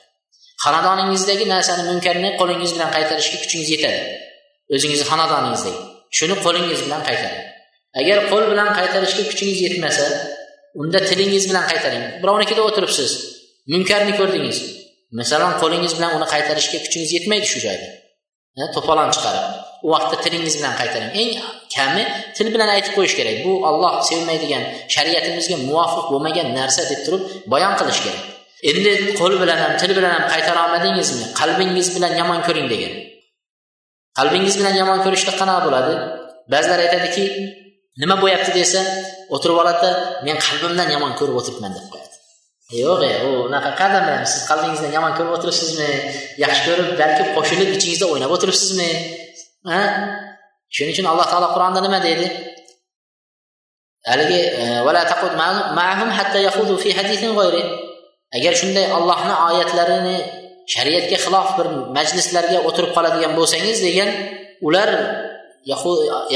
Xonadoningizdagi 0.65 1.45
narsani 1.55 1.83
munkarni 1.91 2.31
qo'lingiz 2.41 2.71
bilan 2.77 2.91
qaytarishga 2.97 3.37
kuchingiz 3.43 3.69
yetadi. 3.75 4.01
O'zingizni 4.75 5.07
xonadoningizdagi 5.11 5.81
shuni 6.19 6.35
qo'lingiz 6.45 6.81
bilan 6.87 7.03
qaytaring. 7.09 7.45
Agar 8.01 8.19
qo'l 8.31 8.45
bilan 8.53 8.69
qaytarishga 8.79 9.23
kuchingiz 9.31 9.59
yetmasa 9.67 10.07
unda 10.81 11.01
tilingiz 11.09 11.45
bilan 11.51 11.65
qaytaring. 11.71 12.05
Birovnikida 12.23 12.63
o'tiribsiz. 12.69 13.11
Munkarni 13.73 14.13
ko'rdingiz. 14.21 14.59
Masalan 15.21 15.53
qo'lingiz 15.63 15.93
bilan 15.99 16.11
uni 16.17 16.27
qaytarishga 16.35 16.79
kuchingiz 16.85 17.11
yetmaydi 17.17 17.47
shu 17.53 17.59
joyda 17.67 17.89
to'polon 18.75 19.11
chiqarib. 19.15 19.45
U 19.87 19.89
vaqtda 19.95 20.17
tilingiz 20.25 20.55
bilan 20.59 20.75
qaytaring. 20.81 21.11
Eng 21.21 21.31
kami 21.77 22.05
til 22.37 22.47
bilan 22.55 22.69
aytib 22.75 22.93
qo'yish 22.97 23.15
kerak. 23.19 23.37
Bu 23.47 23.53
olloh 23.69 23.93
sevmaydigan 24.09 24.63
shariatimizga 24.95 25.57
muvofiq 25.69 26.07
bo'lmagan 26.13 26.49
narsa 26.59 26.83
deb 26.91 27.01
turib 27.07 27.23
bayon 27.53 27.75
qilish 27.81 28.01
kerak. 28.05 28.23
Endi 28.71 28.93
qo'l 29.21 29.35
bilan 29.43 29.59
ham 29.65 29.73
til 29.81 29.91
bilan 29.99 30.13
ham 30.17 30.25
qaytara 30.33 30.61
olmadingizmi? 30.67 31.25
Qalbingiz 31.41 31.89
bilan 31.97 32.13
yomon 32.21 32.41
ko'ring 32.47 32.67
degan. 32.73 32.95
Qalbingiz 34.19 34.55
bilan 34.61 34.75
yomon 34.81 34.99
ko'rishlik 35.05 35.37
qanaqa 35.41 35.61
bo'ladi? 35.67 35.95
Ba'zilar 36.53 36.79
aytadiki 36.87 37.25
nima 38.01 38.17
bo'lyapti 38.23 38.51
desa 38.61 38.81
o'tirib 39.35 39.57
oladida 39.63 39.91
men 40.27 40.37
qalbimdan 40.47 40.89
yomon 40.95 41.13
ko'rib 41.19 41.37
o'tiribman 41.41 41.73
deb 41.77 41.87
qo'yadi. 41.93 42.15
Yo'q 42.83 43.01
e 43.11 43.13
u 43.29 43.31
unaqa 43.49 43.71
qadam 43.81 44.07
siz 44.33 44.43
qalbingizdan 44.51 44.93
yomon 44.97 45.13
ko'rib 45.19 45.33
o'tiribsizmi 45.37 45.91
yaxshi 46.45 46.63
ko'rib 46.69 46.89
balki 47.01 47.23
qo'shilib 47.37 47.69
ichingizda 47.77 48.07
o'ynab 48.13 48.31
o'tiribsizmi 48.37 48.89
ha? 49.71 49.83
Shuning 50.75 50.93
uchun 50.95 51.07
alloh 51.13 51.27
taolo 51.33 51.49
qur'onda 51.55 51.81
nima 51.87 51.99
deydi? 52.07 52.27
Haligi 54.11 54.41
e, 54.63 54.65
agar 58.37 58.53
shunday 58.61 58.87
ollohni 58.97 59.35
oyatlarini 59.49 60.17
shariatga 60.75 61.19
xilof 61.25 61.49
bir 61.59 61.67
majlislarga 61.97 62.59
o'tirib 62.69 62.93
qoladigan 62.97 63.33
bo'lsangiz 63.39 63.79
degan 63.87 64.11
ular 64.67 64.91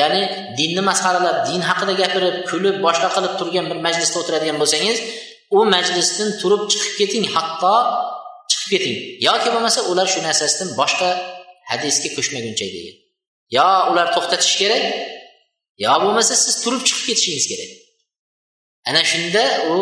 ya'ni 0.01 0.23
dinni 0.59 0.83
masxaralab 0.91 1.37
din 1.49 1.61
haqida 1.69 1.93
gapirib 2.03 2.37
kulib 2.51 2.77
boshqa 2.87 3.09
qilib 3.17 3.33
turgan 3.41 3.65
bir 3.71 3.79
majlisda 3.87 4.17
o'tiradigan 4.23 4.57
bo'lsangiz 4.63 4.99
u 5.57 5.59
majlisdan 5.75 6.29
turib 6.41 6.63
chiqib 6.73 6.95
keting 7.01 7.25
hatto 7.35 7.75
chiqib 8.51 8.69
keting. 8.73 8.97
Yoki 9.29 9.49
bo'lmasa 9.55 9.81
ular 9.91 10.07
shu 10.13 10.21
narsasidan 10.29 10.69
boshqa 10.81 11.11
hadisga 11.71 12.09
ko'chmaguncha 12.17 12.67
degan 12.75 12.97
yo 13.57 13.69
ular 13.91 14.07
to'xtatish 14.15 14.55
kerak 14.61 14.85
yo 15.85 15.95
bo'lmasa 16.05 16.35
siz 16.45 16.55
turib 16.65 16.83
chiqib 16.89 17.05
ketishingiz 17.09 17.47
kerak. 17.53 17.71
Ana 18.89 19.03
shunda 19.11 19.45
u 19.73 19.77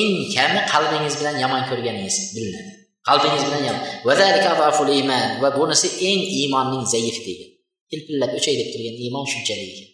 eng 0.00 0.12
kami 0.36 0.60
qalbingiz 0.72 1.14
bilan 1.20 1.36
yomon 1.44 1.62
ko'rganingiz 1.70 2.16
bilinadi. 2.34 2.72
Qalbingiz 3.08 3.42
bilan 3.48 3.62
yomon. 3.68 3.82
Va 5.42 5.48
bunisi 5.58 5.88
eng 6.08 6.20
iymonning 6.38 6.84
zaif 6.94 7.18
degan. 7.26 7.49
Hilpillab 7.92 8.30
o'chay 8.38 8.54
deb 8.60 8.68
turgan 8.74 8.96
iymon 9.04 9.24
shunchalik. 9.32 9.70
Ekan 9.74 9.90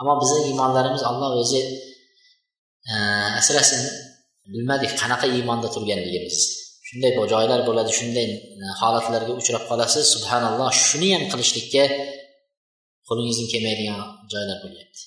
ammo 0.00 0.14
bizni 0.22 0.40
iymonlarimiz 0.50 1.02
olloh 1.10 1.30
o'zi 1.42 1.62
e, 2.90 2.94
asrasin 3.40 3.82
bilmadik 4.52 4.92
qanaqa 5.00 5.26
iymonda 5.36 5.68
turganligimizni 5.74 6.44
shunday 6.88 7.12
joylar 7.32 7.60
bo'ladi 7.68 7.90
shunday 7.98 8.26
e, 8.62 8.66
holatlarga 8.80 9.32
uchrab 9.40 9.64
qolasiz. 9.70 10.04
Subhanalloh 10.14 10.68
shuni 10.86 11.08
ham 11.14 11.24
qilishlikka 11.32 11.84
qo'lingizdan 13.08 13.46
kelmaydigan 13.52 13.98
joylar 14.32 14.58
bo'lyapti. 14.64 15.02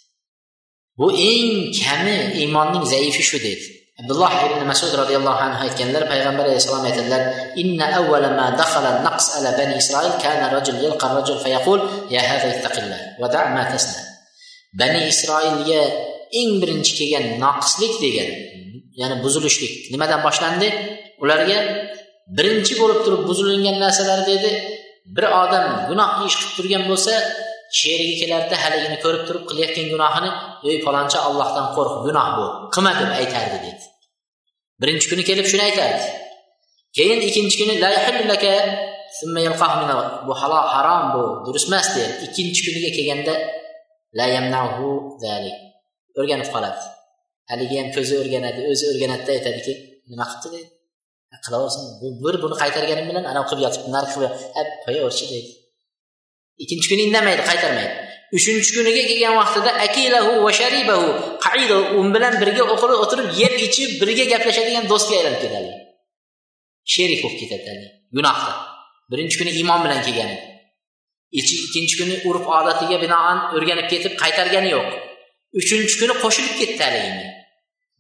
Bu 1.00 1.08
eng 1.32 1.52
kami 1.84 2.18
iymonning 2.42 2.86
zaifi 2.94 3.24
shu 3.30 3.38
deydi 3.48 3.68
abdulloh 4.00 4.32
ibn 4.48 4.62
masud 4.72 4.92
roziyallohu 5.02 5.42
anhu 5.48 5.60
aytganlar 5.68 6.04
payg'ambar 6.12 6.46
alayhissalom 6.48 6.86
aytadilar 6.90 7.22
inna 7.62 7.86
avvala 8.00 8.30
ma 8.40 8.48
dakhala 8.62 8.92
naqs 9.08 9.26
ala 9.38 9.50
bani 9.60 9.76
isroil 9.82 10.14
kana 10.24 10.46
rajul 10.56 10.78
yalqa 10.86 11.06
rajul 11.18 11.38
fayaqul 11.46 11.80
ya 12.16 12.22
hada 12.30 12.48
ittaqillah 12.56 13.00
va 13.22 13.28
da' 13.36 13.46
ma 13.56 13.64
tasna. 13.72 14.02
Bani 14.80 15.02
isroilga 15.12 15.82
eng 16.40 16.52
birinchi 16.62 16.92
kelgan 17.00 17.26
noqislik 17.44 17.94
degan 18.04 18.30
ya'ni 19.02 19.16
buzilishlik 19.24 19.74
nimadan 19.94 20.20
boshlandi? 20.28 20.70
Ularga 21.24 21.58
birinchi 22.38 22.74
bo'lib 22.82 23.00
turib 23.06 23.22
buzilingan 23.30 23.78
narsalar 23.84 24.20
dedi 24.32 24.52
bir 25.16 25.26
odam 25.44 25.66
gunoh 25.90 26.12
ish 26.28 26.36
qilib 26.40 26.54
turgan 26.58 26.84
bo'lsa 26.90 27.14
sherigi 27.80 28.16
kelardida 28.22 28.58
haligini 28.64 28.98
ko'rib 29.04 29.24
turib 29.28 29.44
qilayotgan 29.50 29.88
gunohini 29.94 30.30
ey 30.70 30.78
faloncha 30.86 31.20
allohdan 31.28 31.66
qo'rq 31.76 31.94
gunoh 32.06 32.28
bu 32.38 32.46
qilma 32.74 32.92
deb 33.00 33.10
aytardi 33.20 33.58
dedi. 33.66 33.84
Birinchi 34.82 35.08
kuni 35.12 35.24
kelib 35.30 35.46
shuni 35.52 35.64
aytadi 35.70 36.00
keyin 36.98 37.20
ikkinchi 37.28 37.56
kuni 37.62 37.74
bu 40.28 40.34
halol 40.42 40.66
harom 40.76 41.04
bu 41.14 41.24
durust 41.46 41.68
emas 41.70 41.88
deydi 41.96 42.14
ikkinchi 42.28 42.62
kuniga 42.66 42.90
kelganda 42.98 43.34
o'rganib 46.20 46.50
qoladi. 46.56 46.82
Haligi 47.50 47.76
ham 47.80 47.90
ko'zi 47.96 48.14
o'rganadi 48.22 48.60
o'zi 48.72 48.86
o'rganadida 48.92 49.32
aytadiki 49.38 49.74
nima 50.12 50.26
qilibdi? 50.32 50.62
deydi 51.32 51.42
qilaversin 51.46 51.84
bir 52.24 52.36
buni 52.44 52.56
qaytarganim 52.62 53.06
bilan 53.12 53.26
anavi 53.32 53.46
qilib 53.50 53.64
yotibdi 53.66 53.90
nari 53.96 54.08
qilib 54.14 54.34
qo'yaverchi 54.86 55.26
deydi 55.32 55.52
ikkinchi 56.64 56.88
kuni 56.92 57.02
indamaydi 57.08 57.44
qaytarmaydi. 57.50 57.96
uchinchi 58.37 58.71
kuniga 58.77 59.03
kelgan 59.11 59.35
vaqtida 59.41 59.71
akilahu 59.87 60.31
va 60.45 60.51
sharibahu 60.61 61.07
qaida 61.47 61.77
u 61.97 62.01
bilan 62.15 62.35
birga 62.43 62.65
o'qilib 62.75 62.99
o'tirib 63.05 63.29
yeb 63.43 63.55
ichib 63.67 63.91
birga 64.01 64.25
gaplashadigan 64.33 64.85
do'stga 64.93 65.15
aylanib 65.19 65.41
ketadi 65.45 65.71
sherik 66.93 67.21
bo'lib 67.25 67.39
ketadi 67.43 67.87
gunohda 68.17 68.53
birinchi 69.11 69.37
kuni 69.41 69.53
iymon 69.61 69.81
bilan 69.85 70.01
kelgan 70.07 70.33
ikkinchi 71.39 71.95
kuni 72.01 72.17
urf 72.31 72.45
odatiga 72.59 72.97
binoan 73.05 73.39
o'rganib 73.57 73.87
ketib 73.93 74.13
qaytargani 74.23 74.69
yo'q 74.77 74.89
uchinchi 75.61 75.95
kuni 76.01 76.15
qo'shilib 76.23 76.55
ketdi 76.61 76.83
haligiga 76.87 77.27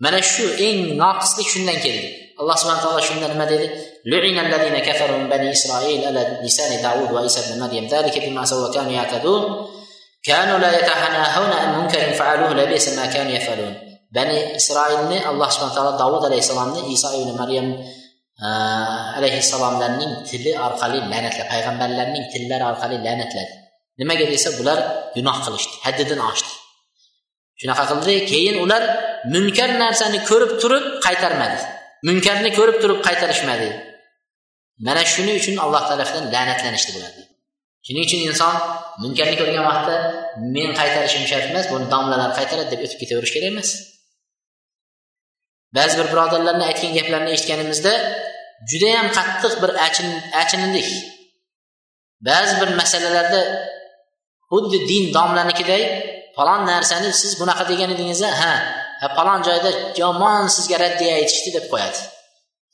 mana 0.05 0.18
shu 0.32 0.45
eng 0.66 0.78
noqislik 1.03 1.49
shundan 1.55 1.78
keldi 1.85 2.09
alloh 2.41 2.57
subhana 2.61 2.80
taolo 2.85 3.01
shunda 3.09 3.26
nima 3.35 3.47
dedi 3.55 3.68
لعن 4.07 4.39
الذين 4.47 4.78
كفروا 4.78 5.18
من 5.18 5.28
بني 5.28 5.53
إسرائيل 5.53 6.05
على 6.05 6.41
لسان 6.45 6.82
داود 6.82 7.12
وعيسى 7.12 7.41
بن 7.49 7.61
مريم 7.62 7.87
ذلك 7.87 8.14
بما 8.24 8.45
سووا 8.45 8.68
وكانوا 8.68 8.93
يعتدون 8.93 9.43
كانوا 10.24 10.59
لا 10.59 10.78
يتناهون 10.78 11.53
عن 11.53 11.68
منكر 11.78 12.12
فعلوه 12.12 12.55
لبئس 12.55 12.89
ما 12.99 13.07
كانوا 13.07 13.32
يفعلون 13.32 13.95
bani 14.14 14.39
isroilni 14.59 15.18
alloh 15.30 15.49
subhana 15.55 15.74
taolo 15.76 15.93
davud 16.03 16.22
alayhissalomni 16.28 16.80
iso 16.95 17.09
ibn 17.20 17.30
maryam 17.41 17.68
alayhissalomlarning 19.18 20.12
tili 20.28 20.53
orqali 20.66 20.99
la'natladi 21.12 21.49
payg'ambarlarning 21.53 22.24
tillari 22.32 22.64
orqali 22.72 22.97
la'natladi 23.07 23.53
nimaga 24.01 24.24
desa 24.32 24.49
bular 24.59 24.78
gunoh 25.16 25.37
qilishdi 25.45 25.74
haddidan 25.87 26.20
oshdi 26.30 26.53
shunaqa 27.61 27.85
qildi 27.91 28.14
keyin 28.30 28.57
ular 28.64 28.82
munkar 29.35 29.70
narsani 29.82 30.18
ko'rib 30.30 30.53
turib 30.62 30.85
qaytarmadi 31.07 31.59
munkarni 32.09 32.51
ko'rib 32.59 32.76
turib 32.82 32.99
qaytarishmadi 33.07 33.68
mana 34.87 35.03
shuning 35.12 35.37
uchun 35.41 35.57
alloh 35.64 35.82
tarafidan 35.91 36.24
la'natlanishdi 36.35 36.91
bo'ladi 36.97 37.20
shuning 37.90 38.06
uchun 38.06 38.22
inson 38.30 38.56
munkarni 39.02 39.36
ko'rgan 39.42 39.66
vaqtda 39.70 39.96
men 40.56 40.70
qaytarishim 40.80 41.24
shart 41.32 41.46
emas 41.52 41.66
buni 41.74 41.86
domlalar 41.94 42.30
qaytaradi 42.38 42.70
deb 42.74 42.82
o'tib 42.86 43.00
ketaverish 43.02 43.34
kerak 43.36 43.50
emas. 43.54 43.70
Ba'zi 45.78 45.94
bir 46.00 46.08
birodarlarni 46.14 46.64
aytgan 46.70 46.92
gaplarini 46.98 47.32
eshitganimizda 47.36 47.94
judayam 48.72 49.08
qattiq 49.18 49.54
bir 49.64 49.72
achinildik 50.42 50.90
ba'zi 52.28 52.54
bir 52.62 52.70
masalalarda 52.80 53.42
xuddi 54.52 54.78
din 54.90 55.04
domlanikiday 55.16 55.84
falon 56.36 56.62
narsani 56.72 57.10
siz 57.22 57.32
bunaqa 57.42 57.64
degan 57.72 57.90
edingiz 57.96 58.22
ha 58.42 58.54
ha 59.02 59.08
falon 59.18 59.40
joyda 59.48 59.70
yomon 60.02 60.44
sizga 60.56 60.78
raddiya 60.84 61.14
aytishdi 61.20 61.50
deb 61.58 61.66
qo'yadi. 61.72 62.00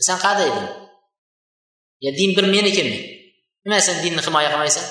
San 0.08 0.18
qayerda 0.24 0.44
eding 0.50 2.18
din 2.20 2.32
bir 2.38 2.46
menikimi 2.56 2.98
nima 3.66 3.78
sen 3.88 3.96
dinni 4.04 4.22
himoya 4.28 4.50
qilmaysan? 4.54 4.86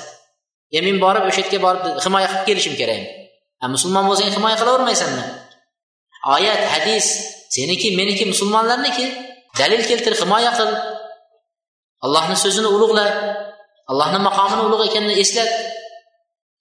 Yo 0.74 0.80
men 0.86 0.96
borib 1.04 1.24
o'sha 1.28 1.40
yerga 1.42 1.58
borib 1.66 1.82
himoya 2.04 2.26
qilib 2.30 2.44
kelishim 2.48 2.74
kerakmi 2.80 3.24
ha 3.60 3.66
musulmon 3.74 4.04
bo'lsang 4.08 4.28
himoya 4.36 4.56
qilavermaysanmi? 4.60 5.24
Oyat 6.36 6.62
hadis 6.72 7.06
seniki 7.54 7.96
meniki 7.96 8.24
musulmonlarniki. 8.32 9.06
Dalil 9.58 9.82
keltir 9.90 10.14
himoya 10.22 10.52
qil. 10.58 10.70
Allohni 12.04 12.36
so'zini 12.44 12.68
ulug'la 12.76 13.06
allohni 13.90 14.18
maqomini 14.28 14.62
ulug' 14.68 14.84
ekanini 14.88 15.14
eslat. 15.24 15.50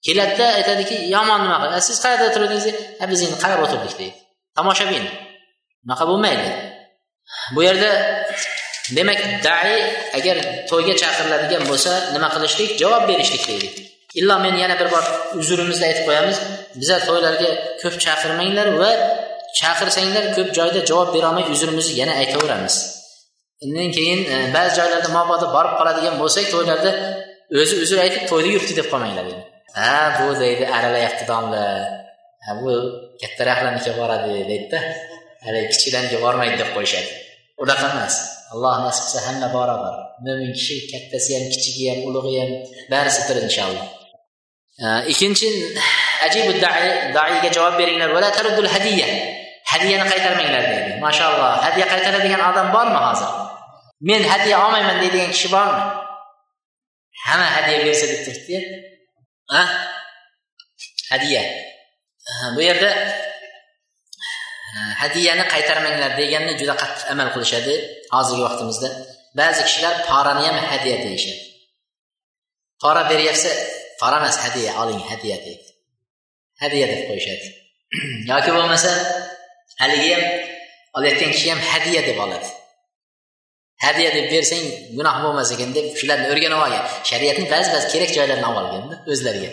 Keladida 0.06 0.46
aytadiki 0.58 0.96
yomon 1.14 1.40
nima 1.44 1.56
qil 1.62 1.72
siz 1.88 1.96
qayerda 2.04 2.26
turdingiz 2.34 2.66
biz 3.10 3.20
endi 3.26 3.36
qarab 3.42 3.60
o'tirdik 3.64 3.94
deydi. 4.00 4.16
Tomoshabin 4.56 5.04
unaqa 5.84 6.04
bo'lmaydi. 6.10 6.48
Bu 7.54 7.60
yerda 7.68 7.90
demak 8.96 9.20
dai 9.46 9.74
agar 10.18 10.36
to'yga 10.70 10.94
chaqiriladigan 11.02 11.62
bo'lsa 11.70 11.92
nima 12.14 12.28
qilishlik? 12.34 12.70
Javob 12.82 13.02
berishlik 13.10 13.44
deydi. 13.50 13.68
Illo 14.20 14.36
men 14.44 14.54
yana 14.62 14.76
bir 14.80 14.88
bor 14.94 15.04
uzrimizni 15.40 15.84
aytib 15.90 16.04
qo'yamiz. 16.08 16.36
Bizlar 16.80 17.00
to'ylarga 17.08 17.48
ko'p 17.82 17.94
chaqirmanglar 18.04 18.68
va 18.80 18.90
chaqirsanglar 19.60 20.24
ko'p 20.36 20.50
joyda 20.58 20.80
javob 20.90 21.08
berolmay 21.16 21.44
uzrimizni 21.54 21.94
yana 22.02 22.14
aytaveramiz. 22.22 22.76
Undan 23.64 23.88
keyin 23.96 24.20
e, 24.34 24.36
ba'zi 24.56 24.72
joylarda 24.80 25.10
mabodo 25.18 25.46
borib 25.56 25.74
qoladigan 25.80 26.14
bo'lsak 26.22 26.46
to'ylarda 26.54 26.90
o'zi 27.60 27.74
uzr 27.84 27.98
aytib 28.04 28.22
to'yda 28.30 28.48
yuribdi 28.54 28.74
deb 28.80 28.88
qolmanglar 28.92 29.26
deydi 29.28 29.44
ha 29.74 30.16
bu 30.18 30.26
deydi 30.40 30.64
aralayapti 30.76 31.24
domla 31.30 31.64
ha 32.46 32.52
bu 32.60 32.72
kattaroqlarniki 33.20 33.90
boradi 33.98 34.28
deydida. 34.50 34.78
Haligi 35.44 35.68
kichiklarniki 35.72 36.18
bormaydi 36.24 36.56
deb 36.62 36.70
qo'yishadi. 36.76 37.10
Unaqa 37.62 37.86
emas. 37.94 38.14
Alloh 38.52 38.74
nasib 38.84 39.04
qilsa 39.06 39.20
hamma 39.26 39.48
barobar. 39.56 39.94
Mo'min 40.24 40.50
kishi 40.58 40.76
kattasi 40.92 41.30
ham 41.36 41.44
kichigi 41.52 41.84
ham 41.90 42.00
ulug'i 42.08 42.34
ham 42.42 42.50
barisi 42.92 43.20
bir 43.28 43.36
inshaalloh. 43.46 43.86
Ikkinchi 45.12 45.48
ajibu 46.26 46.50
daiga 47.16 47.48
javob 47.56 47.74
beringlar. 47.78 48.10
Hadiya 48.76 49.08
hadiyani 49.70 50.06
qaytarmanglar 50.12 50.64
deydi. 50.70 50.92
Mashaalloh 51.06 51.52
hadya 51.66 51.86
qaytaradigan 51.92 52.42
odam 52.50 52.68
bormi 52.74 52.98
hozir? 53.06 53.30
Men 54.08 54.22
hadya 54.32 54.56
olmayman 54.64 54.96
deydigan 55.02 55.30
kishi 55.34 55.48
bormi? 55.54 55.82
Hamma 57.26 57.48
hadya 57.56 57.76
bersa 57.86 58.06
deb 58.12 58.20
turibdiya. 58.26 58.60
Hadya. 61.12 61.42
Bu 62.56 62.60
yerda 62.68 62.90
hadyani 65.02 65.44
qaytarmanglar 65.54 66.10
deganni 66.20 66.52
juda 66.60 66.74
qattiq 66.82 67.06
amal 67.12 67.28
qilishadi 67.34 67.74
hozirgi 68.14 68.42
vaqtimizda. 68.46 68.88
Ba'zi 69.38 69.60
kishilar 69.66 69.94
porani 70.08 70.42
ham 70.48 70.56
hadya 70.72 70.96
deyishadi. 71.04 71.42
Pora 72.82 73.02
beryapsa 73.10 73.50
pora 74.00 74.16
emas 74.20 74.36
hadya 74.44 74.70
oling 74.82 75.00
hadya 75.10 75.36
deydi. 75.44 75.68
Hadya 76.62 76.84
deb 76.92 77.00
qo'yishadi. 77.08 77.46
Yoki 78.30 78.50
bo'lmasa 78.56 78.90
haligi 79.80 80.10
ham 80.14 80.24
olayotgan 80.96 81.30
kishi 81.34 81.48
ham 81.52 81.60
hadya 81.70 82.00
deb 82.08 82.18
oladi. 82.24 82.48
Hadya 83.84 84.08
deb 84.16 84.26
bersang 84.32 84.64
gunoh 84.96 85.16
bo'lmas 85.24 85.48
ekan 85.54 85.70
deb 85.76 85.86
shularni 85.98 86.26
o'rganib 86.32 86.60
olgan. 86.66 86.84
Shariatni 87.10 87.46
ba'zi 87.52 87.68
ba'zi 87.74 87.86
kerak 87.92 88.10
joylarini 88.16 88.46
olib 88.50 88.60
olganda 88.62 88.96
o'zlariga. 89.12 89.50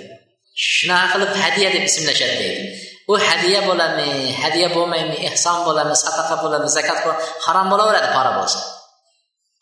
Shunaqa 0.76 1.08
qilib 1.14 1.32
hadya 1.44 1.68
deb 1.76 1.84
ismlashadi 1.90 2.36
deydi. 2.42 2.64
U 3.12 3.14
hadya 3.28 3.60
bo'ladimi 3.70 4.10
hadya 4.42 4.68
bo'lmaymi 4.76 5.18
ehson 5.30 5.58
bo'ladimi 5.68 5.98
sadaqa 6.06 6.36
bo'ladimi 6.44 6.72
zakot 6.78 7.00
harom 7.46 7.68
bo'laveradi 7.74 8.10
pora 8.16 8.32
bo'lsa. 8.40 8.60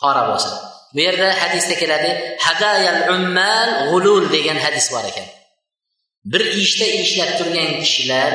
Pora 0.01 0.23
bo'lsa. 0.29 0.51
Bu 0.93 0.99
yerda 1.05 1.27
hadisda 1.41 1.75
keladi 1.81 2.11
hadayal 2.45 2.99
ummal 3.15 3.69
g'ulul 3.89 4.25
degan 4.35 4.57
hadis 4.65 4.87
bor 4.93 5.05
ekan. 5.11 5.27
Bir 6.31 6.43
ishda 6.63 6.85
ishlab 7.03 7.31
turgan 7.39 7.69
kishilar 7.83 8.31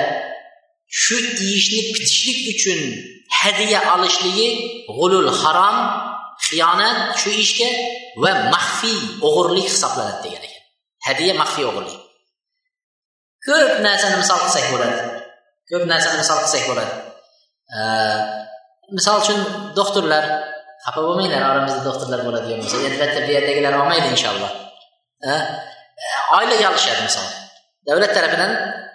shu 1.02 1.16
ishni 1.56 1.80
bitishlik 1.94 2.38
uchun 2.52 2.80
hadya 3.40 3.80
olishligi 3.94 4.48
g'ulul 4.96 5.30
harom 5.40 5.76
xiyonat 6.46 6.98
shu 7.20 7.30
ishga 7.44 7.70
va 8.22 8.32
maxfiy 8.54 8.98
o'g'irlik 9.26 9.66
hisoblanadi 9.72 10.20
degan 10.24 10.42
ekan. 10.48 10.62
Hadya 11.06 11.32
maxfiy 11.42 11.64
o'g'irlik. 11.70 12.00
Ko'p 13.46 13.72
narsani 13.86 14.16
misol 14.22 14.38
qilsak 14.44 14.66
bo'ladi. 14.72 14.98
Ko'p 15.70 15.84
narsani 15.92 16.16
misol 16.22 16.38
qilsak 16.44 16.64
bo'ladi. 16.70 16.94
Misol 18.96 19.16
uchun 19.22 19.40
doktorlar 19.78 20.24
xafa 20.84 21.00
bo'lmanglar 21.06 21.42
oramizda 21.50 21.80
doktorlar 21.88 22.20
bo'ladigan 22.26 22.58
bo'lsa. 22.62 22.76
Albatta 22.90 23.20
bu 23.26 23.30
yerdagilar 23.36 23.72
olmaydi 23.80 24.06
inshaalloh. 24.14 24.52
Oylik 26.36 26.60
olishadi 26.70 27.02
misol. 27.08 27.28
Davlat 27.88 28.12
tarafidan 28.16 28.50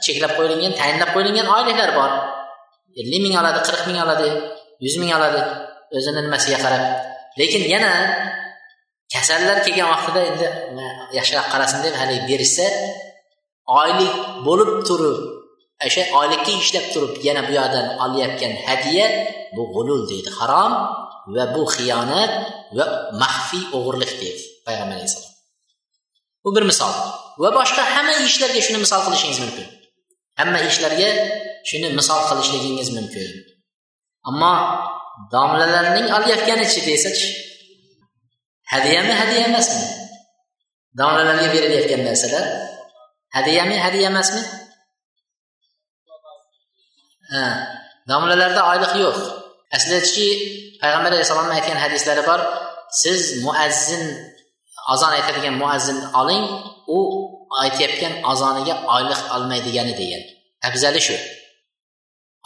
cheklab 0.06 0.32
qo'yilgan 0.38 0.74
tayinlab 0.80 1.10
qo'yilgan 1.16 1.48
oyliklar 1.56 1.90
bor. 2.00 2.12
Ellik 3.02 3.22
ming 3.26 3.36
oladi 3.42 3.60
qirq 3.68 3.82
ming 3.90 4.00
oladi 4.06 4.30
yuz 4.86 4.96
ming 5.02 5.12
oladi. 5.18 5.42
O'zini 5.98 6.22
nimasiga 6.26 6.58
qarab. 6.66 6.84
Lekin 7.40 7.64
yana 7.74 7.94
kasallar 9.14 9.58
kelgan 9.66 9.88
vaqtida 9.94 10.22
endi 10.30 10.48
yaxshiroq 11.18 11.48
qarasin 11.54 11.80
deb 11.86 11.96
haligi 12.02 12.26
berishsa 12.32 12.66
oylik 13.82 14.14
bo'lib 14.48 14.72
turib 14.88 15.20
o'sha 15.86 16.04
oylikka 16.20 16.52
ishlab 16.62 16.86
turib 16.94 17.14
yana 17.28 17.42
bu 17.48 17.52
yoqdan 17.60 17.86
olayotgan 18.04 18.54
hadya 18.68 19.06
bu 19.56 19.64
g'ulul 19.76 20.02
deydi 20.12 20.30
harom. 20.40 20.74
Va 21.36 21.44
bu 21.56 21.62
xiyonat 21.76 22.32
va 22.78 22.86
maxfiy 23.22 23.64
o'g'irlik 23.78 24.12
deydi 24.22 24.44
payg'ambar 24.66 24.96
alayhissalom. 24.98 25.34
Bu 26.44 26.50
bir 26.56 26.64
misol. 26.72 26.94
Va 27.42 27.50
boshqa 27.60 27.84
hamma 27.96 28.14
ishlarga 28.30 28.62
shuni 28.66 28.80
misol 28.86 29.02
qilishingiz 29.06 29.40
mumkin. 29.46 29.68
Hamma 30.40 30.60
ishlarga 30.70 31.10
shuni 31.70 31.88
misol 32.00 32.22
qilishligingiz 32.30 32.90
mumkin. 32.98 33.30
Ammo 34.30 34.54
domlalarning 35.34 36.08
olayotganichi 36.18 36.82
desachi 36.90 37.30
hadyami 38.72 39.14
hadya 39.22 39.40
emasmi? 39.50 39.86
Domlalarga 41.00 41.48
berilayotgan 41.56 42.02
narsalar 42.08 42.46
hadyami 43.36 43.76
hadya 43.86 44.06
emasmi? 44.12 44.42
Ha 47.34 47.44
domlalarda 48.10 48.62
oyliq 48.72 48.94
yo'q. 49.04 49.39
Aslidachki 49.76 50.28
payg'ambar 50.82 51.12
alayhissalomni 51.14 51.54
aytgan 51.58 51.80
hadislari 51.84 52.24
bor. 52.30 52.40
Siz 53.02 53.22
muazzin 53.46 54.04
azon 54.94 55.12
aytadigan 55.18 55.56
muazzinni 55.62 56.08
oling 56.22 56.46
u 56.98 57.00
aytayotgan 57.64 58.14
azoniga 58.32 58.76
oylik 58.96 59.22
olmaydigani 59.36 59.94
degan. 60.02 60.24
Afzali 60.68 61.02
shu. 61.08 61.16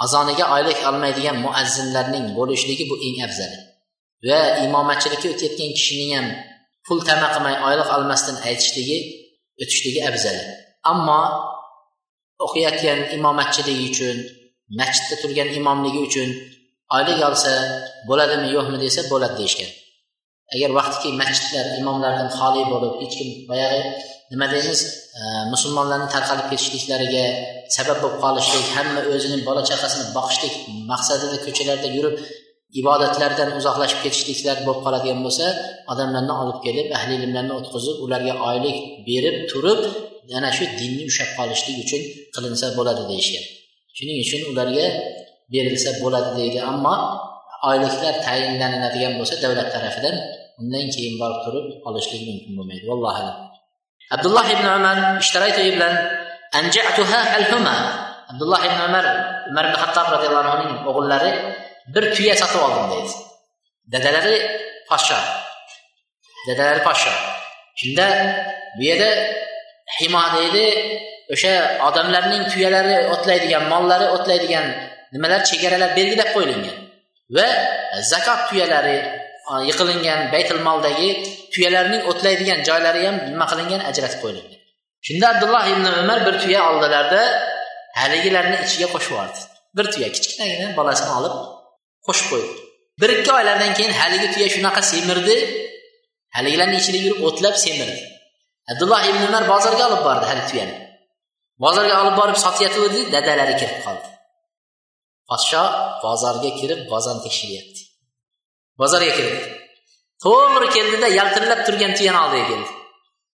Azoniga 0.04 0.46
oylik 0.56 0.80
olmaydigan 0.90 1.38
muazzinlarning 1.46 2.26
bo'lishligi 2.38 2.86
bu 2.92 2.96
eng 3.08 3.18
afzali. 3.28 3.58
Va 4.28 4.42
imomatchilikka 4.66 5.28
o'tayotgan 5.34 5.72
kishining 5.78 6.12
ham 6.18 6.28
pul 6.86 7.00
tama 7.08 7.28
qilmay 7.34 7.56
oylik 7.68 7.90
olmasdan 7.96 8.38
aytishligi 8.48 8.98
o'tishligi 9.62 10.02
afzali. 10.10 10.44
Ammo 10.92 11.22
o'qiyotgan 12.46 13.00
imomatchiligi 13.18 13.86
uchun 13.92 14.18
masjidda 14.80 15.16
turgan 15.22 15.50
imomligi 15.60 16.00
uchun 16.08 16.30
oylik 16.98 17.20
olsa 17.30 17.52
bo'ladimi 18.10 18.48
yo'qmi 18.56 18.78
desa 18.86 19.02
bo'ladi 19.12 19.36
deyishgan. 19.42 19.72
Agar 20.56 20.70
vaqtiki 20.80 21.10
masjidlar 21.22 21.66
imomlardan 21.80 22.30
xoli 22.38 22.64
bo'lib 22.74 22.94
hech 23.02 23.14
kim 23.20 23.30
boyagi 23.50 23.82
nima 24.32 24.48
deymiz 24.54 24.80
e, 25.20 25.22
musulmonlarni 25.54 26.08
tarqalib 26.16 26.48
ketishliklariga 26.52 27.26
sabab 27.78 27.98
bo'lib 28.04 28.20
qolishlik 28.24 28.66
hamma 28.76 29.02
o'zining 29.16 29.42
bola 29.50 29.62
chaqasini 29.70 30.06
boqishlik 30.18 30.54
maqsadida 30.92 31.38
ko'chalarda 31.46 31.90
yurib 31.98 32.16
ibodatlardan 32.82 33.50
uzoqlashib 33.60 34.00
ketishliklar 34.06 34.58
bo'lib 34.68 34.82
qoladigan 34.86 35.20
bo'lsa 35.26 35.46
odamlarni 35.94 36.34
olib 36.44 36.60
kelib 36.66 36.88
ahli 36.98 37.14
ilmlarni 37.20 37.54
o'tqizib 37.60 37.98
ularga 38.06 38.34
oylik 38.50 38.78
berib 39.10 39.38
turib 39.52 39.82
yana 40.34 40.50
shu 40.58 40.64
dinni 40.80 41.04
ushlab 41.12 41.32
qolishlik 41.40 41.78
uchun 41.84 42.02
qilinsa 42.36 42.66
bo'ladi 42.78 43.04
deyishgan. 43.12 43.46
Shuning 43.98 44.18
uchun 44.26 44.42
ularga 44.52 44.86
berilsa 45.52 45.92
bo'ladi 46.02 46.30
deydi. 46.40 46.60
Ammo 46.72 46.96
oyliklar 47.70 48.16
tayinlanadigan 48.28 49.14
bo'lsa 49.20 49.36
davlat 49.44 49.70
tarafidan 49.76 50.16
undan 50.60 50.86
keyin 50.94 51.16
borib 51.22 51.40
turib 51.46 51.68
olishlik 51.88 52.22
mumkin 52.30 52.52
bo'lmaydi. 52.58 52.84
Vallohu 52.92 53.18
alam. 53.22 53.38
Abdulloh 54.16 54.46
ibn 54.56 54.66
umar 54.78 54.98
ishtaraytu 55.24 55.62
bilan 55.76 55.94
anjatuha 56.60 57.20
alhuma 57.38 57.76
abdulloh 58.32 58.62
ibn 58.70 58.80
umar 58.90 59.06
umar 59.52 59.64
ibn 59.70 59.78
hattob 59.84 60.08
roziyallohu 60.14 60.44
anhuning 60.46 60.72
o'g'illari 60.90 61.32
bir 61.94 62.04
tuya 62.16 62.36
sotib 62.42 62.62
oldim 62.68 62.86
deydi. 62.94 63.12
Dadalari 63.94 64.36
podsho. 64.90 65.20
Dadalari 66.48 66.82
podsho. 66.88 67.14
Shunda 67.80 68.06
bu 68.78 68.82
yerda 68.90 69.10
himo 69.98 70.24
deydi 70.36 70.66
o'sha 71.34 71.54
odamlarning 71.88 72.44
tuyalari 72.52 72.98
o'tlaydigan 73.14 73.64
mollari 73.74 74.08
o'tlaydigan 74.16 74.66
nimalar 75.14 75.42
chegaralar 75.50 75.92
belgilab 75.98 76.30
qo'yilgan 76.36 76.78
va 77.36 77.48
zakot 78.12 78.40
tuyalari 78.50 78.98
yiqilingan 79.70 80.20
baytul 80.34 80.62
moldagi 80.68 81.10
tuyalarning 81.54 82.02
o'tlaydigan 82.12 82.60
joylari 82.68 83.02
ham 83.08 83.16
nima 83.32 83.46
qilingan 83.52 83.82
ajratib 83.90 84.20
qo'yilgan. 84.24 84.54
Shunda 85.06 85.26
abdulloh 85.34 85.64
ibn 85.74 85.86
umar 86.02 86.20
bir 86.28 86.36
tuya 86.44 86.60
oldilarda 86.70 87.22
haligilarni 88.00 88.58
ichiga 88.66 88.88
qo'shib 88.94 89.12
yubordi 89.14 89.40
bir 89.78 89.86
tuya 89.94 90.10
kichkinagina 90.16 90.68
bolasini 90.80 91.12
olib 91.20 91.36
qo'shib 92.08 92.28
qo'ydi. 92.32 92.52
Bir 93.02 93.10
ikki 93.18 93.32
oylardan 93.38 93.72
keyin 93.78 93.94
haligi 94.00 94.28
tuya 94.34 94.48
shunaqa 94.56 94.82
semirdi. 94.92 95.36
Haligilarni 96.36 96.78
ichida 96.82 97.00
yurib 97.06 97.20
o'tlab 97.28 97.56
semirdi. 97.66 98.02
Abdulloh 98.72 99.02
ibn 99.10 99.22
umar 99.30 99.44
bozorga 99.54 99.84
olib 99.90 100.02
bordi 100.08 100.26
hali 100.32 100.44
tuyani. 100.50 100.76
Bozorga 101.64 101.96
olib 102.02 102.16
borib 102.20 102.38
sotayotgandi 102.46 103.02
dadalari 103.16 103.56
kirib 103.62 103.80
qoldi. 103.86 104.08
Podsho 105.34 105.64
bozorga 106.04 106.52
kirib 106.60 106.82
bozor 106.94 107.18
tekshiryapti. 107.26 107.82
Bozorga 108.82 109.12
kirdi. 109.18 109.40
To'g'ri 110.24 110.68
keldida 110.76 111.08
yaltirlab 111.20 111.62
turgan 111.68 111.92
tuyani 111.98 112.20
oldiga 112.24 112.46
keldi. 112.52 112.72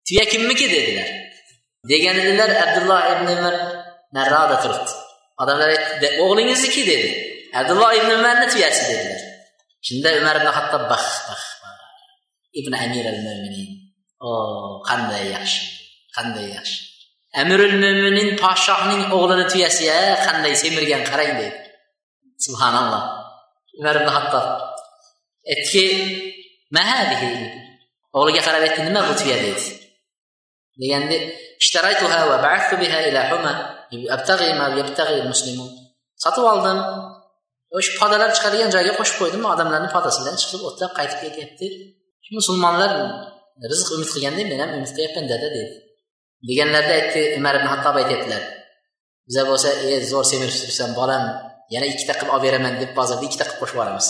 Tuya 0.07 0.25
kimniki 0.31 0.67
dedilar. 0.75 1.09
Deganidilar 1.89 2.51
abdulloh 2.63 3.01
ibn 3.13 3.27
umar 3.37 3.55
narroqda 4.17 4.57
turibdi. 4.63 4.93
Odamlar 5.41 5.69
aytdi 5.75 6.07
o'g'lingizniki 6.23 6.83
dedi. 6.91 7.09
Abdulloh 7.59 7.91
ibn 7.99 8.09
umarni 8.19 8.45
tuyasi 8.53 8.83
dedilar. 8.91 9.21
Shunda 9.87 10.09
umar 10.19 10.35
ibn 10.39 10.49
hattob 10.57 10.83
bah 10.91 11.05
bah 11.27 11.43
ibn 12.59 12.73
amir 12.83 13.05
al 13.13 13.19
mo'minin 13.27 13.69
o 14.27 14.29
oh, 14.31 14.71
qanday 14.89 15.23
yaxshi 15.35 15.63
qanday 16.15 16.47
yaxshi. 16.57 16.79
Amirul 17.41 17.75
mo'minin 17.83 18.29
podshohning 18.43 19.03
o'g'lini 19.15 19.45
tuyasi 19.51 19.83
ya 19.91 19.99
qanday 20.27 20.53
semirgan 20.63 21.03
qarang 21.09 21.33
deydi 21.39 21.64
subhanalloh. 22.45 23.03
Umar 23.79 23.95
ibn 24.01 24.09
hattob 24.17 24.45
aytdiki 25.51 25.85
o'g'liga 28.17 28.41
qarab 28.47 28.63
aytdi 28.67 28.81
nima 28.87 29.01
bu 29.09 29.13
tuya? 29.19 29.37
dedi. 29.45 29.63
Deganda 30.81 31.17
sotib 36.23 36.45
oldim. 36.51 36.79
O'sha 37.77 37.91
podalar 38.01 38.29
chiqadigan 38.37 38.69
joyga 38.75 38.93
qo'shib 38.99 39.17
qo'ydim. 39.21 39.43
Odamlarni 39.53 39.89
podasidan 39.95 40.35
chiqib 40.41 40.61
o'tlab 40.69 40.91
qaytib 40.97 41.19
ketyapti. 41.25 41.67
Musulmonlar 42.37 42.91
rizq 43.71 43.87
umid 43.95 44.09
qilganda 44.13 44.43
men 44.51 44.59
ham 44.63 44.71
umid 44.77 44.91
qilyapman 44.95 45.25
dada 45.31 45.47
dedi. 45.55 45.75
Deganlarida 46.49 46.93
aytdi 46.99 47.21
umar 47.39 47.53
ibn 47.59 47.67
hattob 47.73 47.95
aytyaptilar 48.01 48.43
biza 49.27 49.43
bo'lsa 49.49 49.69
e 49.89 49.91
zo'r 50.11 50.25
semirib 50.31 50.55
turibsan 50.61 50.91
bolam. 50.99 51.23
yana 51.74 51.86
ikkita 51.92 52.12
qilib 52.18 52.32
olib 52.34 52.44
beraman 52.46 52.74
deb 52.82 52.90
bozorda 52.98 53.24
ikkita 53.28 53.44
qilib 53.48 53.60
qo'shib 53.62 53.76
yuboramiz 53.76 54.06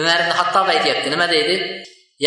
umar 0.00 0.18
ibn 0.24 0.32
hattob 0.40 0.66
aytyapti 0.74 1.08
nima 1.14 1.26
deydi 1.34 1.56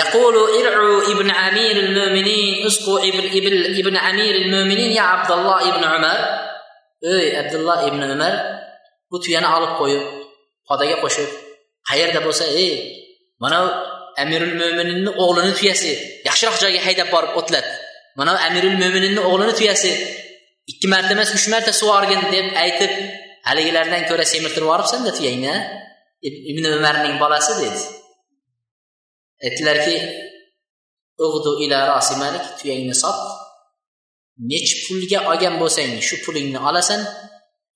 يقول 0.01 0.35
ارعوا 0.59 1.01
ابن 1.13 1.29
امير 1.31 1.75
المؤمنين 1.85 2.67
اسقوا 2.67 2.99
ابن 3.09 3.23
ابن 3.37 3.53
ابن 3.81 3.95
امير 4.09 4.35
المؤمنين 4.43 4.91
يا 4.91 5.01
عبد 5.01 5.31
الله 5.31 5.59
ابن 5.69 5.83
عمر 5.93 6.19
ey 7.03 7.37
abdulloh 7.41 7.77
ibn 7.87 8.01
umar 8.01 8.33
bu 9.11 9.17
tuyani 9.23 9.47
olib 9.57 9.73
qo'yib 9.79 10.03
podaga 10.67 10.95
qo'shib 11.03 11.29
qayerda 11.89 12.19
bo'lsa 12.25 12.45
ey 12.61 12.71
mana 13.43 13.59
amirul 14.23 14.55
mo'mininni 14.61 15.11
o'g'lini 15.23 15.53
tuyasi 15.59 15.91
yaxshiroq 16.27 16.57
joyga 16.63 16.79
haydab 16.87 17.07
borib 17.15 17.31
o'tlat 17.39 17.67
mana 18.19 18.31
amirul 18.47 18.77
mo'mininni 18.81 19.21
o'g'lini 19.29 19.53
tuyasi 19.59 19.91
ikki 20.71 20.87
marta 20.93 21.11
emas 21.15 21.29
uch 21.37 21.45
marta 21.53 21.71
sug'orgin 21.81 22.21
deb 22.33 22.47
aytib 22.63 22.91
haligilardan 23.46 24.02
ko'ra 24.10 24.24
semirtirib 24.32 24.66
yuboribsanda 24.66 25.10
tuyangni 25.18 25.54
ibn 26.22 26.64
umarning 26.78 27.14
bolasi 27.22 27.52
dedi. 27.62 27.82
Aytdilarki 29.46 29.96
ila 31.64 31.78
rosi 31.90 32.14
malik 32.22 32.44
tuyangni 32.58 32.94
sot. 33.02 33.18
Nechi 34.50 34.74
pulga 34.86 35.18
olgan 35.30 35.54
bo'lsang 35.62 35.90
shu 36.06 36.16
pulingni 36.24 36.58
olasan. 36.68 37.00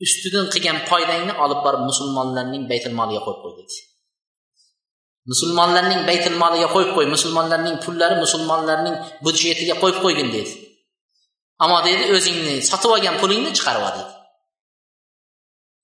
Ustidan 0.04 0.46
qilgan 0.52 0.78
foydangni 0.88 1.32
olib 1.44 1.60
borib 1.64 1.82
musulmonlarning 1.90 2.62
baytul 2.70 2.94
moliga 3.00 3.20
qo'yib 3.26 3.40
qo'y 3.44 3.54
dedi. 3.60 3.76
Musulmonlarning 5.30 6.00
baytul 6.08 6.36
moliga 6.42 6.68
qo'yib 6.74 6.90
qo'y 6.96 7.06
musulmonlarning 7.14 7.76
pullari 7.84 8.16
musulmonlarning 8.24 8.96
budjetiga 9.24 9.74
qo'yib 9.82 9.98
qo'ygin 10.04 10.28
dedi. 10.36 10.52
Ammo 11.62 11.78
dedi 11.88 12.04
o'zingni 12.16 12.54
sotib 12.70 12.90
olgan 12.96 13.16
pulingni 13.22 13.50
chiqarib 13.58 13.82
ol 13.88 13.94
dedi. 13.98 14.15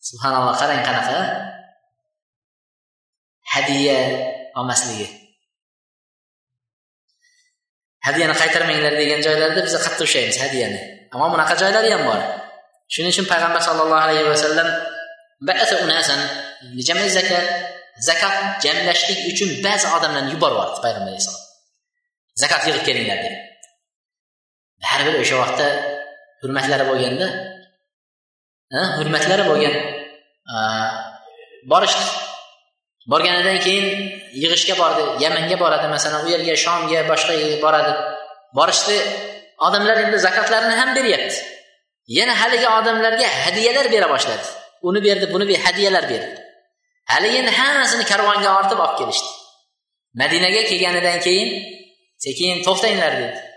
Subhanalloh 0.09 0.55
qarang 0.61 0.81
qanaqa? 0.89 1.19
Hadiya 3.53 3.99
olmasligi. 4.59 5.09
Hadyani 8.07 8.35
qaytarmanglar 8.43 8.95
degan 9.01 9.21
joylarda 9.27 9.61
biz 9.67 9.75
qattiq 9.85 10.07
ushlaymiz 10.09 10.37
hadyani 10.45 10.81
ammo 11.15 11.27
bunaqa 11.35 11.55
joylari 11.63 11.89
ham 11.95 12.03
bor. 12.09 12.21
Shuning 12.93 13.13
uchun 13.15 13.27
payg'ambar 13.33 13.63
sallallohu 13.69 14.03
alayhi 14.07 14.27
vasallam 14.35 14.69
zakat 17.17 17.47
zakot 18.01 18.35
jamlashlik 18.65 19.21
uchun 19.31 19.51
ba'zi 19.65 19.87
odamlarni 19.97 20.31
yuborib 20.35 20.57
yubordi 20.57 20.81
payg'ambar 20.85 21.11
alayhissalom 21.13 21.45
zakot 22.43 22.63
yig'ib 22.67 22.85
kelinglar 22.89 23.19
deb 23.25 23.35
baribir 24.85 25.15
o'sha 25.23 25.37
vaqtda 25.43 25.67
hurmatlari 26.43 26.85
bo'lganda 26.91 27.27
hurmatlari 28.73 29.45
bo'lgan. 29.51 29.75
Borishdi. 31.73 32.05
Borganidan 33.13 33.59
keyin 33.67 33.87
yig'ishga 34.43 34.75
bordi 34.83 35.03
yamanga 35.25 35.57
boradi 35.63 35.87
masalan 35.95 36.27
u 36.27 36.29
yerga 36.35 36.55
shomga 36.65 37.01
boshqa 37.11 37.33
yerga 37.41 37.59
boradi. 37.67 37.93
Borishdi. 38.59 38.97
Odamlar 39.67 39.97
endi 40.05 40.19
zakotlarini 40.27 40.75
ham 40.81 40.91
beryapti. 40.99 41.37
Yana 42.19 42.35
haligi 42.41 42.69
odamlarga 42.79 43.29
hadyalar 43.45 43.87
bera 43.95 44.09
boshladi. 44.15 44.47
Uni 44.89 45.01
berdi 45.07 45.27
buni 45.35 45.45
berdi 45.51 45.63
hadyalar 45.67 46.05
berdi. 46.13 46.35
Haligi 47.13 47.37
endi 47.43 47.53
hammasini 47.61 48.05
karvonga 48.13 48.51
ortib 48.59 48.79
olib 48.85 48.97
kelishdi. 49.01 49.31
Madinaga 50.21 50.63
kelganidan 50.71 51.19
keyin 51.27 51.49
sekin 52.25 52.63
to'xtanglar 52.67 53.13
dedi. 53.21 53.52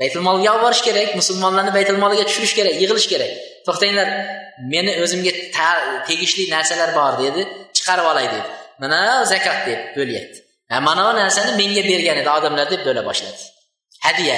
Baytulmolga 0.00 0.48
olib 0.52 0.62
borish 0.66 0.82
kerak 0.88 1.08
musulmonlarni 1.20 1.72
baytulmoliga 1.78 2.24
tushirish 2.28 2.54
kerak 2.58 2.74
yig'ilish 2.82 3.08
kerak. 3.12 3.32
To'xtanglar 3.66 4.08
meni 4.72 4.92
o'zimga 5.02 5.32
tegishli 6.08 6.44
narsalar 6.54 6.90
bor 6.98 7.12
dedi 7.24 7.40
chiqarib 7.76 8.06
olay 8.12 8.26
dedi. 8.34 8.48
Mana 8.82 8.98
zakot 9.32 9.58
deb 9.68 9.80
bo'lyapti. 9.96 10.38
Mana 10.88 11.02
bu 11.06 11.12
narsani 11.20 11.52
menga 11.60 11.82
bergan 11.90 12.16
edi 12.22 12.30
odamlar 12.38 12.66
deb 12.72 12.82
bo'la 12.88 13.02
boshladi. 13.08 13.42
Hadya 14.06 14.36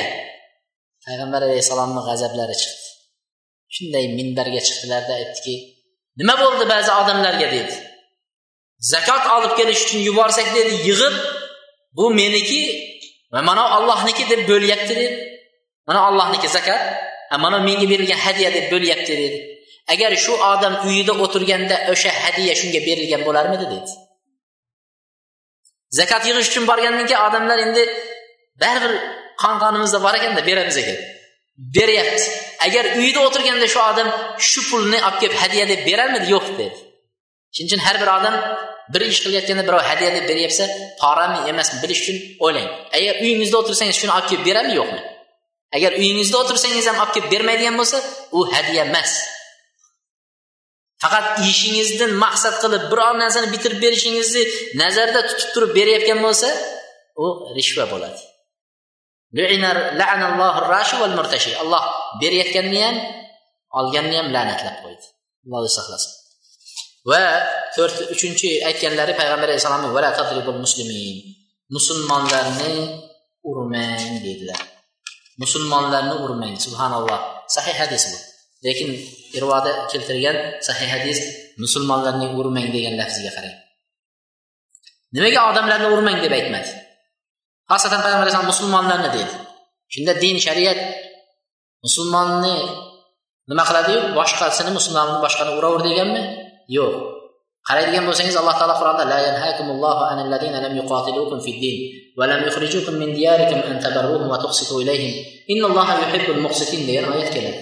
payg'ambar 1.05 1.41
alayhissalomni 1.49 2.03
g'azablari 2.09 2.55
chiqdi. 2.63 2.87
Shunday 3.75 4.05
minbarga 4.19 4.61
chiqdilarda 4.67 5.13
aytdiki 5.21 5.55
nima 6.21 6.35
bo'ldi 6.43 6.65
ba'zi 6.75 6.91
odamlarga 7.01 7.49
dedi. 7.57 7.75
Zakot 8.93 9.25
olib 9.37 9.53
kelish 9.59 9.81
uchun 9.85 10.01
yuborsak 10.09 10.49
dedi 10.57 10.73
yig'ib 10.89 11.15
bu 11.97 12.05
meniki 12.21 12.63
va 13.33 13.41
mana 13.49 13.65
ollohniki 13.77 14.25
deb 14.33 14.41
bo'lyapti 14.51 14.95
dedi. 15.01 15.09
Mana 15.89 16.01
ollohniki 16.09 16.49
zakat. 16.57 16.81
Mana 17.45 17.59
menga 17.69 17.87
berilgan 17.93 18.21
hadya 18.27 18.49
deb 18.57 18.67
bo'lyapti 18.73 19.15
dedi. 19.23 19.39
Agar 19.93 20.11
shu 20.25 20.33
odam 20.53 20.75
uyida 20.89 21.13
o'tirganda 21.25 21.77
o'sha 21.93 22.11
hadya 22.23 22.55
shunga 22.61 22.81
berilgan 22.89 23.23
bo'larmidi 23.29 23.67
dedi. 23.75 23.93
Zakot 25.99 26.23
yig'ish 26.29 26.49
uchun 26.51 26.65
borgandan 26.71 27.07
keyin 27.11 27.23
odamlar 27.29 27.59
endi 27.67 27.83
baribir 28.63 28.93
qon 29.43 29.55
qonimizda 29.63 29.99
bor 30.07 30.15
ekanda 30.19 30.43
beramiz 30.49 30.77
ekan. 30.83 30.99
Beryapti. 31.77 32.25
Agar 32.67 32.85
uyida 33.01 33.21
o'tirganda 33.27 33.67
shu 33.75 33.81
odam 33.91 34.09
shu 34.51 34.61
pulni 34.71 34.99
olib 35.07 35.19
kelib 35.23 35.37
hadya 35.43 35.65
deb 35.73 35.81
berarmidi 35.89 36.27
yo'q 36.35 36.47
dedi. 36.61 36.79
Shuning 37.55 37.69
uchun 37.71 37.81
har 37.87 37.97
bir 38.03 38.09
odam 38.19 38.35
bir 38.93 39.01
ish 39.11 39.21
qilayotganda 39.25 39.65
birov 39.69 39.83
hadya 39.91 40.11
deb 40.17 40.25
beryapsa 40.31 40.65
porami 41.01 41.39
emasmi 41.51 41.77
bilish 41.83 42.01
uchun 42.03 42.17
o'ylang. 42.45 42.69
Agar 42.97 43.15
uyingizda 43.25 43.57
o'tirsangiz 43.63 43.97
shuni 44.01 44.13
olib 44.17 44.27
kelib 44.31 44.45
berami 44.51 44.73
yo'qmi? 44.81 45.01
Agar 45.77 45.93
uyingizda 46.01 46.37
o'tirsangiz 46.43 46.87
ham 46.89 46.97
olib 47.03 47.13
kelib 47.17 47.31
bermaydigan 47.35 47.77
bo'lsa 47.81 47.99
u 48.37 48.39
hadya 48.53 48.83
emas. 48.89 49.13
Faqat 51.03 51.27
ishingizdan 51.51 52.13
maqsad 52.25 52.55
qilib 52.63 52.85
biror 52.93 53.15
narsani 53.23 53.49
bitirib 53.55 53.79
berishingizni 53.85 54.43
nazarda 54.83 55.21
tutib 55.29 55.49
turib 55.55 55.71
berayotgan 55.79 56.19
bo'lsa 56.27 56.49
u 57.25 57.27
rishva 57.57 57.85
bo'ladi. 57.93 58.21
Alloh 61.63 61.85
berayotganni 62.21 62.81
ham 62.87 62.97
olganni 63.79 64.17
ham 64.21 64.29
la'natlab 64.37 64.77
qo'ydi. 64.85 65.07
Alloh 65.47 65.71
saqlasin. 65.79 66.13
Va 67.11 67.23
to'rt 67.77 67.97
uchinchi 68.15 68.49
aytganlari 68.69 69.13
payg'ambar 69.21 69.49
alayhissalomni 69.49 69.89
musulmonlarni 71.77 72.73
urmang 73.51 74.25
dedilar 74.25 74.78
musulmonlarni 75.39 76.15
urmang 76.25 76.55
subhanalloh. 76.59 77.47
Sahih 77.49 77.75
hadis 77.79 78.03
bu. 78.11 78.19
Lekin 78.67 78.91
irvoda 79.39 79.87
keltirgan 79.91 80.59
sahih 80.61 80.91
hadis 80.91 81.19
musulmonlarni 81.63 82.27
urmang 82.35 82.69
degan 82.75 82.99
lafziga 83.01 83.31
qarang. 83.37 83.57
Nimaga 85.15 85.41
odamlarni 85.51 85.89
urmang 85.95 86.19
deb 86.21 86.33
aytmadi? 86.39 86.73
Xosatan 87.71 88.01
payg'ambar 88.05 88.27
alayhisalom 88.27 88.51
musulmonlarni 88.53 89.09
dedi. 89.17 89.35
Shunda 89.93 90.13
din 90.21 90.37
shariat 90.37 90.79
musulmonni 91.85 92.57
nima 93.49 93.65
qiladiyu 93.69 94.01
boshqasini 94.19 94.71
musulmonni 94.79 95.17
boshqani 95.25 95.51
uraver 95.59 95.81
deganmi? 95.89 96.23
Yo'q. 96.77 97.18
Qaraydigan 97.69 98.05
bo'lsangiz 98.09 98.37
alloh 98.41 98.57
taolo 98.61 98.75
qur'onda 98.81 99.05
la 99.13 99.19
yanhakumullohu 99.29 100.03
anil 100.11 100.29
ladina 100.33 100.59
lam 100.65 100.75
yuqatilukum 100.81 101.39
fid 101.47 101.57
din 101.65 101.77
va 102.19 102.25
lam 102.31 102.41
yukhrijukum 102.47 102.95
min 103.03 103.11
diyarikum 103.19 103.61
an 103.71 103.77
tabarruhum 103.85 104.27
va 104.33 104.39
tuqsitu 104.45 104.75
ilayhim. 104.83 105.15
Innalloha 105.53 105.95
yuhibbul 106.03 106.41
muqsitin 106.47 106.81
degan 106.89 107.05
oyat 107.13 107.29
keladi. 107.35 107.61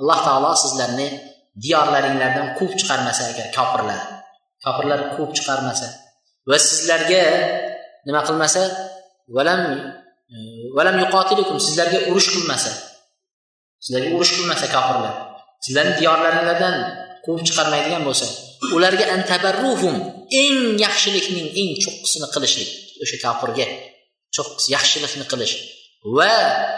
Alloh 0.00 0.18
taolo 0.26 0.50
sizlarni 0.64 1.08
diyorlaringlardan 1.62 2.46
quvib 2.58 2.74
chiqarmasa 2.80 3.22
agar 3.30 3.46
kofirlar 3.56 4.00
kofirlar 4.64 5.00
quvib 5.14 5.32
chiqarmasa 5.38 5.86
va 6.48 6.56
sizlarga 6.68 7.22
nima 8.06 8.20
qilmasa 8.28 8.62
valam 9.36 9.62
valam 10.76 10.96
yuqotilukum 11.02 11.56
sizlarga 11.66 11.98
urush 12.10 12.28
qilmasa 12.34 12.72
sizlarga 13.84 14.10
urush 14.16 14.32
qilmasa 14.36 14.66
kofirlar 14.74 15.14
sizlarni 15.64 15.94
diyorlaringlardan 16.00 16.76
quvib 17.24 17.42
chiqarmaydigan 17.48 18.02
bo'lsa 18.08 18.26
ularga 18.76 19.04
antabarruhum 19.16 19.94
eng 20.42 20.58
yaxshilikning 20.84 21.48
eng 21.60 21.70
cho'qqisini 21.84 22.28
qilishlik 22.34 22.70
o'sha 23.02 23.16
kofirga 23.24 23.66
cho'qqisi 24.36 24.68
yaxshilikni 24.76 25.24
qilish 25.32 25.54
va 26.16 26.32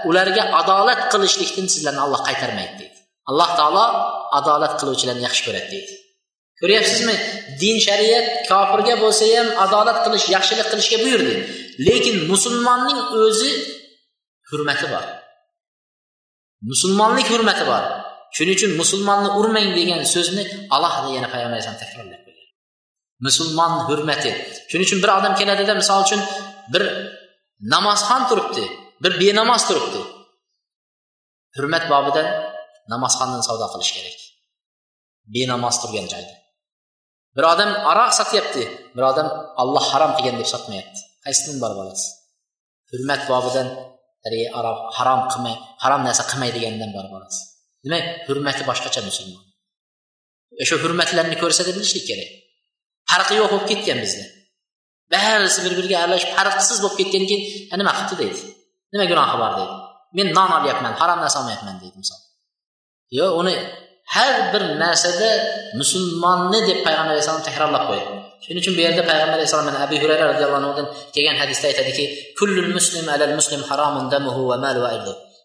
ularga 0.08 0.42
adolat 0.60 1.00
qilishlikdan 1.12 1.66
sizlarni 1.74 2.00
alloh 2.06 2.20
qaytarmaydi 2.28 2.74
deydi. 2.80 2.98
Alloh 3.30 3.50
taolo 3.58 3.86
adolat 4.38 4.72
qiluvchilarni 4.80 5.22
yaxshi 5.28 5.42
ko'radi 5.46 5.68
deydi. 5.74 5.94
Ko'ryapsizmi? 6.60 7.14
Din 7.60 7.76
shariat 7.86 8.26
kofirga 8.50 8.94
bo'lsa 9.02 9.24
ham 9.36 9.48
adolat 9.64 9.98
qilish 10.04 10.26
yaxshilik 10.36 10.68
qilishga 10.72 10.98
buyurdi. 11.04 11.34
Lekin 11.86 12.16
musulmonning 12.30 13.00
o'zi 13.24 13.50
hurmati 14.50 14.86
bor. 14.92 15.04
Musulmonlik 16.70 17.28
hurmati 17.34 17.64
bor. 17.70 17.82
Shuning 18.36 18.54
uchun 18.58 18.72
musulmonni 18.80 19.30
urmang 19.40 19.68
degan 19.78 20.00
so'zni 20.14 20.42
alohida 20.76 21.08
yana 21.16 21.28
payg'ambar 21.32 21.56
alayhisalom 21.56 21.80
takrorlab 21.84 22.20
qo'ygan 22.26 22.48
musulmon 23.26 23.72
hurmati. 23.88 24.30
Shuning 24.70 24.86
uchun 24.88 25.00
bir 25.04 25.10
odam 25.18 25.32
keladida 25.40 25.74
misol 25.80 25.98
uchun 26.06 26.20
bir 26.72 26.82
namozxon 27.72 28.22
turibdi 28.30 28.64
bir 29.02 29.12
benamoz 29.22 29.62
turibdi. 29.68 30.00
Hurmat 31.56 31.84
bobidan 31.92 32.26
namozxondan 32.92 33.42
savdo 33.48 33.66
qilish 33.72 33.92
kerak? 33.96 34.18
Benamoz 35.34 35.76
turgan 35.82 36.06
joyda. 36.12 36.34
Bir 37.36 37.44
odam 37.52 37.70
aroq 37.92 38.12
sotyapti 38.18 38.62
bir 38.96 39.04
odam 39.10 39.28
olloh 39.62 39.84
harom 39.92 40.12
qilgan 40.16 40.36
deb 40.40 40.48
sotmayapti. 40.54 41.00
Qaysidan 41.24 41.56
bor 41.64 41.72
bo'lasiz 41.80 42.06
hurmat 42.90 43.22
bobidan 43.30 43.68
aroq 44.58 44.78
harom 44.98 45.20
qilmay 45.30 45.54
harom 45.82 46.02
narsa 46.06 46.22
qilmaydigandan 46.30 46.90
borib 46.96 47.12
olasiz. 47.18 47.40
Demak 47.86 48.04
hurmati 48.28 48.62
boshqacha 48.70 49.00
musulmon. 49.08 49.42
E, 50.60 50.62
O'sha 50.64 50.76
hurmatlarni 50.82 51.36
ko'rsata 51.42 51.70
bilishlik 51.76 52.04
kerak. 52.10 52.30
Farqi 53.10 53.34
yo'q 53.40 53.48
bo'lib 53.52 53.66
ketgan 53.70 53.98
bizda. 54.04 54.24
Barisi 55.12 55.60
bir 55.64 55.72
biriga 55.78 55.96
aralashib 56.02 56.30
farqsiz 56.36 56.78
bo'lib 56.82 56.96
ketgandan 57.00 57.28
keyin 57.30 57.42
nima 57.80 57.92
qilibdi 57.96 58.16
deydi. 58.22 58.40
Nima 58.92 59.04
gunohi 59.10 59.36
bor? 59.42 59.52
deydi. 59.58 59.74
Men 60.16 60.26
non 60.36 60.50
olyapman 60.58 60.92
harom 61.00 61.18
narsa 61.24 61.36
olmayapman 61.40 61.76
deydi 61.82 61.96
misol. 62.02 62.20
Yo'q 63.18 63.32
uni 63.40 63.54
har 64.14 64.52
bir 64.52 64.62
narsada 64.82 65.30
musulmonni 65.80 66.60
deb 66.68 66.78
payg'ambar 66.86 67.12
alayhissalom 67.14 67.42
takrorlab 67.48 67.84
qo'yadi 67.90 68.12
shuning 68.44 68.60
uchun 68.62 68.74
bu 68.78 68.80
yerda 68.86 69.02
payg'ambar 69.10 69.36
alayhissalom 69.38 69.66
mana 69.70 69.78
abu 69.86 69.96
hurayra 70.02 70.24
roziyallohu 70.32 70.60
anhudan 70.62 70.86
kelgan 71.14 71.36
hadisda 71.42 71.66
aytadiki 71.70 72.04
kullul 72.38 72.70
muslim 72.76 73.06
alal 73.14 73.34
muslim 73.40 73.60
haromun 73.68 74.04
damuhu 74.14 74.42
va 74.50 74.56
malu 74.64 74.80
va 74.84 74.90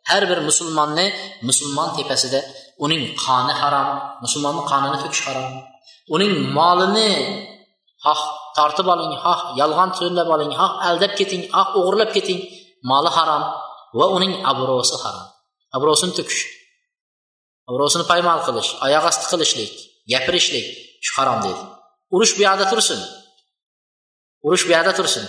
har 0.10 0.24
bir 0.30 0.40
musulmonni 0.50 1.06
musulmon 1.50 1.90
tepasida 1.98 2.40
uning 2.86 3.04
qoni 3.24 3.54
harom 3.62 3.88
musulmonni 4.24 4.64
qonini 4.72 4.98
to'kish 5.04 5.24
harom. 5.28 5.54
Uning 6.16 6.34
molini 6.58 7.10
xoh 8.06 8.22
tortib 8.58 8.88
oling 8.94 9.14
xoh 9.24 9.40
yolg'on 9.62 9.90
so'zlab 9.98 10.30
oling 10.36 10.52
xoh 10.60 10.72
aldab 10.88 11.12
keting 11.20 11.44
xoh 11.54 11.68
o'g'irlab 11.80 12.10
keting. 12.16 12.40
Moli 12.90 13.12
harom 13.18 13.44
va 14.00 14.06
uning 14.16 14.34
obro'si 14.52 14.96
harom. 15.04 15.26
Obro'sini 15.78 16.14
to'kish 16.18 16.42
obro'sini 17.70 18.06
paymal 18.12 18.40
qilish 18.48 18.70
oyoq 18.86 19.04
osti 19.10 19.26
qilishlik 19.32 19.72
gapirishlik 20.12 20.66
shu 21.06 21.12
harom 21.18 21.40
deydi 21.46 21.64
urush 22.16 22.34
bu 22.38 22.42
yoqda 22.48 22.66
tursin. 22.72 23.00
Urush 24.48 24.64
bu 24.68 24.72
yoqda 24.76 24.94
tursin. 25.00 25.26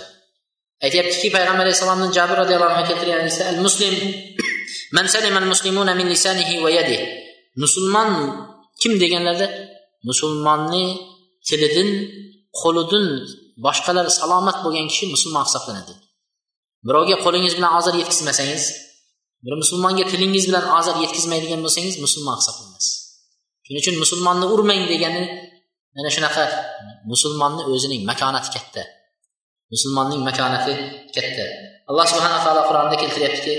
Aytyaptiki 0.85 1.29
payg'ambar 1.35 1.63
alayhissalomni 1.65 2.07
jabir 2.17 2.37
roziyallohu 2.43 2.73
anhu 2.75 2.85
keltirgan 2.89 3.19
hadisda 3.23 3.43
al 3.51 3.59
muslim 3.65 3.95
man 4.95 5.05
salima 5.13 5.39
muslimuna 5.53 5.93
min 5.99 6.07
lisanihi 6.13 6.55
va 6.63 6.69
yadihi. 6.77 7.03
Musulmon 7.63 8.09
kim 8.81 8.93
deganlarda 9.03 9.47
musulmonni 10.09 10.85
tilidan 11.47 11.89
qo'lidan 12.61 13.05
boshqalar 13.65 14.05
salomat 14.19 14.57
bo'lgan 14.65 14.85
kishi 14.91 15.05
musulmon 15.15 15.43
hisoblanadi. 15.47 15.93
Birovga 16.87 17.15
qo'lingiz 17.25 17.53
bilan 17.57 17.71
ozor 17.79 17.93
yetkazmasangiz 18.01 18.63
bir 19.45 19.53
musulmonga 19.61 20.03
tilingiz 20.11 20.43
bilan 20.49 20.65
ozor 20.79 20.95
yetkazmaydigan 21.03 21.59
bo'lsangiz 21.65 21.95
musulmon 22.05 22.35
hisoblanasiz 22.41 23.03
shuning 23.65 23.81
uchun 23.83 23.95
musulmonni 24.03 24.45
urmang 24.55 24.83
degani 24.91 25.23
mana 25.95 26.09
shunaqa 26.15 26.43
musulmonni 27.11 27.63
o'zining 27.73 28.01
makonati 28.09 28.49
katta. 28.55 28.83
Musulmonning 29.73 30.21
makonati 30.29 30.73
katta. 31.15 31.45
Alloh 31.89 32.05
subhanaa 32.11 32.41
taolo 32.45 32.61
qur'onda 32.69 32.95
keltiryaptiki 33.01 33.53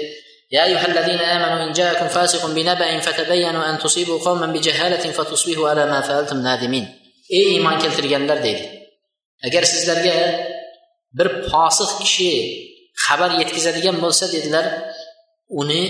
يا 0.54 0.66
أيها 0.66 0.88
الذين 0.88 1.20
آمنوا 1.20 1.68
إن 1.68 1.74
جاءكم 1.74 2.08
فاسق 2.08 2.46
بنبأ 2.46 3.00
فتبينوا 3.00 3.70
أن 3.70 3.80
تصيبوا 3.80 4.20
قوما 4.20 4.46
بجهالة 4.46 5.12
فتصبحوا 5.12 5.70
على 5.70 5.86
ما 5.86 6.02
فعلتم 6.02 6.38
نادمين 6.42 7.00
ey 7.30 7.46
iymon 7.56 7.78
keltirganlar 7.84 8.44
deydi 8.44 8.66
agar 9.48 9.64
sizlarga 9.72 10.16
bir 11.18 11.28
fosiq 11.52 11.92
kishi 12.02 12.32
xabar 13.06 13.32
yetkazadigan 13.42 13.98
bo'lsa 14.04 14.26
dedilar 14.36 14.66
uni 15.62 15.84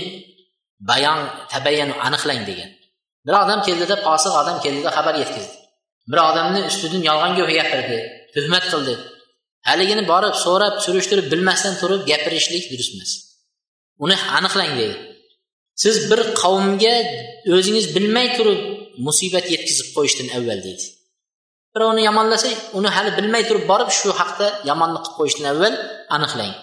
bayon 0.90 1.20
tabayyan 1.52 1.90
aniqlang 2.06 2.42
degan 2.50 2.70
bir 3.26 3.34
odam 3.42 3.60
keldida 3.66 3.96
fosiq 4.06 4.34
odam 4.42 4.56
keldida 4.64 4.90
xabar 4.96 5.14
yetkazdi 5.22 5.56
bir 6.10 6.18
odamni 6.28 6.60
ustidan 6.70 7.02
yolg'on 7.10 7.32
gapirdi 7.38 7.98
tuhmat 8.34 8.64
qildi 8.72 8.94
haligini 9.68 10.04
borib 10.12 10.34
so'rab 10.44 10.74
surishtirib 10.84 11.26
bilmasdan 11.32 11.74
turib 11.80 12.00
gapirishlik 12.10 12.64
durust 12.72 12.92
emas 12.96 13.12
uni 14.03 14.15
aniqlang 14.37 14.73
deydi 14.79 14.97
siz 15.83 15.95
bir 16.11 16.19
qavmga 16.41 16.95
o'zingiz 17.55 17.85
bilmay 17.95 18.27
turib 18.37 18.61
musibat 19.07 19.45
yetkazib 19.53 19.87
qo'yishdan 19.95 20.27
avval 20.37 20.59
deydi. 20.67 20.85
Birovni 21.73 22.01
yomonlasa 22.09 22.49
uni 22.79 22.89
hali 22.95 23.11
bilmay 23.17 23.43
turib 23.49 23.65
borib 23.71 23.89
shu 23.99 24.09
haqda 24.21 24.47
yomonlik 24.69 25.03
qilib 25.05 25.17
qo'yishdan 25.19 25.45
avval 25.53 25.73
aniqlang. 26.15 26.53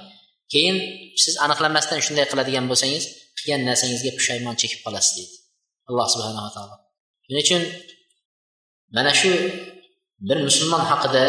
Keyin 0.53 0.77
siz 1.23 1.35
aniqlamasdan 1.45 1.99
shunday 2.07 2.27
qiladigan 2.33 2.65
bo'lsangiz 2.71 3.05
qilgan 3.39 3.61
narsangizga 3.69 4.11
pushaymon 4.19 4.55
chekib 4.61 4.81
qolasiz 4.85 5.13
deydi. 5.19 5.35
Alloh 5.89 6.07
subhanava 6.15 6.51
taolo. 6.57 6.77
Shuning 7.25 7.43
uchun 7.47 7.63
mana 8.97 9.13
shu 9.21 9.31
bir 10.29 10.39
musulmon 10.49 10.83
haqida 10.91 11.25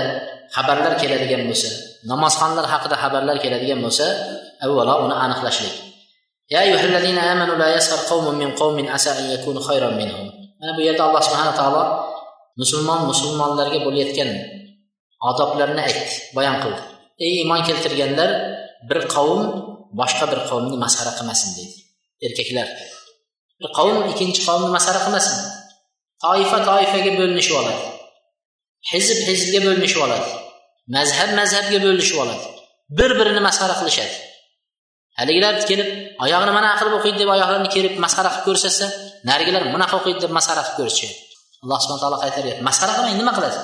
xabarlar 0.56 0.93
keladigan 1.01 1.41
bo'lsa 1.49 1.70
namozxonlar 2.12 2.66
haqida 2.74 2.95
xabarlar 3.04 3.38
keladigan 3.43 3.80
bo'lsa 3.86 4.06
avvalo 4.66 4.93
uni 5.06 5.16
aniqlashlik. 5.26 5.76
Mana 10.59 10.71
bu 10.77 10.81
yerda 10.87 11.03
alloh 11.07 11.21
subhana 11.27 11.53
taolo 11.59 11.83
musulmon 12.61 12.99
musulmonlarga 13.11 13.79
bo'layotgan 13.85 14.31
odoblarni 15.29 15.81
aytdi 15.87 16.13
bayon 16.37 16.57
qildi 16.63 16.81
ey 17.25 17.31
iymon 17.39 17.61
keltirganlar 17.67 18.29
bir 18.89 18.99
qavm 19.15 19.41
boshqa 19.99 20.25
bir 20.31 20.39
qavmni 20.49 20.77
masxara 20.83 21.11
qilmasin 21.17 21.49
deydi 21.57 21.77
erkaklar. 22.25 22.67
Bir 23.59 23.69
qavm 23.77 23.97
ikkinchi 24.11 24.41
qavmni 24.47 24.69
masxara 24.75 24.99
qilmasin 25.05 25.37
toifa 26.23 26.57
toifaga 26.69 27.11
bo'linishib 27.19 27.55
oladi 27.61 27.83
hizb 28.91 29.19
hizbga 29.29 29.59
bo'linishib 29.67 30.01
oladi 30.05 30.29
mazhab 30.95 31.29
mazhabga 31.39 31.79
bo'linishib 31.85 32.17
oladi 32.23 32.45
bir 32.97 33.11
birini 33.19 33.41
masxara 33.47 33.75
qilishadi. 33.79 34.15
Haligilar 35.20 35.53
kelib 35.70 35.89
oyog'ini 36.26 36.53
mana 36.57 36.70
qilib 36.80 36.93
o'qiydi 36.99 37.18
deb 37.24 37.30
oyoqlarini 37.36 37.70
kerib 37.76 37.93
masxara 38.05 38.30
qilib 38.34 38.45
ko'rsatsa 38.47 38.86
narigilar 39.30 39.61
bunaqa 39.76 39.95
o'qiydi 39.99 40.20
deb 40.26 40.32
masxara 40.38 40.61
qilib 40.66 40.80
ko'rishadi 40.82 41.16
alloh 41.64 41.80
subhana 41.80 42.01
taolo 42.03 42.18
qaytaryapti. 42.24 42.61
Masxara 42.70 42.91
qilmang 42.97 43.18
nima 43.22 43.32
qilasiz? 43.38 43.64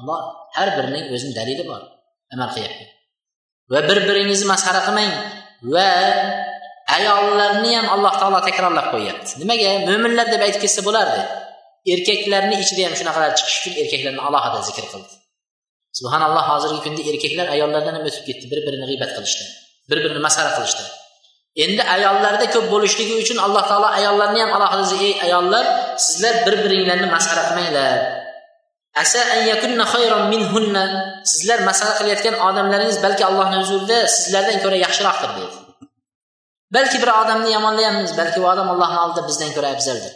Alloh 0.00 0.18
har 0.56 0.68
birining 0.76 1.04
o'zini 1.14 1.32
dalili 1.38 1.64
bor 1.70 1.82
amal 2.34 2.50
qilyapti. 2.54 2.84
Va 3.72 3.80
bir 3.88 3.98
biringizni 4.08 4.46
masxara 4.52 4.80
qilmang 4.86 5.10
va 5.74 5.88
ayollarni 6.96 7.72
ham 7.78 7.86
alloh 7.94 8.12
taolo 8.20 8.38
takrorlab 8.48 8.86
qo'yyapti. 8.94 9.30
Nimaga? 9.42 9.70
Mo'minlar 9.88 10.26
deb 10.34 10.42
aytib 10.46 10.62
ketsa 10.64 10.80
bo'lardi. 10.88 11.20
Erkaklarni 11.92 12.56
ichida 12.62 12.82
ham 12.86 12.94
shunaqalar 13.00 13.30
chiqishi 13.38 13.58
uchun 13.60 13.74
erkaklarni 13.82 14.22
alohida 14.28 14.60
zikr 14.68 14.84
qildi. 14.92 15.12
Subhanalloh 15.98 16.44
hozirgi 16.52 16.80
kunda 16.86 17.02
erkaklar 17.10 17.46
ayollardan 17.54 17.94
ham 17.98 18.04
o'tib 18.08 18.24
ketdi 18.28 18.44
bir 18.52 18.60
birini 18.66 18.86
g'iybat 18.90 19.10
qilishdi 19.16 19.44
bir 19.90 19.98
birini 20.04 20.20
masxara 20.26 20.50
qilishdi. 20.56 20.84
Endi 21.64 21.82
ayollarda 21.94 22.46
ko'p 22.54 22.66
bo'lishligi 22.74 23.14
uchun 23.22 23.38
alloh 23.46 23.64
taolo 23.70 23.88
ayollarni 23.98 24.40
ham 24.44 24.52
alohida 24.56 24.96
ey 25.06 25.14
ayollar 25.26 25.64
sizlar 26.06 26.34
bir 26.46 26.54
biringlarni 26.64 27.08
masxara 27.16 27.42
qilmanglar. 27.48 27.98
Asa 29.02 29.20
an 30.16 30.24
minhunna. 30.32 30.84
Sizlar 31.32 31.58
masxara 31.68 31.92
qilayotgan 31.98 32.34
odamlaringiz 32.48 32.98
balki 33.04 33.22
allohni 33.30 33.56
huzurida 33.62 33.98
sizlardan 34.16 34.56
ko'ra 34.64 34.76
yaxshiroqdir 34.84 35.30
dedi 35.38 35.62
balki 36.74 36.96
bir 37.02 37.10
odamni 37.22 37.52
yomonlayapmiz 37.56 38.12
balki 38.20 38.40
u 38.40 38.46
odam 38.52 38.68
allohni 38.72 38.98
oldida 39.04 39.22
bizdan 39.28 39.50
ko'ra 39.56 39.68
afzaldir. 39.74 40.12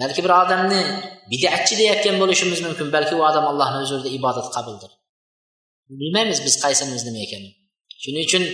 Balki 0.00 0.20
bir 0.24 0.32
odamni 0.42 0.80
bidatchi 1.32 1.74
deyayotgan 1.80 2.16
bo'lishimiz 2.22 2.60
mumkin 2.66 2.88
balki 2.96 3.14
u 3.18 3.22
odam 3.28 3.44
allohni 3.50 3.78
huzurida 3.82 4.10
ibodat 4.18 4.48
qabuldir. 4.56 4.90
Bilmaymiz 6.00 6.38
biz 6.46 6.54
qaysimiz 6.64 7.02
nima 7.08 7.20
ekanini 7.26 7.52
shuning 8.02 8.24
uchun 8.28 8.44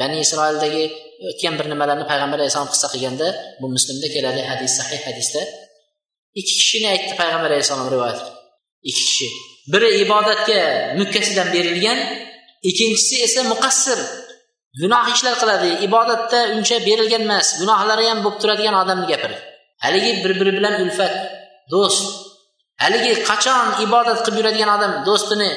bani 0.00 0.16
isroildagi 0.24 0.82
e, 1.22 1.24
o'tgan 1.30 1.54
bir 1.58 1.66
nimalarni 1.72 2.04
payg'ambar 2.12 2.38
alayhissalom 2.40 2.70
qissa 2.74 2.88
qilganda 2.94 3.26
bu 3.60 3.66
muslimda 3.76 4.08
keladi 4.14 4.40
hadis 4.50 4.72
sahih 4.78 5.00
hadisda. 5.08 5.42
Ikki 6.40 6.54
kishini 6.60 6.86
aytdi 6.94 7.12
payg'ambar 7.20 7.50
alayhissalom 7.52 7.88
rivoyat. 7.94 8.20
Ikki 8.88 9.02
kishi. 9.08 9.28
Biri 9.72 9.88
ibodatga 10.04 10.60
mukkasidan 11.00 11.48
berilgan 11.54 11.98
ikkinchisi 12.68 13.14
esa 13.26 13.40
muqassir. 13.52 13.98
Gunoh 14.80 15.04
ishlar 15.14 15.34
qiladi 15.42 15.70
ibodatda 15.86 16.38
uncha 16.56 16.76
berilgan 16.88 17.22
emas 17.28 17.46
gunohlari 17.60 18.04
ham 18.10 18.18
bo'lib 18.24 18.38
turadigan 18.42 18.74
odamni 18.82 19.06
gapirdi 19.12 19.40
haligi 19.84 20.24
bir 20.24 20.32
biri 20.40 20.52
bilan 20.58 20.74
ulfat 20.82 21.14
do'st. 21.72 22.04
Haligi 22.82 23.12
qachon 23.28 23.66
ibodat 23.86 24.18
qilib 24.24 24.38
yuradigan 24.40 24.70
odam 24.76 24.92
do'stini 25.08 25.50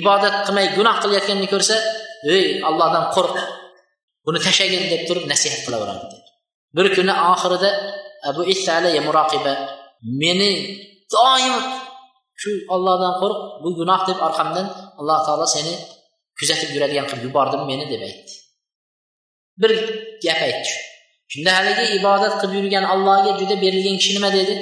ibodat 0.00 0.34
qilmay 0.46 0.66
gunoh 0.76 0.96
qilayotganini 1.02 1.48
ko'rsa 1.54 1.76
ey 2.34 2.46
allohdan 2.68 3.04
qo'rq. 3.16 3.36
Buni 4.26 4.38
tashlagin 4.46 4.82
deb 4.92 5.02
turib 5.08 5.24
nasihat 5.32 5.60
qilaveradi 5.66 6.16
bir 6.76 6.86
kuni 6.96 7.14
oxirida 7.32 7.70
abu 8.28 8.42
muroqiba 9.06 9.52
meni 10.20 10.50
doim 11.12 11.54
shu 12.40 12.50
ollohdan 12.74 13.12
qo'rq 13.20 13.38
bu 13.62 13.68
gunoh 13.78 14.00
deb 14.08 14.18
orqamdan 14.26 14.66
alloh 15.00 15.18
taolo 15.26 15.46
seni 15.56 15.74
kuzatib 16.38 16.70
yuradigan 16.74 17.06
qilib 17.10 17.24
yubordim 17.28 17.62
meni 17.70 17.84
deb 17.92 18.02
aytdi. 18.08 18.32
Bir 19.60 19.70
gap 20.24 20.40
aytdi. 20.48 20.70
Shunda 21.32 21.50
haligi 21.58 21.84
ibodat 21.98 22.34
qilib 22.40 22.54
yurgan 22.58 22.84
allohga 22.94 23.30
juda 23.40 23.54
berilgan 23.64 23.96
kishi 24.00 24.12
nima 24.16 24.30
dedi? 24.38 24.54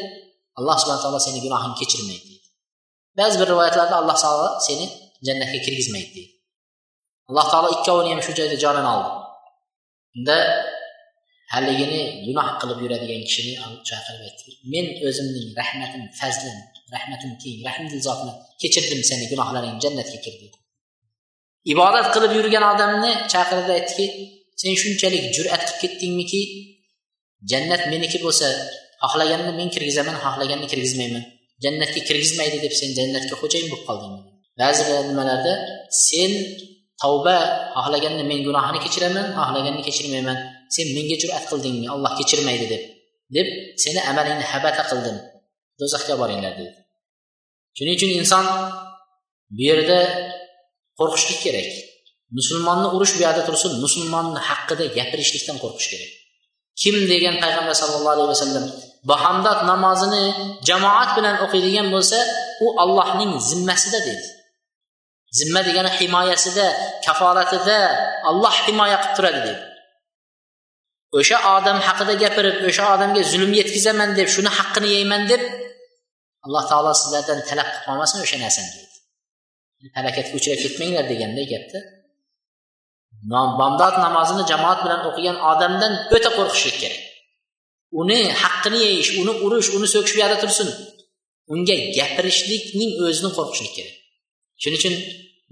Alloh 0.59 0.77
subhana 0.81 1.01
taolo 1.05 1.19
seni 1.27 1.39
gunohingni 1.45 1.77
kechirmaydi 1.83 2.27
deydi 2.31 2.37
ba'zi 3.19 3.41
bir 3.41 3.49
rivoyatlarda 3.53 3.97
alloh 4.01 4.17
taolo 4.25 4.49
seni 4.67 4.87
jannatga 5.27 5.59
kirgizmaydi 5.67 6.11
deydi 6.17 6.33
alloh 7.29 7.47
taolo 7.53 7.68
ikkovini 7.77 8.11
ham 8.12 8.20
shu 8.27 8.33
joyda 8.39 8.57
jonini 8.64 8.89
oldi. 8.95 9.11
Unda 10.16 10.37
haligini 11.55 12.01
gunoh 12.27 12.49
qilib 12.61 12.79
yuradigan 12.85 13.22
kishini 13.29 13.53
chaqirib 13.89 14.22
aytdi 14.29 14.51
men 14.72 14.87
o'zimning 15.07 15.49
rahmatim 15.61 16.03
fazlim 16.20 16.59
rahmatim 16.95 17.33
keng 17.43 17.59
rahmdil 17.68 18.01
zotni 18.09 18.33
kechirdim 18.62 19.01
seni 19.11 19.24
gunohlaring 19.33 19.77
jannatga 19.85 20.18
kir 20.24 20.35
dedi 20.43 20.57
ibodat 21.72 22.07
qilib 22.14 22.33
yurgan 22.39 22.64
odamni 22.72 23.12
chaqirdi 23.33 23.72
aytdiki 23.79 24.07
sen 24.61 24.72
shunchalik 24.83 25.24
jur'at 25.37 25.62
qilib 25.66 25.79
ketdingmiki 25.83 26.43
jannat 27.51 27.83
meniki 27.93 28.18
bo'lsa 28.27 28.49
xohlaganini 29.03 29.53
men 29.61 29.68
kirgizaman 29.74 30.16
xohlaganini 30.24 30.68
kirgizmayman. 30.72 31.24
Jannatga 31.64 32.01
kirgizmaydi 32.09 32.59
deb 32.64 32.74
sen 32.81 32.91
jannatga 32.99 33.35
xo'jayin 33.43 33.68
bo'lib 33.72 33.85
qolding. 33.89 34.14
Ba'zi 34.61 34.83
nimalarda 35.11 35.53
sen 36.07 36.33
tavba 37.03 37.36
xohlaganini 37.76 38.24
men 38.30 38.40
gunohini 38.47 38.78
kechiraman 38.84 39.26
xohlaganini 39.38 39.82
kechirmayman. 39.88 40.38
Sen 40.74 40.86
menga 40.97 41.16
jur'at 41.22 41.44
qilding 41.51 41.76
olloh 41.94 42.12
kechirmaydi 42.18 42.66
deb 42.72 42.82
deb 43.36 43.47
seni 43.82 44.01
amalingni 44.11 44.44
habata 44.53 44.82
qildim. 44.90 45.16
Do'zaxga 45.80 46.14
boringlar 46.22 46.53
dedi. 46.59 46.72
Shuning 47.76 47.94
uchun 47.99 48.11
inson 48.20 48.44
bu 49.57 49.62
yerda 49.68 49.99
qo'rqishlik 50.99 51.40
kerak. 51.47 51.68
Musulmonni 52.38 52.88
urush 52.97 53.12
bu 53.16 53.20
yoqda 53.26 53.42
tursin 53.49 53.72
musulmonni 53.84 54.40
haqida 54.49 54.84
gapirishlikdan 54.97 55.57
qo'rqish 55.62 55.88
kerak. 55.92 56.11
Kim 56.80 56.97
degan 57.12 57.36
payg'ambar 57.42 57.74
sallallohu 57.82 58.14
alayhi 58.16 58.30
vasallam 58.34 58.64
bahamdod 59.11 59.59
namozini 59.70 60.24
jamoat 60.68 61.11
bilan 61.16 61.36
o'qiydigan 61.44 61.86
bo'lsa 61.94 62.18
u 62.64 62.66
allohning 62.82 63.32
zimmasida 63.49 64.01
dedi. 64.09 64.24
Zimma 65.39 65.61
degani 65.68 65.91
himoyasida 65.99 66.66
kafolatida 67.07 67.78
alloh 68.30 68.55
himoya 68.66 68.97
qilib 69.03 69.14
turadi 69.16 69.41
deydi 69.47 69.64
o'sha 71.18 71.37
odam 71.57 71.78
haqida 71.87 72.14
gapirib 72.22 72.57
o'sha 72.68 72.84
odamga 72.95 73.22
zulm 73.32 73.53
yetkazaman 73.61 74.11
deb 74.18 74.28
shuni 74.34 74.51
haqqini 74.59 74.89
yeyman 74.97 75.22
deb 75.32 75.43
alloh 76.47 76.62
taolo 76.70 76.93
sizlardan 77.01 77.39
talab 77.49 77.68
qilib 77.72 77.84
qolmasin 77.87 78.18
o'sha 78.24 78.37
narsani 78.45 78.70
deydi 78.76 78.97
halokatga 79.97 80.32
uchrab 80.39 80.59
ketmanglar 80.64 81.05
deganday 81.12 81.47
gapda 81.55 81.80
bomdod 83.30 83.95
namozini 84.05 84.45
jamoat 84.51 84.78
bilan 84.84 85.01
o'qigan 85.09 85.37
odamdan 85.51 85.93
o'ta 86.14 86.30
qo'rqishlik 86.39 86.76
kerak. 86.82 87.03
Uni 88.01 88.18
haqqini 88.43 88.78
yeyish 88.87 89.11
uni 89.20 89.32
urish 89.45 89.68
uni 89.76 89.89
so'kish 89.95 90.14
bu 90.16 90.20
yoqda 90.22 90.39
tursin 90.43 90.68
unga 91.53 91.76
gapirishlikning 91.97 92.91
o'zini 93.07 93.30
qo'rqishlik 93.39 93.72
kerak. 93.78 93.95
Shuning 94.63 94.79
uchun 94.81 94.95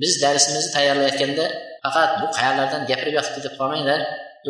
biz 0.01 0.13
darsimizni 0.23 0.71
tayyorlayotganda 0.77 1.45
faqat 1.85 2.11
bu 2.21 2.27
qayerlardan 2.37 2.83
gapirib 2.91 3.15
yotibdi 3.19 3.41
deb 3.47 3.55
qolmanglar 3.61 4.01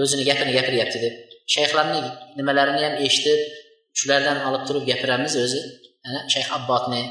o'zini 0.02 0.22
gapini 0.28 0.52
gapiryapti 0.58 0.98
deb. 1.04 1.14
Shayxlarni 1.54 1.98
nimalarini 2.38 2.82
ham 2.86 2.94
eshitib 3.06 3.40
shulardan 3.98 4.38
olib 4.48 4.62
turib 4.68 4.84
gapiramiz 4.90 5.34
o'zi. 5.44 5.60
Ana 6.06 6.20
shayx 6.32 6.48
abbotni 6.58 7.02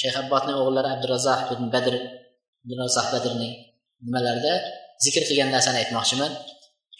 shayx 0.00 0.14
abbotni 0.22 0.52
o'g'illari 0.60 0.88
abdurazzoh 0.94 1.38
ibn 1.54 1.66
badr 1.74 1.94
abdurazzoh 2.62 3.06
badrning 3.14 3.52
nimalarida 4.04 4.52
zikr 5.04 5.22
qilgan 5.28 5.50
narsani 5.54 5.78
aytmoqchiman. 5.82 6.32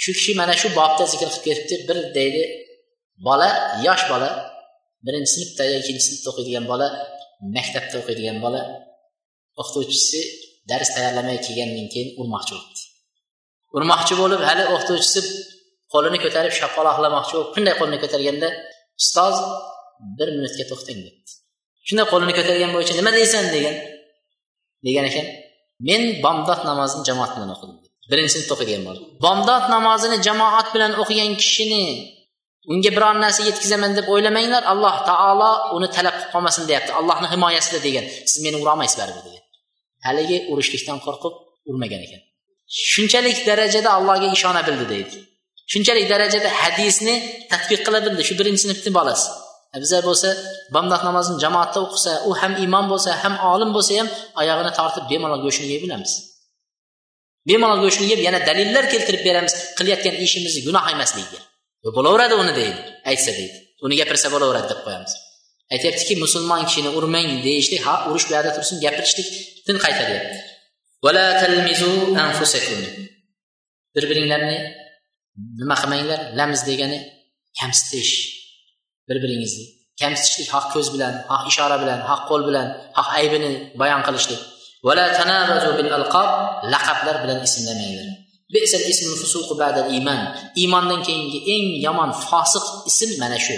Shu 0.02 0.10
kishi 0.18 0.32
mana 0.40 0.54
shu 0.60 0.68
bobda 0.78 1.04
zikr 1.12 1.28
qilib 1.44 1.44
ketibdi 1.46 1.82
bir 1.88 1.98
deydi 2.16 2.42
bola 3.26 3.48
yosh 3.86 4.04
bola 4.12 4.30
birinchi 5.06 5.30
sinfda 5.36 5.62
yo 5.70 5.76
ikkinchi 5.82 6.04
sinfda 6.08 6.26
o'qiydigan 6.32 6.64
bola 6.72 6.86
maktabda 7.56 7.96
o'qiydigan 8.00 8.38
bola. 8.44 8.60
O'qituvchisi 9.60 10.20
dars 10.70 10.90
tayyorlamay 10.94 11.38
kelgandan 11.46 11.86
keyin 11.92 12.08
urmoqchi 12.20 12.52
bo'libdi. 12.56 12.82
Urmoqchi 13.76 14.14
bo'lib 14.22 14.42
hali 14.48 14.64
o'qituvchisi 14.74 15.20
qo'lini 15.92 16.18
ko'tarib 16.24 16.54
shapaloqlamoqchi 16.60 17.32
bo'lib 17.36 17.50
shunday 17.54 17.74
qo'lini 17.80 17.98
ko'targanda 18.04 18.48
ustoz 19.00 19.36
bir 20.18 20.28
minutga 20.36 20.64
to'xtang 20.70 20.98
debdi. 21.06 21.30
Shunday 21.86 22.06
qo'lini 22.12 22.32
ko'targan 22.38 22.70
bo'yicha 22.74 22.94
nima 23.00 23.10
deysan? 23.18 23.44
degan 23.56 23.76
degan 24.86 25.04
ekan 25.10 25.26
men 25.88 26.02
bomdod 26.24 26.60
namozini 26.70 27.02
jamoat 27.08 27.30
bilan 27.36 27.50
o'qidim 27.54 27.76
birinchi 28.10 28.32
sinfda 28.34 28.52
o'qiydigan 28.56 28.82
bola 28.88 29.00
bomdod 29.24 29.64
namozini 29.74 30.16
jamoat 30.26 30.66
bilan 30.74 30.92
o'qigan 31.02 31.30
kishini 31.42 31.84
unga 32.72 32.90
biror 32.96 33.16
narsa 33.24 33.40
yetkazaman 33.48 33.92
deb 33.98 34.06
o'ylamanglar 34.12 34.62
alloh 34.72 34.96
taolo 35.08 35.50
uni 35.76 35.88
talab 35.96 36.14
qilib 36.16 36.32
qolmasin 36.34 36.62
deyapti. 36.70 36.90
Allohni 37.00 37.28
himoyasida 37.34 37.78
degan 37.86 38.04
siz 38.30 38.38
meni 38.44 38.56
urolmaysiz 38.62 38.96
baribir 39.00 39.22
degan 39.28 39.42
haligi 40.06 40.38
urishlikdan 40.52 40.98
qo'rqib 41.06 41.34
urmagan 41.70 42.00
ekan. 42.06 42.20
Shunchalik 42.92 43.38
darajada 43.48 43.90
allohga 43.98 44.28
ishona 44.36 44.62
bildi 44.68 44.86
deydi. 44.92 45.16
Shunchalik 45.72 46.06
darajada 46.12 46.48
hadisni 46.60 47.14
tadbiq 47.52 47.80
qila 47.86 47.98
bildi. 48.06 48.22
Shu 48.28 48.34
birinchi 48.40 48.62
sinfni 48.64 48.90
bolasi. 48.98 49.28
Biza 49.82 49.98
bo'lsa 50.08 50.28
bomdod 50.74 51.02
namozini 51.08 51.38
jamoatda 51.44 51.78
o'qisa 51.86 52.12
u 52.28 52.30
ham 52.40 52.52
imom 52.66 52.86
bo'lsa 52.92 53.10
ham 53.22 53.34
olim 53.52 53.70
bo'lsa 53.76 53.92
ham 54.00 54.08
oyog'ini 54.40 54.72
tortib 54.78 55.04
bemalol 55.12 55.40
go'shtini 55.46 55.76
bilamiz. 55.84 56.12
bemalol 57.48 57.80
go'shtini 57.84 58.08
yeb 58.12 58.20
yana 58.26 58.40
dalillar 58.48 58.84
keltirib 58.92 59.22
beramiz. 59.28 59.54
Qilayotgan 59.78 60.14
ishimizni 60.26 60.60
gunoh 60.68 60.84
emasligiga 60.94 61.40
bo'laveradi 61.96 62.34
uni 62.42 62.52
deydi. 62.60 62.80
Aytsa 63.10 63.30
deydi. 63.38 63.58
Uni 63.86 63.94
gapirsa 64.00 64.28
bo'laveradi 64.34 64.68
deb 64.72 64.80
qo'yamiz. 64.86 65.12
Aytyaptiki 65.74 66.14
musulmon 66.24 66.62
kishini 66.68 66.90
urmang 66.98 67.28
deyishlik 67.46 67.82
ha 67.86 67.94
urish 68.10 68.26
bu 68.28 68.32
yoqda 68.36 68.50
tursin 68.56 68.76
gapirishlikdan 68.84 69.76
qaytaryapti 69.84 70.38
bir 73.94 74.04
biringlarni 74.10 74.58
nima 75.60 75.76
qilmanglar? 75.80 76.20
Lamz 76.38 76.60
degani 76.68 76.98
kamsitish. 77.60 78.12
Bir 79.08 79.16
biringizni 79.22 79.64
kamsitishlik 80.00 80.48
haq 80.54 80.66
ko'z 80.74 80.86
bilan 80.94 81.14
haq 81.32 81.44
ishora 81.50 81.76
bilan 81.82 82.00
haq 82.10 82.22
qo'l 82.30 82.42
bilan 82.48 82.66
haq 82.98 83.08
aybini 83.18 83.50
bayon 83.80 84.02
qilishlik. 84.06 84.40
Laqablar 86.74 87.16
bilan 87.22 87.38
ismlamanglar. 87.46 88.08
Iymondan 90.62 91.00
keyingi 91.06 91.38
eng 91.54 91.66
yomon 91.86 92.10
fosiq 92.26 92.66
ism 92.90 93.10
mana 93.22 93.38
shu. 93.46 93.56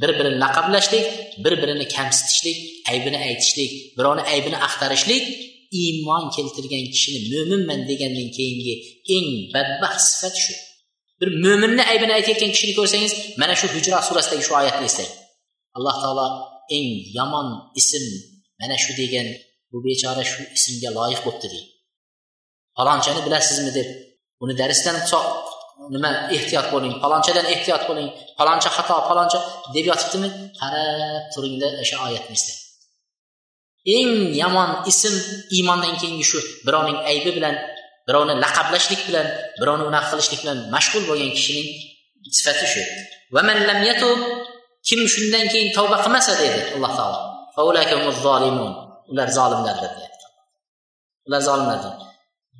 Bir 0.00 0.10
birini 0.18 0.38
laqablashlik 0.44 1.06
bir 1.44 1.54
birini 1.62 1.86
kamsitishlik 1.96 2.58
aybini 2.90 3.18
aytishlik 3.26 3.72
birovni 3.98 4.22
aybini 4.32 4.58
axtarishlik 4.66 5.24
iymon 5.80 6.24
keltirgan 6.36 6.84
kishini 6.94 7.20
mo'minman 7.32 7.80
degandan 7.90 8.28
keyingi 8.36 8.74
eng 9.16 9.28
badbaxt 9.54 10.06
sifat 10.12 10.34
shu. 10.44 10.54
Bir 11.20 11.28
mo'minni 11.44 11.82
aybini 11.92 12.12
aytayotgan 12.18 12.50
kishini 12.54 12.74
ko'rsangiz 12.78 13.12
mana 13.40 13.54
shu 13.60 13.66
hujrat 13.74 14.02
surasidagi 14.08 14.42
shu 14.46 14.52
oyatni 14.60 14.86
eslang 14.90 15.12
alloh 15.76 15.96
taolo 16.02 16.26
eng 16.76 16.88
yomon 17.18 17.48
ism 17.80 18.04
mana 18.60 18.76
shu 18.84 18.92
degan 19.00 19.28
bu 19.70 19.78
bechora 19.86 20.24
shu 20.32 20.40
ismga 20.56 20.90
loyiq 20.98 21.20
bo'libdi 21.26 21.48
deydi. 21.52 21.68
Falonchani 22.76 23.20
bilasizmi 23.26 23.72
deb 23.78 23.88
uni 24.42 24.54
darsdan 24.60 24.96
nima 25.94 26.10
ehtiyot 26.36 26.66
bo'ling 26.74 26.94
falonchadan 27.02 27.46
ehtiyot 27.54 27.82
bo'ling 27.88 28.08
faloncha 28.38 28.70
xato 28.76 28.96
faloncha 29.08 29.38
deb 29.74 29.84
yotibdimi? 29.90 30.28
Qarab 30.60 31.22
turingda 31.34 31.68
o'sha 31.82 31.96
oyatni 32.06 32.34
eslang 32.38 32.60
eng 33.96 34.10
yomon 34.42 34.70
ism 34.90 35.14
iymondan 35.56 35.94
keyingi 36.00 36.24
shu 36.30 36.38
birovning 36.66 36.98
aybi 37.10 37.30
bilan 37.36 37.54
birovni 38.06 38.34
laqablashlik 38.44 39.00
bilan 39.08 39.26
birovni 39.60 39.84
unaqa 39.90 40.08
qilishlik 40.12 40.40
bilan 40.44 40.58
mashg'ul 40.74 41.04
bo'lgan 41.10 41.30
kishining 41.36 41.68
sifati 42.36 42.66
shu. 42.72 42.82
Kim 44.88 45.00
shundan 45.14 45.44
keyin 45.52 45.68
tavba 45.76 45.96
qilmasa 46.04 46.32
dedi 46.42 46.60
alloh 46.74 46.92
taolo. 46.98 47.18
Ular 49.12 49.28
zolimlardir 49.38 49.90
deyapti. 49.98 50.26
Ular 51.26 51.42
zolimlardir. 51.48 51.92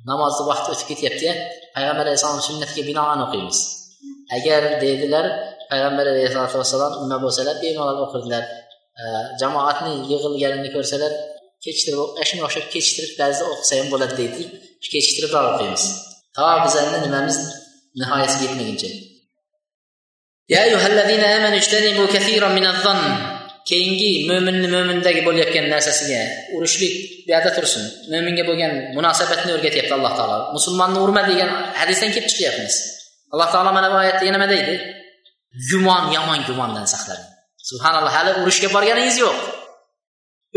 Namozni 0.09 0.43
vaqti 0.51 0.67
o'tib 0.73 0.87
ketyaptiya 0.91 1.33
Peyğəmbər 1.73 2.05
Əleyhissalam 2.05 2.41
sünnətiyə 2.47 2.85
binaən 2.89 3.23
oxuyunuz. 3.25 3.61
Əgər 4.37 4.67
dedilər 4.83 5.29
Peyğəmbər 5.71 6.11
Əleyhissalatu 6.11 6.59
vesselam 6.61 6.99
ümmə 7.03 7.19
bolsalar 7.23 7.57
bir 7.61 7.79
olaraq 7.81 8.03
oxudular. 8.07 8.45
Cemaatni 9.41 9.93
yığıl 10.11 10.37
gəlini 10.43 10.69
görsələr 10.75 11.15
keçdirib 11.65 12.21
əşin 12.23 12.45
oxşar 12.45 12.69
keçdirib 12.73 13.17
bəzi 13.21 13.47
oxusayan 13.49 13.89
bolad 13.93 14.13
deydik. 14.19 14.53
Keçdirib 14.93 15.33
oxuyunuz. 15.41 15.85
Ta 16.37 16.53
bizənin 16.65 17.07
niməmiz 17.07 17.39
nihayəsi 18.01 18.41
getməyincə. 18.43 18.93
Ya 20.53 20.65
eyyuhellezina 20.67 21.27
amanu 21.37 21.57
ijtanibu 21.61 22.05
katiran 22.13 22.53
minadh-dhann 22.57 23.32
keyingi 23.69 24.11
mo'minni 24.29 24.67
mo'mindagi 24.75 25.21
bo'layotgan 25.27 25.65
narsasiga 25.73 26.21
urushlik 26.55 26.93
bu 27.25 27.29
yerda 27.33 27.51
tursin. 27.57 27.83
Mo'minga 28.13 28.43
bo'lgan 28.49 28.71
munosabatni 28.97 29.51
o'rgatyapti 29.55 29.93
alloh 29.97 30.13
taolo. 30.19 30.37
Musulmonni 30.55 30.99
urma 31.05 31.21
degan 31.29 31.49
hadisdan 31.79 32.09
kelib 32.15 32.27
chiqyapmiz. 32.31 32.75
Alloh 33.33 33.49
taolo 33.53 33.71
mana 33.77 33.87
bu 33.93 33.97
oyatda 34.03 34.23
nima 34.35 34.47
deydi? 34.53 34.75
Gumon 35.69 36.03
yomon 36.15 36.39
gumondan 36.47 36.85
saqlaning. 36.93 37.29
Subhanalloh 37.69 38.13
hali 38.17 38.31
urushga 38.41 38.67
borganingiz 38.75 39.17
yo'q. 39.25 39.37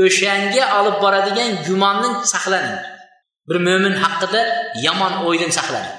O'shanga 0.04 0.64
olib 0.78 0.96
boradigan 1.04 1.50
gumondan 1.66 2.14
saqlaning. 2.32 2.78
Bir 3.48 3.58
mo'min 3.66 3.94
haqida 4.04 4.40
yomon 4.86 5.12
o'ydan 5.26 5.52
saqlaning. 5.58 5.96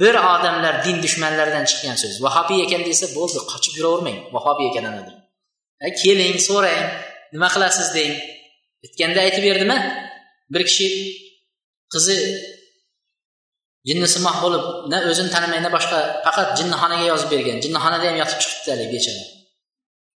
Bir 0.00 0.14
odamlar 0.34 0.74
din 0.84 0.96
dushmanlaridan 1.04 1.64
chiqqan 1.70 1.96
so'z. 2.02 2.14
Vahobiy 2.24 2.60
ekan 2.66 2.82
desa 2.88 3.06
bo'ldi 3.16 3.38
qochib 3.52 3.74
yuravermang 3.78 4.18
vahobiy 4.34 4.68
ekan 4.72 4.86
anadir 4.90 5.15
keling 6.00 6.36
so'rang 6.48 6.82
nima 7.32 7.48
qilasiz 7.54 7.88
deng. 7.96 8.12
Aytganda 8.84 9.20
aytib 9.26 9.44
berdimi 9.48 9.78
bir 10.52 10.62
kishi 10.68 10.88
qizi 11.92 12.16
jinnisimoq 13.88 14.36
bo'lib 14.44 14.64
na 14.92 14.98
o'zini 15.10 15.30
tanimay 15.34 15.60
na 15.66 15.70
boshqa 15.76 15.98
faqat 16.26 16.48
jinnixonaga 16.58 17.04
yozib 17.12 17.28
bergan. 17.34 17.56
Jinnixonada 17.64 18.04
ham 18.08 18.16
yotib 18.22 18.38
chiqibdi 18.42 18.68
haligi 18.72 18.92
bechora. 18.96 19.24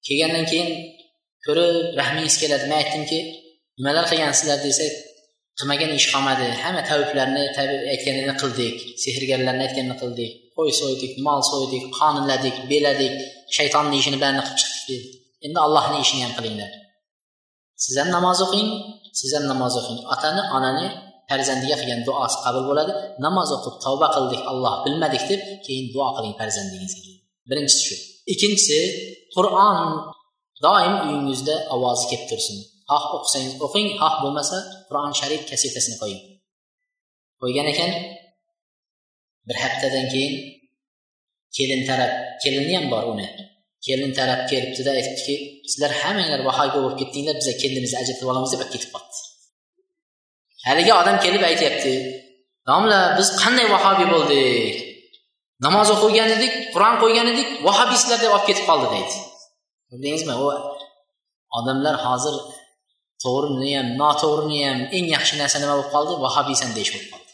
Kelgandan 0.06 0.44
keyin 0.50 0.68
ko'rib 1.46 1.74
rahmingiz 2.00 2.36
keladi. 2.42 2.64
Man 2.70 2.78
aytdimki 2.82 3.18
nimalar 3.78 4.04
qilgansizlar 4.10 4.58
desak 4.66 4.92
qilmagan 5.58 5.90
ish 5.98 6.08
qolmadi. 6.12 6.46
Hamma 6.64 6.82
tabiblarni 6.90 7.42
aytganini 7.94 8.34
qildik 8.42 8.76
sehrgarlarni 9.04 9.62
aytganini 9.66 9.96
qildik. 10.02 10.30
Qo'y 10.56 10.70
so'ydik 10.80 11.12
mol 11.26 11.40
so'ydik 11.52 11.84
qonunladik 11.98 12.56
beladik 12.70 13.14
shaytonni 13.56 13.96
ishini 14.00 14.18
barini 14.22 14.42
qilib 14.46 14.60
chiqdik 14.62 14.86
dedi 14.90 15.19
endi 15.46 15.58
allohni 15.66 15.98
ishini 16.04 16.22
ham 16.26 16.32
qilinglar. 16.38 16.70
Siz 17.84 17.94
ham 18.00 18.08
namoz 18.16 18.38
o'qing 18.46 18.68
siz 19.18 19.30
ham 19.36 19.44
namoz 19.52 19.74
o'qing. 19.80 19.98
Otani 20.14 20.42
onani 20.56 20.86
farzandiga 21.28 21.76
qilgan 21.80 22.00
duosi 22.08 22.36
qabul 22.44 22.64
bo'ladi. 22.70 22.92
Namoz 23.26 23.50
o'qib 23.56 23.74
tavba 23.84 24.06
qildik 24.16 24.42
alloh 24.50 24.74
bilmadik 24.84 25.22
deb 25.30 25.40
keyin 25.64 25.86
duo 25.94 26.08
qiling 26.16 26.34
farzandingizga. 26.40 27.12
Birinchisi 27.50 27.82
shu. 27.88 27.96
Ikkinchisi 28.32 28.78
qur'on 29.34 29.78
doim 30.64 30.94
uyingizda 31.04 31.54
ovozi 31.74 32.04
kelib 32.10 32.26
tursin. 32.30 32.58
Xoh 32.90 33.04
o'qisangiz 33.16 33.54
o'qing 33.66 33.88
xoh 34.00 34.14
bo'lmasa 34.22 34.56
qur'oni 34.88 35.14
sharif 35.20 35.42
kasetasini 35.50 35.96
qo'ying. 36.02 36.22
Qo'ygan 37.40 37.66
ekan. 37.72 37.90
Bir 39.48 39.56
haftadan 39.62 40.06
keyin 40.12 40.34
kelin 41.56 41.80
taraf 41.88 42.12
kelini 42.42 42.72
ham 42.76 42.86
bor 42.92 43.04
uni. 43.12 43.26
Kelin 43.86 44.12
taraf 44.18 44.40
kelibdida 44.50 44.90
aytibdiki 44.98 45.34
sizlar 45.70 45.92
hammanglar 46.00 46.40
vahoga 46.48 46.78
bo'lib 46.84 46.96
ketdinglar 47.00 47.34
biza 47.40 47.52
kelinimizni 47.62 47.96
ajratib 48.02 48.26
olamiz 48.32 48.50
deb 48.54 48.62
ketib 48.74 48.90
qolibdi. 48.94 49.18
Haligi 50.68 50.92
odam 51.00 51.16
kelib 51.24 51.42
aytyapti 51.50 51.92
domla 52.68 53.00
biz 53.18 53.28
qanday 53.42 53.66
vahobiy 53.74 54.08
bo'ldik? 54.14 54.76
Namoz 55.66 55.88
o'qigan 55.94 56.30
edik 56.36 56.52
qur'on 56.74 56.94
qo'ygan 57.02 57.26
edik 57.32 57.48
vahobiysizlar 57.66 58.18
deb 58.24 58.32
olib 58.36 58.46
ketib 58.50 58.64
qoldi 58.70 58.86
deydi. 58.94 59.16
Bildingizmi 59.90 60.34
u 60.44 60.46
odamlar 61.58 61.96
hozir 62.06 62.34
to'g'rini 63.24 63.70
ham 63.78 63.88
noto'g'rini 64.02 64.60
ham 64.66 64.78
eng 64.96 65.06
yaxshi 65.16 65.34
narsa 65.40 65.56
nima 65.62 65.74
bo'lib 65.78 65.90
qoldi? 65.94 66.12
Vahobiysan 66.24 66.70
deyish 66.76 66.92
bo'lib 66.94 67.08
qoldi. 67.12 67.32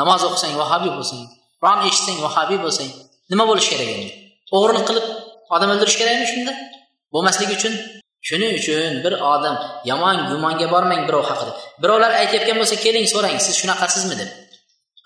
Namoz 0.00 0.20
o'qisang 0.28 0.54
vahobiy 0.62 0.92
bo'lsang 0.98 1.22
qur'on 1.60 1.80
eshitsang 1.88 2.18
vahobiy 2.26 2.58
bo'lsang 2.64 2.90
nima 3.32 3.44
bo'lishi 3.50 3.70
kerak 3.74 3.90
endi? 3.96 4.10
O'g'irlik 4.56 4.84
qilib 4.88 5.06
odam 5.54 5.68
o'ldirish 5.74 5.96
kerakmi 6.00 6.26
shunda? 6.32 6.52
Bo'lmasligi 7.14 7.54
uchun. 7.58 7.74
Shuning 8.28 8.52
uchun 8.60 8.92
bir 9.04 9.14
odam 9.34 9.56
yomon 9.90 10.16
gumonga 10.30 10.66
bormang 10.74 11.02
birov 11.08 11.24
haqida. 11.30 11.52
Birovlar 11.82 12.12
aytayotgan 12.20 12.56
bo'lsa 12.60 12.76
keling 12.84 13.06
so'rang 13.14 13.36
siz 13.46 13.54
shunaqasizmi 13.60 14.14
deb. 14.20 14.30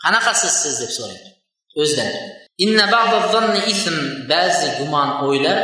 Qanaqasiz 0.02 0.52
siz 0.62 0.74
deb 0.82 0.92
so'rang 0.98 1.22
o'zidan. 1.80 2.10
Ba'zi 4.32 4.68
gumon 4.78 5.08
o'ylar 5.26 5.58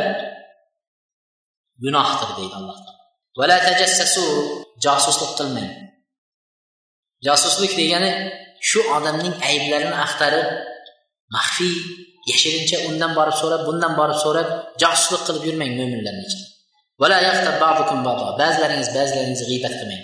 gunohdir 1.83 2.29
deydi 2.37 2.55
alloh 2.59 2.77
taolo. 2.85 3.01
Josuslik 4.85 5.31
qilmang. 5.39 5.69
Josuslik 7.27 7.73
degani 7.79 8.11
shu 8.69 8.79
odamning 8.97 9.35
ayblarini 9.49 9.97
axtarib 10.05 10.47
maxfiy 11.35 11.75
yashirincha 12.31 12.77
undan 12.89 13.11
borib 13.17 13.35
so'rab 13.41 13.61
bundan 13.67 13.93
borib 13.99 14.17
so'rab 14.25 14.47
josuslik 14.81 15.21
qilib 15.27 15.43
yurmang 15.49 15.71
mo'minlarni 15.79 16.23
ichida. 16.27 16.45
Ba'zilaringiz 18.41 18.89
ba'zilaringizni 18.97 19.45
g'iybat 19.51 19.73
qilmang. 19.79 20.03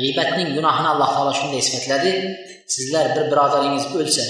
G'iybatning 0.00 0.48
gunohini 0.56 0.88
alloh 0.94 1.08
taolo 1.14 1.32
shunday 1.40 1.62
sifatladi. 1.68 2.10
Sizlar 2.74 3.04
bir 3.14 3.24
birodaringiz 3.32 3.84
o'lsa 3.98 4.24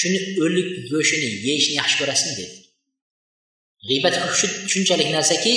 shuni 0.00 0.18
o'lik 0.44 0.68
go'shtini 0.90 1.28
yeyishni 1.46 1.74
yaxshi 1.80 1.96
ko'rasizmi 2.00 2.34
dedi. 2.40 2.54
G'iybat 3.88 4.14
shunchalik 4.72 5.08
narsaki 5.16 5.52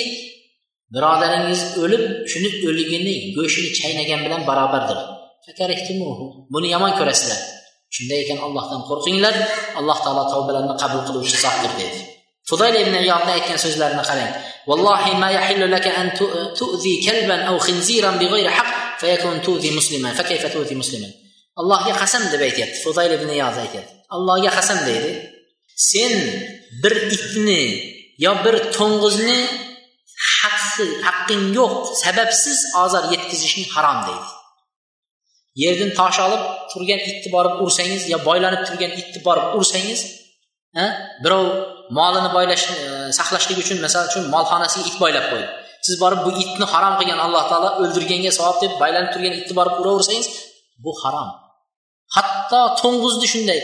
birodaringiz 0.95 1.61
o'lib 1.83 2.03
shuni 2.31 2.49
o'ligini 2.69 3.15
go'shtini 3.37 3.69
chaynagan 3.79 4.19
bilan 4.25 4.41
barobardir. 4.49 4.99
Buni 6.53 6.67
yomon 6.75 6.93
ko'rasizlar. 6.99 7.39
Shunday 7.95 8.19
ekan 8.25 8.39
allohdan 8.45 8.81
qo'rqinglar. 8.89 9.35
Alloh 9.79 9.97
taolo 10.05 10.23
tavbalarni 10.33 10.75
qabul 10.81 11.01
qiluvchi 11.07 11.37
zotdir 11.45 11.71
dedi. 11.79 11.99
Fudayl 12.49 12.75
ibn 12.83 12.95
iyodni 13.05 13.31
aytgan 13.37 13.57
so'zlarini 13.65 14.03
qarang. 14.09 14.31
Vallohi 14.69 15.11
ma 15.21 15.29
yahillu 15.37 15.65
laka 15.75 15.89
an 16.01 16.07
tu'zi 16.59 16.93
kalban 17.05 17.41
aw 17.49 17.55
khinziran 17.65 18.15
bighayri 18.21 18.51
haqq 18.57 18.71
fayakun 19.01 19.35
tu'zi 19.45 19.69
musliman. 19.79 20.11
Fakayfa 20.19 20.47
tu'zi 20.55 20.75
musliman? 20.81 21.11
Allohga 21.61 21.93
qasam 22.01 22.23
deb 22.33 22.41
aytyapti 22.47 22.77
fudayl 22.85 23.11
ibn 23.17 23.29
iyoz 23.37 23.57
aytyapti. 23.65 23.93
Allohga 24.15 24.51
qasam 24.57 24.79
deydi. 24.87 25.11
Sen 25.91 26.13
bir 26.83 26.93
itni 27.15 27.63
yo 28.25 28.33
bir 28.45 28.55
to'ng'izni 28.77 29.39
haqsiz 30.39 30.89
haqqing 31.07 31.43
yo'q 31.57 31.73
sababsiz 32.03 32.59
ozor 32.83 33.03
yetkazishing 33.13 33.65
harom 33.73 33.99
deydi. 34.07 34.27
Yerdan 35.63 35.91
tosh 35.99 36.19
olib 36.25 36.41
turgan 36.71 36.99
itni 37.09 37.29
borib 37.35 37.55
ursangiz 37.65 38.01
yo 38.13 38.17
boylanib 38.29 38.61
turgan 38.67 38.91
itni 39.01 39.19
borib 39.27 39.47
ursangiz 39.59 39.99
birov 41.23 41.45
molini 41.97 42.29
boylash 42.37 42.65
e, 42.75 42.77
saqlashlik 43.17 43.57
uchun 43.63 43.77
misol 43.85 44.03
uchun 44.09 44.23
molxonasiga 44.33 44.83
it 44.89 44.97
boylab 45.03 45.25
qo'ydi 45.31 45.47
siz 45.85 45.95
borib 46.03 46.19
bu 46.25 46.31
itni 46.43 46.65
harom 46.73 46.93
qilgan 46.99 47.19
alloh 47.25 47.43
taolo 47.51 47.69
o'ldirganga 47.81 48.31
savob 48.39 48.57
deb 48.63 48.73
boylanib 48.81 49.09
turgan 49.13 49.33
itni 49.39 49.53
borib 49.59 49.75
uraversangiz 49.81 50.27
bu 50.83 50.91
harom. 51.01 51.29
Hatto 52.15 52.61
to'ng'izni 52.81 53.27
shunday 53.33 53.59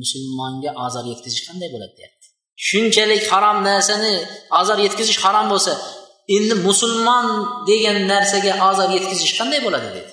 musulmonga 0.00 0.70
ozor 0.86 1.04
yetkazish 1.12 1.42
qanday 1.48 1.68
bo'ladi 1.74 1.94
deyapti. 1.98 2.26
Shunchalik 2.68 3.22
harom 3.32 3.58
narsani 3.68 4.12
ozor 4.60 4.78
yetkazish 4.86 5.18
harom 5.24 5.46
bo'lsa 5.52 5.72
endi 6.36 6.54
musulmon 6.68 7.26
degan 7.70 7.96
narsaga 8.12 8.52
ozor 8.68 8.88
yetkazish 8.96 9.32
qanday 9.38 9.60
bo'ladi 9.66 9.88
dedi 9.96 10.12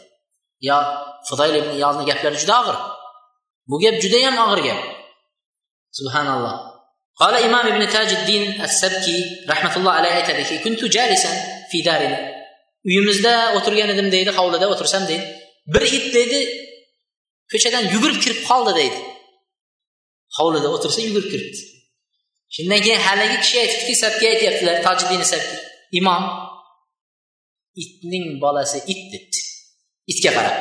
yo 0.69 0.79
fudoyl 1.29 1.55
ibn 1.61 1.71
iyozni 1.79 2.05
gaplari 2.11 2.39
juda 2.43 2.57
og'ir 2.63 2.79
bu 3.71 3.77
gap 3.83 3.97
judayam 4.05 4.37
og'ir 4.45 4.61
gap 4.69 4.81
subhanalloh 5.99 6.57
قال 7.21 7.35
imom 7.47 7.67
ibn 7.73 7.83
tajiddin 7.95 8.45
as 8.65 8.75
sabki 8.83 9.17
rahmatulloh 9.51 9.93
alayhi 10.01 10.17
aytadiki 10.21 10.55
kuntu 10.65 10.85
jalisan 10.97 11.37
fi 11.71 11.79
darin 11.89 12.15
uyimizda 12.89 13.33
o'tirgan 13.57 13.91
edim 13.95 14.09
deydi 14.15 14.31
hovlida 14.39 14.67
o'tirsam 14.73 15.03
deydi 15.11 15.25
bir 15.75 15.85
it 15.99 16.07
deydi 16.17 16.41
ko'chadan 17.53 17.85
yugurib 17.95 18.19
kirib 18.25 18.41
qoldi 18.51 18.73
deydi 18.81 18.99
hovlida 20.39 20.69
o'tirsa 20.77 21.01
yugurib 21.09 21.29
kiribdi 21.33 21.61
shundan 22.55 22.81
keyin 22.85 23.03
haligi 23.09 23.37
kishi 23.43 23.57
aytibdiki 23.65 23.95
sabki 24.05 24.25
aytyaptilar 24.33 24.77
tojiddin 24.87 25.23
sabki 25.33 25.57
imom 26.01 26.25
itning 27.83 28.27
bolasi 28.45 28.79
it 28.93 29.03
debdi 29.13 29.41
Itga 30.12 30.32
qarab 30.38 30.56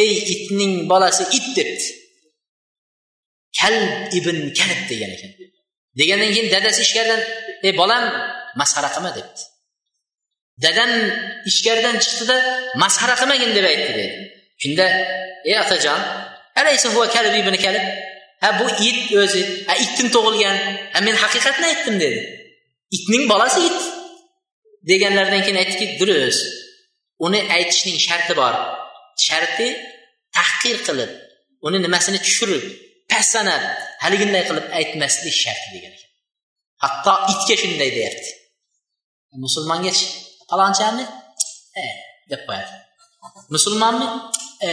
ey 0.00 0.10
itning 0.34 0.74
bolasi 0.90 1.24
it 1.38 1.46
debdi 1.56 1.86
kalb 3.58 3.90
ibn 4.18 4.36
kalb 4.58 4.80
degan 4.90 5.10
ekan. 5.16 5.30
Degandan 5.98 6.30
keyin 6.34 6.48
dadasi 6.54 6.80
ichkaridan 6.86 7.20
ey 7.66 7.72
bolam 7.80 8.04
masxara 8.60 8.88
qilma 8.94 9.10
debdi 9.18 9.42
dadam 10.64 10.90
ichkaridan 11.50 11.96
chiqdida 12.04 12.36
masxara 12.82 13.14
qilmagin 13.20 13.50
deb 13.56 13.64
aytdi 13.70 13.92
dedi. 13.98 14.06
Shunda 14.62 14.86
ey 15.48 15.56
otajon 15.62 16.00
alaysa 16.60 16.88
huva 16.94 17.06
kalb 17.14 17.34
ibn 17.42 17.54
kalb? 17.64 17.84
Ha 18.42 18.48
bu 18.58 18.66
it 18.88 19.00
o'zi 19.22 19.42
ha 19.68 19.74
itdan 19.84 20.08
tug'ilgan 20.14 20.56
ha 20.94 20.98
men 21.06 21.16
haqiqatni 21.22 21.66
aytdim 21.72 21.96
dedi. 22.04 22.18
Itning 22.96 23.24
bolasi 23.32 23.60
it 23.68 23.80
deganlaridan 24.90 25.40
keyin 25.44 25.58
aytdiki 25.62 25.86
durust 26.00 26.42
uni 27.26 27.40
aytishning 27.56 27.98
sharti 28.06 28.32
bor. 28.40 28.54
Sharti 29.26 29.68
tahqir 30.36 30.76
qilib 30.86 31.10
uni 31.66 31.78
nimasini 31.84 32.18
tushirib 32.26 32.64
past 33.10 33.30
sanab 33.34 33.62
haliginday 34.02 34.42
qilib 34.48 34.66
aytmaslik 34.78 35.36
sharti 35.44 35.68
degan 35.74 35.92
ekan. 35.96 36.10
Hatto 36.82 37.12
itga 37.32 37.54
shunday 37.62 37.90
deyapti. 37.96 38.30
Musulmongachi 39.44 40.06
palonchami 40.50 41.04
e 41.82 41.84
deb 42.30 42.42
qo'yadi. 42.48 42.74
Musulmonmi? 43.54 44.06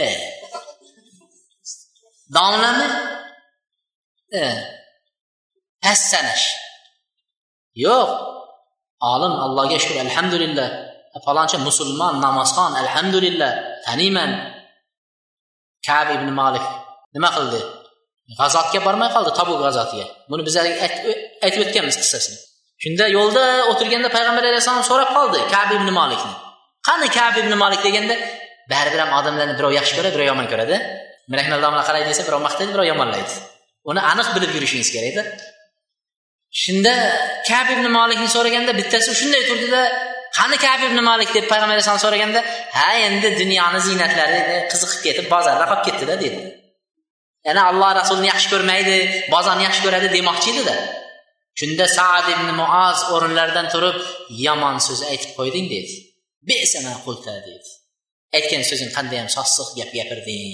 Domlami? 2.36 2.88
E. 4.40 4.42
Past 5.82 6.04
sanash 6.12 6.46
yo'q. 7.84 8.10
Olim 9.12 9.34
allohga 9.44 9.76
shukur 9.82 9.98
alhamdulillah 10.06 10.68
falonchi 11.24 11.56
musulmon 11.68 12.14
namozxon 12.26 12.72
alhamdulillah 12.82 13.50
taniyman 13.86 14.30
kab 15.86 16.06
ibn 16.16 16.28
malik 16.40 16.66
nima 17.14 17.30
qildi? 17.36 17.60
G'azotga 18.38 18.80
bormay 18.86 19.08
qoldi 19.14 19.30
tabuk 19.38 19.58
g'azotiga. 19.64 20.06
Buni 20.30 20.42
biz 20.48 20.54
aytib 20.62 21.60
o'tganmiz 21.64 21.96
qissasini. 22.02 22.38
Shunda 22.82 23.04
yo'lda 23.16 23.44
o'tirganda 23.70 24.08
payg'ambar 24.16 24.44
alayhissalom 24.50 24.84
so'rab 24.90 25.10
qoldi 25.16 25.38
kab 25.54 25.68
ibn 25.76 25.88
malikni. 26.00 26.34
Qani 26.88 27.08
kab 27.18 27.34
ibn 27.42 27.52
malik 27.62 27.80
deganda 27.86 28.14
baribir 28.72 29.00
ham 29.04 29.10
odamlarni 29.18 29.54
birov 29.58 29.72
yaxshi 29.78 29.94
ko'radi 29.98 30.14
birov 30.16 30.28
yomon 30.32 30.46
ko'radi. 30.52 30.76
Rahmal 31.64 31.84
qaraydi 31.88 32.08
desa 32.12 32.22
birov 32.28 32.40
maqtaydi 32.46 32.70
birov 32.74 32.86
yomonlaydi. 32.92 33.32
Uni 33.90 34.00
aniq 34.12 34.28
bilib 34.36 34.50
yurishingiz 34.56 34.90
kerakda. 34.96 35.22
Shunda 36.62 36.94
kab 37.48 37.66
ibn 37.74 37.86
molikni 37.98 38.28
so'raganda 38.36 38.72
bittasi 38.80 39.10
shunday 39.20 39.42
turdida 39.50 39.82
qani 40.36 40.56
kab 40.64 40.80
ibn 40.88 40.98
malik 41.10 41.30
deb 41.36 41.46
payg'ambar 41.52 41.74
alayhisalom 41.76 42.02
so'raganda 42.06 42.40
ha 42.78 42.90
endi 43.06 43.28
dunyoni 43.40 43.80
ziynatlari 43.86 44.40
qiziqib 44.70 45.00
ketib 45.06 45.26
bozorda 45.34 45.64
qolib 45.70 45.82
ketdida 45.86 46.14
dedi. 46.24 46.40
Ya'ni 47.46 47.62
alloh 47.70 47.90
rasulini 48.00 48.28
yaxshi 48.32 48.48
ko'rmaydi 48.52 48.96
bozorni 49.34 49.62
yaxshi 49.68 49.82
ko'radi 49.86 50.08
demoqchi 50.16 50.48
edida 50.54 50.74
shunda 51.60 51.86
saad 51.96 52.26
ibn 52.34 52.48
muoz 52.60 52.98
o'rinlaridan 53.14 53.66
turib 53.74 53.96
yomon 54.46 54.76
so'z 54.86 55.00
aytib 55.12 55.30
qo'yding 55.38 55.66
dedi. 55.74 55.94
Qulta 57.06 57.32
dedi. 57.48 57.70
Aytgan 58.36 58.62
so'zing 58.70 58.90
qandayyam 58.96 59.28
sossiq 59.36 59.68
gap 59.78 59.90
gapirding. 59.98 60.50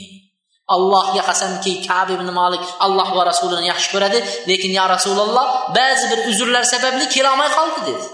Allohga 0.75 1.23
qasamki 1.31 1.73
kab 1.89 2.09
ibn 2.17 2.29
molik 2.41 2.65
alloh 2.87 3.09
va 3.17 3.23
rasulini 3.31 3.67
yaxshi 3.73 3.89
ko'radi 3.95 4.19
lekin 4.51 4.73
yo 4.79 4.85
rasululloh 4.95 5.47
ba'zi 5.79 6.05
bir 6.13 6.21
uzrlar 6.31 6.65
sababli 6.75 7.05
kelolmay 7.15 7.51
qoldi 7.59 7.81
dedi. 7.89 8.05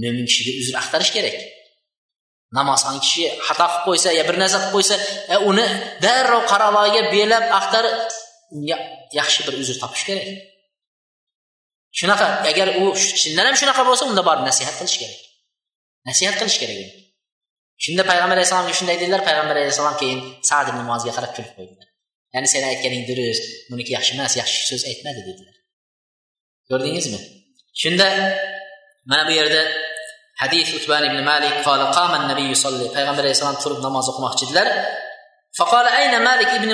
Mo'min 0.00 0.24
kishiga 0.30 0.52
uzr 0.60 0.74
axtarish 0.80 1.12
kerak. 1.16 1.36
Namozxon 2.56 2.96
kishi 3.04 3.24
xato 3.46 3.66
qilib 3.66 3.84
qo'ysa 3.86 4.08
yo 4.18 4.22
bir 4.28 4.36
narsa 4.42 4.58
qilib 4.60 4.74
qo'ysa 4.76 4.96
e, 5.34 5.36
uni 5.50 5.66
darrov 6.04 6.42
qaraloyiga 6.52 7.02
belab 7.14 7.44
axtarib 7.58 7.96
unga 8.56 8.76
yaxshi 9.18 9.40
bir 9.46 9.54
uzr 9.62 9.76
topish 9.82 10.04
kerak. 10.08 10.28
Shunaqa 11.98 12.26
agar 12.50 12.68
u 12.82 12.84
chindan 13.20 13.44
ham 13.48 13.56
shunaqa 13.60 13.82
bo'lsa 13.88 14.04
unda 14.10 14.22
borib 14.28 14.44
nasihat 14.50 14.74
qilish 14.80 14.98
kerak. 15.02 15.20
Nasihat 16.08 16.34
qilish 16.40 16.58
kerak 16.62 16.78
shunda 17.84 18.02
payg'ambar 18.10 18.36
alayhissalomga 18.38 18.74
shunday 18.78 18.96
dedilar 19.02 19.22
payg'ambar 19.28 19.56
alayhissalom 19.60 19.96
keyin 20.02 20.20
sad 20.48 20.66
ibn 20.72 20.82
mozga 20.90 21.12
qarab 21.16 21.32
kulib 21.36 21.52
qo'ydilar. 21.56 21.88
Ya'ni 22.34 22.48
seni 22.54 22.66
aytganing 22.72 23.04
durust 23.10 23.44
buniki 23.70 23.92
yaxshi 23.96 24.12
emas 24.16 24.34
yaxshi 24.40 24.60
so'z 24.70 24.82
aytmadi 24.90 25.20
dedilar. 25.28 25.56
Ko'rdingizmi? 26.70 27.20
Shunda 27.82 28.06
mana 29.10 29.22
bu 29.28 29.32
yerda 29.38 29.62
hadis 30.42 30.68
utban 30.78 31.02
ibn 31.10 31.18
malik 31.30 31.54
qola 31.66 31.86
qama 31.96 32.16
nabiy 32.30 32.48
yusolli 32.54 32.86
payg'ambar 32.96 33.22
alayhissalom 33.24 33.58
turib 33.62 33.80
namoz 33.86 34.06
o'qimoqchi 34.10 34.42
edilar. 34.46 34.68
Faqola 35.58 35.90
ayna 36.00 36.18
malik 36.28 36.50
ibn 36.58 36.70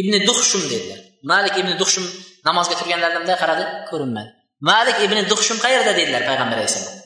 ibn 0.00 0.12
duxshum 0.28 0.62
dedilar. 0.72 1.00
Malik 1.32 1.54
ibn 1.60 1.70
duxshum 1.80 2.04
namozga 2.48 2.74
turganlarida 2.80 3.18
bunday 3.22 3.36
qaradi 3.42 3.64
ko'rinmadi. 3.90 4.30
Malik 4.70 4.96
ibn 5.06 5.18
duxshum 5.30 5.56
qayerda? 5.64 5.92
dedilar 5.98 6.22
payg'ambar 6.30 6.56
alayhissalom 6.60 7.04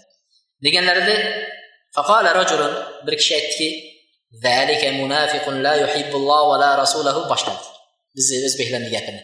deganlarida 0.64 1.14
faqola 1.96 2.30
rajulun 2.40 2.72
bir 3.06 3.14
kishi 3.20 3.32
aytdiki 3.38 3.68
zalika 4.44 4.88
munafiqun 5.00 5.54
la 5.66 5.74
yuhibbulloh 5.82 6.42
va 6.50 6.56
la 6.64 6.70
rasulahu 6.82 7.20
boshladi. 7.32 7.64
Bizni 8.16 8.36
o'zbeklarni 8.48 8.90
gapini. 8.96 9.22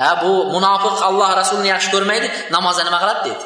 Ha 0.00 0.10
bu 0.22 0.32
munofiq 0.54 0.96
alloh 1.08 1.30
rasulini 1.40 1.68
yaxshi 1.74 1.90
ko'rmaydi 1.94 2.28
namozda 2.56 2.82
nima 2.88 2.98
qiladi 3.02 3.20
dedi. 3.28 3.44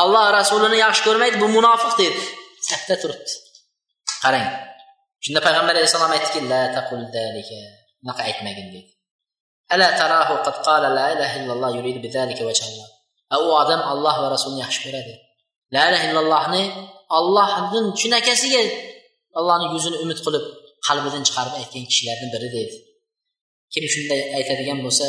Alloh 0.00 0.24
rasulini 0.38 0.78
yaxshi 0.84 1.02
ko'rmaydi 1.06 1.36
bu 1.42 1.48
munofiq 1.56 1.92
deydi. 2.00 2.22
Safda 2.68 2.94
turibdi. 3.02 3.32
Qarang 4.24 4.48
shunda 5.24 5.40
payg'ambar 5.46 5.74
alayhissalom 5.76 6.12
aytdiki 6.16 6.40
la 6.52 6.62
taqul 6.76 7.02
dalika 7.18 7.58
unaqa 8.02 8.22
aytmagin 8.28 8.68
dedi 8.74 8.90
ala 9.74 9.88
tarahu 10.00 10.34
qad 10.46 10.56
qala 10.66 10.88
la 10.98 11.06
ilaha 11.14 11.34
illalloh 11.40 11.70
yuridu 11.78 12.00
bidalika 12.06 12.42
vajhalloh 12.48 12.88
u 13.44 13.48
odam 13.62 13.80
alloh 13.92 14.14
va 14.22 14.28
rasulni 14.34 14.60
yaxshi 14.64 14.80
ko'radi. 14.86 15.14
La 15.74 15.82
ilaha 15.88 16.04
illallohni 16.10 16.62
ollohdan 17.18 17.86
shunaqasiga 18.00 18.62
allohni 19.38 19.66
yuzini 19.74 19.96
umid 20.04 20.18
qilib 20.26 20.44
qalbidan 20.86 21.22
chiqarib 21.26 21.54
aytgan 21.60 21.84
kishilardan 21.90 22.28
biri 22.34 22.48
dedi 22.56 22.76
kim 23.72 23.84
shunday 23.94 24.20
aytadigan 24.38 24.78
bo'lsa 24.84 25.06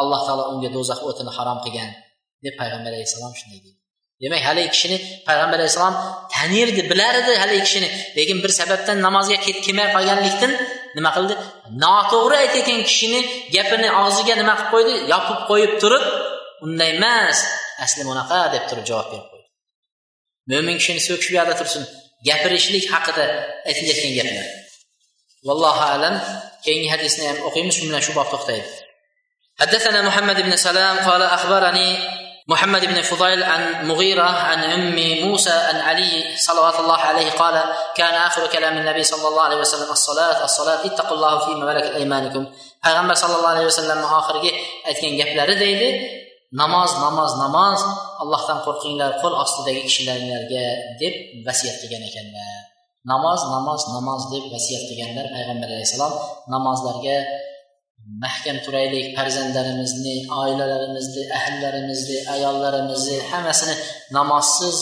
alloh 0.00 0.20
taolo 0.26 0.44
unga 0.52 0.68
do'zax 0.76 1.00
o'tini 1.08 1.32
harom 1.38 1.58
qilgan 1.64 1.90
deb 2.44 2.54
payg'ambar 2.60 2.90
alayhissalom 2.94 3.34
shunday 3.40 3.60
deydi. 3.64 3.79
demak 4.21 4.41
haligi 4.47 4.69
kishini 4.75 4.97
payg'ambar 5.27 5.57
alayhissalom 5.59 5.95
tanirdi 6.35 6.81
bilar 6.91 7.13
edi 7.21 7.33
haligi 7.41 7.63
kishini 7.67 7.89
lekin 8.17 8.37
bir 8.43 8.51
sababdan 8.59 8.97
namozga 9.07 9.37
kelmay 9.65 9.87
qolganlikdan 9.95 10.51
nima 10.97 11.09
qildi 11.15 11.33
noto'g'ri 11.83 12.35
aytayotgan 12.43 12.81
kishini 12.89 13.19
gapini 13.55 13.89
og'ziga 14.03 14.33
nima 14.41 14.53
qilib 14.59 14.71
qo'ydi 14.73 14.93
yopib 15.13 15.39
qo'yib 15.49 15.73
turib 15.81 16.03
unday 16.65 16.91
emas 16.97 17.37
asli 17.85 18.01
bunaqa 18.09 18.39
deb 18.53 18.63
turib 18.69 18.85
javob 18.89 19.07
berib 19.11 19.27
qo'ydi 19.31 19.47
mo'min 20.51 20.75
kishini 20.81 21.01
so'kishib 21.07 21.33
yoqda 21.39 21.55
tursin 21.59 21.83
gapirishlik 22.27 22.85
haqida 22.93 23.25
aytilayotgan 23.69 24.13
gaplar 24.19 24.47
vallohu 25.47 25.83
alam 25.95 26.15
keyingi 26.65 26.89
hadisni 26.93 27.23
ham 27.29 27.37
o'qiymiz 27.47 27.73
shu 27.77 27.83
bilan 27.89 28.01
shu 28.07 28.11
bob 28.19 28.29
to'xtaydi 28.35 28.71
حدثنا 29.61 29.99
محمد 30.09 30.37
بن 30.41 30.53
سلام 30.67 30.95
قال 31.07 31.21
أخبرني 31.37 31.89
محمد 32.50 32.84
بن 32.86 33.02
فضيل 33.02 33.42
عن 33.44 33.88
مغيرة 33.88 34.22
عن 34.22 34.58
أم 34.64 35.28
موسى 35.28 35.50
عن 35.50 35.76
علي 35.76 36.36
صلوات 36.36 36.80
الله 36.80 36.96
عليه 36.96 37.30
قال 37.30 37.62
كان 37.94 38.14
آخر 38.14 38.46
كلام 38.46 38.76
النبي 38.78 39.02
صلى 39.02 39.28
الله 39.28 39.42
عليه 39.42 39.56
وسلم 39.56 39.92
الصلاة 39.92 40.44
الصلاة 40.44 40.86
اتقوا 40.86 41.16
الله 41.16 41.38
في 41.38 41.50
ملكت 41.54 41.94
أيمانكم. 41.94 42.46
أغمر 42.86 43.14
صلى 43.14 43.36
الله 43.36 43.48
عليه 43.48 43.66
وسلم 43.66 43.98
آخر 43.98 44.42
جه 44.42 44.50
أتكين 44.86 45.18
جبل 45.18 45.48
رديد 45.50 46.02
نماز 46.52 46.94
نماز 46.94 47.34
نماز 47.34 47.84
الله 48.22 48.46
تن 48.46 48.58
قرقين 48.58 48.98
لا 48.98 49.08
قل 49.08 49.32
أصل 49.42 49.64
دقيق 49.64 49.86
شلان 49.86 50.30
دب 51.00 51.46
بس 51.46 51.64
يتجنا 51.64 52.06
كنا 52.14 52.46
نماز 53.06 53.40
نماز 53.44 53.84
نماز 53.90 54.22
دب 54.32 54.54
بس 54.54 54.70
يتجنا 54.70 55.20
أغمر 55.20 55.64
عليه 55.64 55.82
السلام 55.82 56.12
نماز 56.48 56.78
لرجع 56.78 57.22
məhkəm 58.18 58.58
turaylik 58.64 59.12
pərzəndlərimizi, 59.16 60.14
ailələrimizi, 60.34 61.26
əhillərimizi, 61.38 62.18
əyallarımızı, 62.34 63.20
həməsini 63.30 63.76
namazsız 64.16 64.80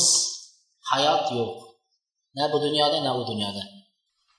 həyat 0.93 1.35
yox. 1.37 1.69
Nə 2.39 2.49
bu 2.53 2.63
dünyada, 2.63 3.03
nə 3.05 3.13
o 3.13 3.27
dünyada. 3.29 3.65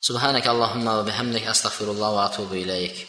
Subhanakallahumma 0.07 0.99
və 1.02 1.07
bihamdik, 1.11 1.48
astəğfirullah 1.52 2.16
və 2.16 2.28
etubu 2.32 2.61
ileyk. 2.64 3.02